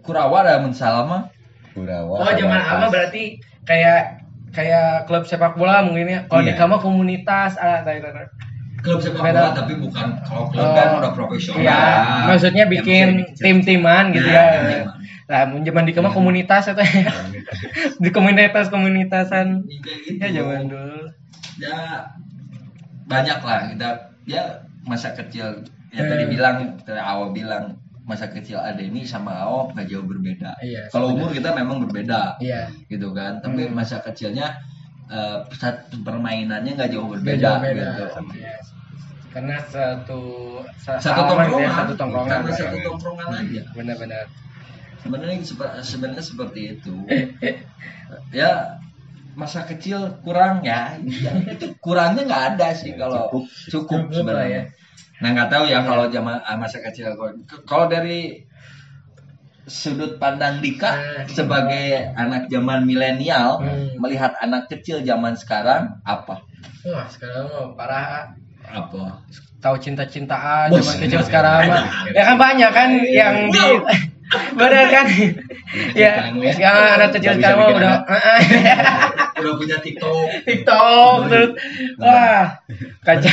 Kurawa 0.00 0.36
ada 0.42 0.60
Mensalama 0.60 1.32
Kurawa 1.72 2.22
Oh, 2.22 2.30
zaman 2.30 2.60
apa 2.60 2.86
berarti 2.86 3.40
kayak 3.64 4.22
kayak 4.54 5.10
klub 5.10 5.26
sepak 5.26 5.58
bola 5.58 5.82
mungkin 5.82 6.06
ya. 6.06 6.20
Kalau 6.30 6.42
di 6.42 6.54
Iya. 6.54 6.60
kamu 6.62 6.76
komunitas 6.78 7.58
ah 7.58 7.82
tadi 7.82 7.98
tadi. 7.98 8.30
Klub 8.84 9.00
sepak 9.00 9.22
Beda. 9.22 9.40
bola 9.40 9.50
tapi 9.56 9.72
bukan 9.76 10.06
kalau 10.22 10.44
klub 10.46 10.60
Oh. 10.62 10.74
kan 10.74 10.88
udah 11.00 11.12
profesional 11.12 11.58
Iya, 11.58 11.80
maksudnya 12.28 12.64
bikin 12.66 13.08
tim-timan 13.34 14.12
gitu 14.12 14.22
Nah, 14.22 14.36
ya. 14.36 14.44
tim-timan. 14.54 14.96
Nah, 15.24 15.40
zaman 15.56 15.82
di 15.82 15.92
kamu 15.92 16.10
komunitas 16.10 16.68
itu 16.68 16.84
ya. 16.84 17.08
di 17.96 18.10
komunitas 18.10 18.68
komunitasan. 18.68 19.64
Kayak 19.64 19.98
gitu. 20.04 20.20
Ya 20.20 20.28
zaman 20.36 20.62
dulu. 20.68 21.00
ya 21.56 21.78
banyak 23.04 23.38
lah 23.38 23.60
kita 23.68 23.88
ya 24.24 24.42
masa 24.82 25.12
kecil 25.12 25.62
ya 25.88 26.02
Eh. 26.02 26.08
tadi 26.08 26.24
bilang 26.26 26.56
tadi 26.78 26.98
awal 26.98 27.30
bilang 27.30 27.78
masa 28.02 28.26
kecil 28.26 28.58
ada 28.58 28.76
ini 28.76 29.00
sama 29.02 29.32
awal 29.32 29.70
nggak 29.70 29.86
jauh 29.86 30.02
berbeda 30.02 30.52
Iya, 30.58 30.90
kalau 30.90 31.14
umur 31.14 31.30
kita 31.30 31.52
memang 31.52 31.80
berbeda 31.80 32.36
Iya. 32.36 32.68
gitu 32.84 33.12
kan 33.12 33.38
tapi 33.38 33.64
Hmm. 33.64 33.72
masa 33.72 33.96
kecilnya 33.98 34.50
eh, 35.06 35.38
pusat 35.46 35.78
permainannya 36.00 36.74
nggak 36.74 36.90
jauh 36.90 37.06
Beda 37.14 37.60
berbeda 37.60 37.60
beda. 37.62 37.86
gitu 37.94 38.04
Iya. 38.34 38.52
Karena 39.34 39.58
satu 39.60 40.20
sa- 40.78 40.96
satu 40.96 41.26
gitu 41.26 41.58
ya, 41.58 41.66
tongkrongan. 41.66 41.74
satu 41.74 41.92
tongkrongan. 41.98 42.30
karena 42.30 42.50
satu 42.54 42.76
tongkrongan 42.80 43.28
aja. 43.34 43.62
Benar-benar. 43.74 44.24
sebenarnya 44.96 45.36
sebenarnya 45.82 46.22
seperti 46.22 46.60
itu. 46.72 46.94
Ya 48.30 48.78
masa 49.34 49.66
kecil 49.66 49.98
kurang 50.22 50.62
ya, 50.62 50.94
ya 51.02 51.34
itu 51.50 51.74
kurangnya 51.76 52.22
nggak 52.22 52.44
ada 52.54 52.68
sih 52.70 52.94
kalau 52.94 53.26
cukup, 53.26 53.44
Cukup 53.66 54.00
sebenarnya. 54.14 54.62
ya. 54.62 54.62
nah 55.18 55.28
nggak 55.30 55.50
tahu 55.50 55.64
ya 55.66 55.82
kalau 55.82 56.06
zaman 56.06 56.38
ah, 56.38 56.54
masa 56.54 56.78
kecil 56.80 57.10
kalau 57.64 57.86
dari 57.86 58.46
sudut 59.64 60.16
pandang 60.16 60.60
Dika 60.60 60.92
Hmm. 60.92 61.24
sebagai 61.26 61.86
anak 62.14 62.46
zaman 62.46 62.84
milenial 62.84 63.58
Hmm. 63.58 63.96
melihat 63.96 64.36
anak 64.38 64.68
kecil 64.68 65.00
zaman 65.00 65.34
sekarang 65.34 65.98
apa? 66.02 66.44
Wah, 66.84 67.08
sekarang 67.08 67.48
mah 67.48 67.72
parah 67.74 68.36
apa? 68.68 69.24
Tahu 69.64 69.76
cinta-cintaan 69.80 70.68
zaman 70.68 70.96
kecil 71.00 71.20
sekarang 71.24 71.72
mah. 71.72 71.84
Ya 72.12 72.22
kan 72.28 72.36
banyak 72.36 72.70
kan 72.72 72.90
yang 73.08 73.48
di 73.48 73.64
Bener 74.58 74.88
kan? 74.90 75.06
ya, 75.94 76.32
sekarang 76.56 76.84
anak 76.96 77.08
kecil 77.14 77.38
sekarang 77.38 77.58
mah 77.60 77.68
bikin 77.70 77.78
udah 77.84 77.96
udah 79.40 79.52
punya 79.60 79.76
TikTok. 79.84 80.26
TikTok 80.48 81.16
terus 81.28 81.50
wah 82.00 82.44
kacau. 83.04 83.30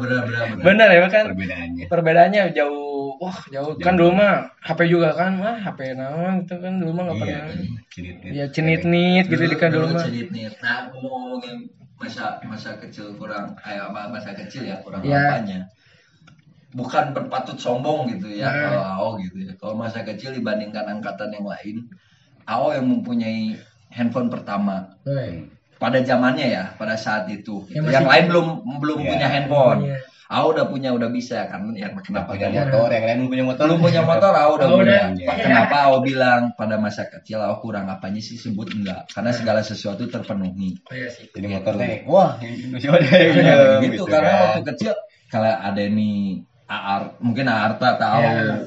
bener 0.00 0.22
Bener 0.60 0.88
ya 0.92 1.08
kan? 1.08 1.24
perbedaannya. 1.32 1.84
Perbedaannya 1.88 2.42
jauh 2.52 3.16
wah 3.16 3.38
jauh. 3.48 3.74
Kan 3.80 3.96
dulu 3.96 4.12
mah 4.16 4.52
HP 4.60 4.86
juga 4.92 5.16
kan? 5.16 5.40
Wah 5.40 5.56
HP 5.56 5.96
naon 5.96 6.44
gitu 6.44 6.60
kan? 6.60 6.72
Dulu 6.78 6.90
mah 6.94 7.02
nggak 7.10 7.16
iya 7.16 7.24
pernah. 7.24 7.44
cenit 7.90 8.16
Ya 8.28 8.44
cenit-nit 8.52 9.24
gitu 9.26 9.44
di 9.50 9.56
kan 9.56 9.72
dulu 9.72 9.86
mah. 9.96 10.04
cenit. 10.04 10.28
Nah, 10.60 10.92
ngomong-ngomongin 10.92 11.56
masa 11.96 12.36
masa 12.44 12.76
kecil 12.76 13.16
kurang 13.16 13.56
kayak 13.56 13.88
apa 13.88 14.12
masa 14.12 14.36
kecil 14.36 14.62
ya 14.64 14.76
kurang 14.84 15.00
Ya. 15.00 15.16
apanya. 15.32 15.60
Bukan 16.76 17.16
berpatut 17.16 17.56
sombong 17.56 18.04
gitu 18.12 18.28
ya 18.28 18.52
Nah. 18.52 18.60
kalau 18.60 18.82
AO 18.84 19.08
gitu 19.24 19.38
ya. 19.48 19.52
Kalau 19.56 19.74
masa 19.74 20.04
kecil 20.04 20.36
dibandingkan 20.36 20.84
angkatan 20.84 21.32
yang 21.32 21.48
lain, 21.48 21.88
AO 22.44 22.76
yang 22.76 22.84
mempunyai 22.84 23.56
handphone 23.88 24.28
pertama 24.28 24.92
Woi. 25.08 25.48
pada 25.80 26.04
zamannya 26.04 26.52
ya, 26.52 26.64
pada 26.76 26.92
saat 26.94 27.32
itu. 27.32 27.64
Yang 27.72 27.80
Yang, 27.80 28.04
masih- 28.04 28.10
lain 28.12 28.24
belum 28.28 28.46
belum 28.76 28.98
Ya. 29.00 29.08
punya 29.08 29.26
handphone. 29.30 29.80
Iya. 29.88 29.98
AO 30.26 30.50
udah 30.50 30.66
punya 30.66 30.90
udah 30.90 31.06
bisa 31.06 31.46
kan 31.46 31.70
ya 31.70 31.94
kenapa 32.02 32.34
kan? 32.34 32.50
motor 32.50 32.90
yang 32.90 33.04
lain 33.06 33.18
punya 33.30 33.44
motor 33.46 33.62
Belum 33.70 33.78
punya 33.78 34.02
motor, 34.02 34.32
AO 34.34 34.50
udah 34.58 34.66
Oh, 34.66 34.78
punya. 34.82 35.14
udah. 35.14 35.34
Kenapa 35.38 35.76
AO 35.86 35.96
bilang 36.02 36.50
pada 36.58 36.76
masa 36.76 37.06
kecil 37.06 37.38
AO 37.38 37.62
kurang 37.62 37.86
apanya 37.86 38.18
sih 38.18 38.34
sebut 38.34 38.66
enggak? 38.74 39.06
Karena 39.14 39.30
segala 39.30 39.62
sesuatu 39.62 40.02
terpenuhi. 40.10 40.74
Oh 40.82 40.94
iya 40.94 41.06
sih. 41.06 41.30
jadi 41.30 41.46
motor 41.46 41.78
teh 41.78 42.02
wah 42.04 42.34
masih 42.42 42.88
ada 42.90 43.06
yang 43.06 43.34
Iya, 43.38 43.54
minum, 43.78 43.82
gitu, 43.86 44.02
karena 44.04 44.30
kan. 44.30 44.42
waktu 44.50 44.60
kecil 44.74 44.92
kalau 45.26 45.52
ada 45.52 45.82
nih 45.82 46.42
Aar, 46.66 47.14
mungkin 47.22 47.46
Arta 47.46 47.94
tahu, 47.94 48.22
Iya. 48.26 48.66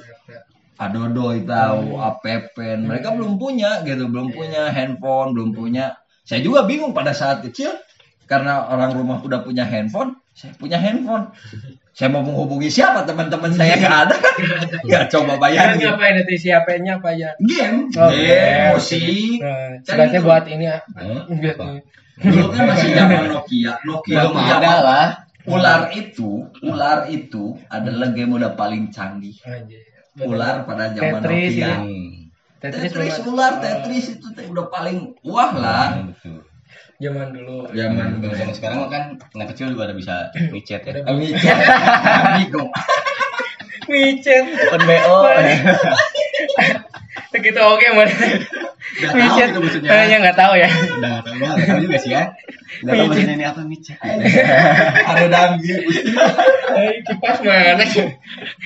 Adodo 0.80 1.36
tahu, 1.44 2.00
Apepen, 2.00 2.88
mereka 2.88 3.12
belum 3.12 3.36
punya 3.36 3.84
gitu, 3.84 4.08
belum 4.08 4.32
punya 4.32 4.72
handphone, 4.72 5.36
belum 5.36 5.52
punya. 5.52 6.00
Saya 6.24 6.40
juga 6.40 6.64
bingung 6.64 6.96
pada 6.96 7.12
saat 7.12 7.44
kecil 7.44 7.76
karena 8.24 8.72
orang 8.72 8.96
rumah 8.96 9.20
udah 9.20 9.44
punya 9.44 9.68
handphone, 9.68 10.16
saya 10.40 10.56
punya 10.56 10.80
handphone. 10.80 11.28
Saya 11.92 12.16
mau 12.16 12.24
menghubungi 12.24 12.72
siapa 12.72 13.04
teman-teman 13.04 13.52
saya 13.52 13.76
nggak 13.76 13.98
ada 14.08 14.16
kan? 14.16 14.36
Ya 14.92 15.04
coba 15.12 15.36
Kan 15.36 15.42
bayangin. 15.44 15.92
ngapain 15.92 16.16
nanti 16.16 16.36
si 16.40 16.48
HP-nya 16.48 17.04
apa 17.04 17.12
aja? 17.12 17.36
Game, 17.44 17.92
Oh, 17.92 18.08
game, 18.08 18.24
game. 18.24 18.72
musik. 18.72 19.04
Nah, 19.44 20.08
gitu. 20.08 20.24
buat 20.24 20.46
ini 20.48 20.66
ya. 20.66 20.78
Apa? 20.80 21.84
Dulu 22.20 22.46
kan 22.52 22.64
masih 22.68 22.90
zaman 22.96 23.24
Nokia, 23.36 23.74
Nokia 23.84 24.16
belum 24.16 24.36
ada 24.40 24.74
lah 24.80 25.08
Ular 25.50 25.90
itu, 25.92 26.46
ular 26.62 27.10
itu 27.10 27.58
adalah 27.68 28.14
game 28.14 28.38
udah 28.38 28.54
paling 28.54 28.92
canggih. 28.94 29.34
Ular 30.20 30.64
pada 30.64 30.94
zaman 30.94 31.20
Tetris 31.20 31.56
Nokia. 31.58 31.64
ya. 31.68 31.76
Hmm. 31.84 32.10
Tetris 32.60 32.92
Tetris 32.92 33.16
ular, 33.24 33.54
Tetris 33.60 34.06
itu 34.20 34.28
udah 34.30 34.68
paling 34.68 35.16
wah 35.24 35.52
lah. 35.52 35.88
betul 36.12 36.44
zaman 37.00 37.28
dulu. 37.32 37.72
Zaman 37.72 38.20
kalau 38.20 38.36
zaman 38.36 38.54
sekarang 38.56 38.78
kan 38.92 39.04
anak 39.40 39.48
kecil 39.56 39.72
juga 39.72 39.92
udah 39.92 39.98
bisa 39.98 40.16
micet 40.52 40.84
ya. 40.84 41.00
Amiga, 41.08 41.54
Amigo. 42.36 42.68
micet. 43.92 44.46
Open 44.70 44.82
BO. 44.84 45.18
gitu 47.40 47.62
oke 47.64 47.88
mana 47.96 48.12
Nggak 48.90 49.12
tahu 49.12 49.20
micet 49.20 49.48
gitu 49.48 49.60
maksudnya. 49.60 49.90
hanya 49.94 50.16
nggak 50.20 50.38
tahu 50.38 50.54
ya 50.56 50.70
udah 50.70 51.10
nggak 51.10 51.24
tahu 51.24 51.36
nggak 51.38 51.68
tahu 51.68 51.80
juga 51.80 51.98
sih 51.98 52.12
ya 52.12 52.24
nggak 52.80 52.90
tahu 52.90 52.96
Micet. 52.96 53.10
maksudnya 53.10 53.36
ini 53.36 53.46
apa 53.46 53.62
micet 53.64 53.98
Ada 55.06 55.26
damgi. 55.28 55.74
Eh, 56.70 56.92
kipas 57.04 57.38
mana 57.40 57.84
sih 57.84 58.06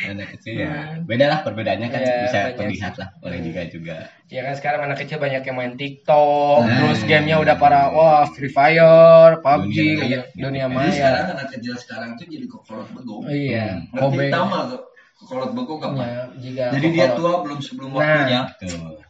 anak 0.06 0.28
kecil 0.34 0.54
ya 0.58 0.70
beda 1.02 1.26
lah 1.26 1.40
perbedaannya 1.42 1.88
kan 1.88 2.00
Iya, 2.00 2.16
bisa 2.22 2.40
terlihat 2.54 2.94
lah 2.96 3.10
oleh 3.20 3.40
juga 3.42 3.62
juga 3.66 3.96
ya 4.28 4.42
kan 4.42 4.54
sekarang 4.54 4.82
anak 4.86 4.98
kecil 5.00 5.18
banyak 5.18 5.42
yang 5.42 5.56
main 5.56 5.74
TikTok 5.74 6.60
Nah. 6.62 6.78
terus 6.80 7.00
gamenya 7.04 7.38
udah 7.38 7.56
para 7.56 7.90
wah 7.90 8.24
Free 8.28 8.50
Fire 8.50 9.40
PUBG 9.40 9.76
Dunia 9.76 9.96
maya. 9.98 10.20
gitu. 10.22 10.24
dunia 10.38 10.66
Jadi 10.66 10.74
maya 10.74 10.92
sekarang 10.94 11.26
anak 11.34 11.48
kecil 11.50 11.74
sekarang 11.76 12.10
tuh 12.14 12.26
jadi 12.28 12.46
kokolot 12.46 12.88
begong. 12.92 13.24
iya 13.28 13.66
Kobe 13.90 14.24
tahu 14.30 14.46
nggak 14.46 14.64
tuh 14.68 14.82
kokolot 15.16 15.52
begong 15.54 15.82
apa? 15.82 16.04
Ya, 16.04 16.22
jika 16.38 16.66
Jadi 16.72 16.88
dia 16.92 17.08
tua 17.14 17.34
belum 17.42 17.60
sebelum 17.60 17.90
Nah. 17.90 17.98
waktunya. 17.98 18.40
tuh 18.58 19.03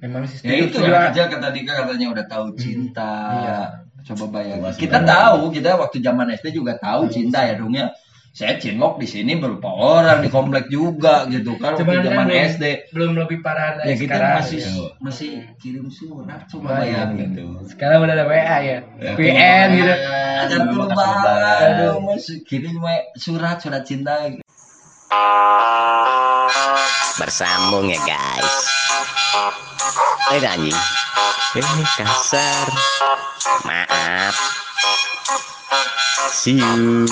memang 0.00 0.24
sih 0.24 0.40
Ya 0.42 0.54
itu 0.58 0.74
juga. 0.74 0.88
anak 0.90 1.02
kecil 1.12 1.26
kata 1.30 1.48
Dika 1.50 1.72
katanya 1.76 2.06
udah 2.10 2.24
tahu 2.26 2.46
cinta. 2.54 3.12
Iya. 3.30 3.58
Coba 4.02 4.24
bayangin. 4.34 4.72
Kita 4.74 4.98
tahu, 5.00 5.40
kita 5.50 5.76
waktu 5.76 6.00
zaman 6.00 6.32
SD 6.32 6.46
juga 6.52 6.72
tahu 6.74 7.06
cinta 7.06 7.44
ya 7.44 7.54
dongnya. 7.54 7.92
Saya 8.30 8.54
cinlok 8.56 8.96
di 8.96 9.04
sini 9.04 9.34
berupa 9.34 9.66
orang 9.68 10.22
di 10.22 10.30
komplek 10.30 10.70
juga 10.70 11.26
gitu 11.26 11.58
kan 11.58 11.74
waktu 11.74 11.82
Cuman 11.82 11.92
kan 11.92 12.04
zaman 12.06 12.24
belum- 12.24 12.46
SD. 12.48 12.64
belum 12.94 13.12
lebih 13.18 13.38
parah 13.40 13.70
dari 13.74 13.90
Ya 13.90 13.94
kita 13.98 14.06
sekarang 14.14 14.34
masih 14.38 14.58
gitu. 14.60 14.84
masih 14.98 15.30
kirim 15.58 15.86
surat 15.90 16.40
coba 16.46 16.66
Banyak 16.70 16.80
bayangin. 16.80 17.18
gitu 17.28 17.42
sekarang 17.66 17.98
udah 18.00 18.14
ada 18.14 18.24
WA 18.24 18.38
ya 18.38 18.78
Ya, 18.96 19.12
VN 19.18 19.68
gitu 19.74 19.92
banget. 20.54 20.94
lebaran. 20.94 21.60
Aduh, 21.74 21.94
masih 22.06 22.36
kirim 22.46 22.78
surat 23.16 23.58
surat 23.58 23.82
cinta 23.82 24.14
bersambung 27.18 27.90
ya 27.90 28.00
guys. 28.06 28.56
Eh 30.30 30.40
anjing 30.42 30.78
eh 31.56 31.66
kasar. 31.98 32.66
Maaf. 33.66 34.34
See 36.30 36.62
you. 36.62 37.10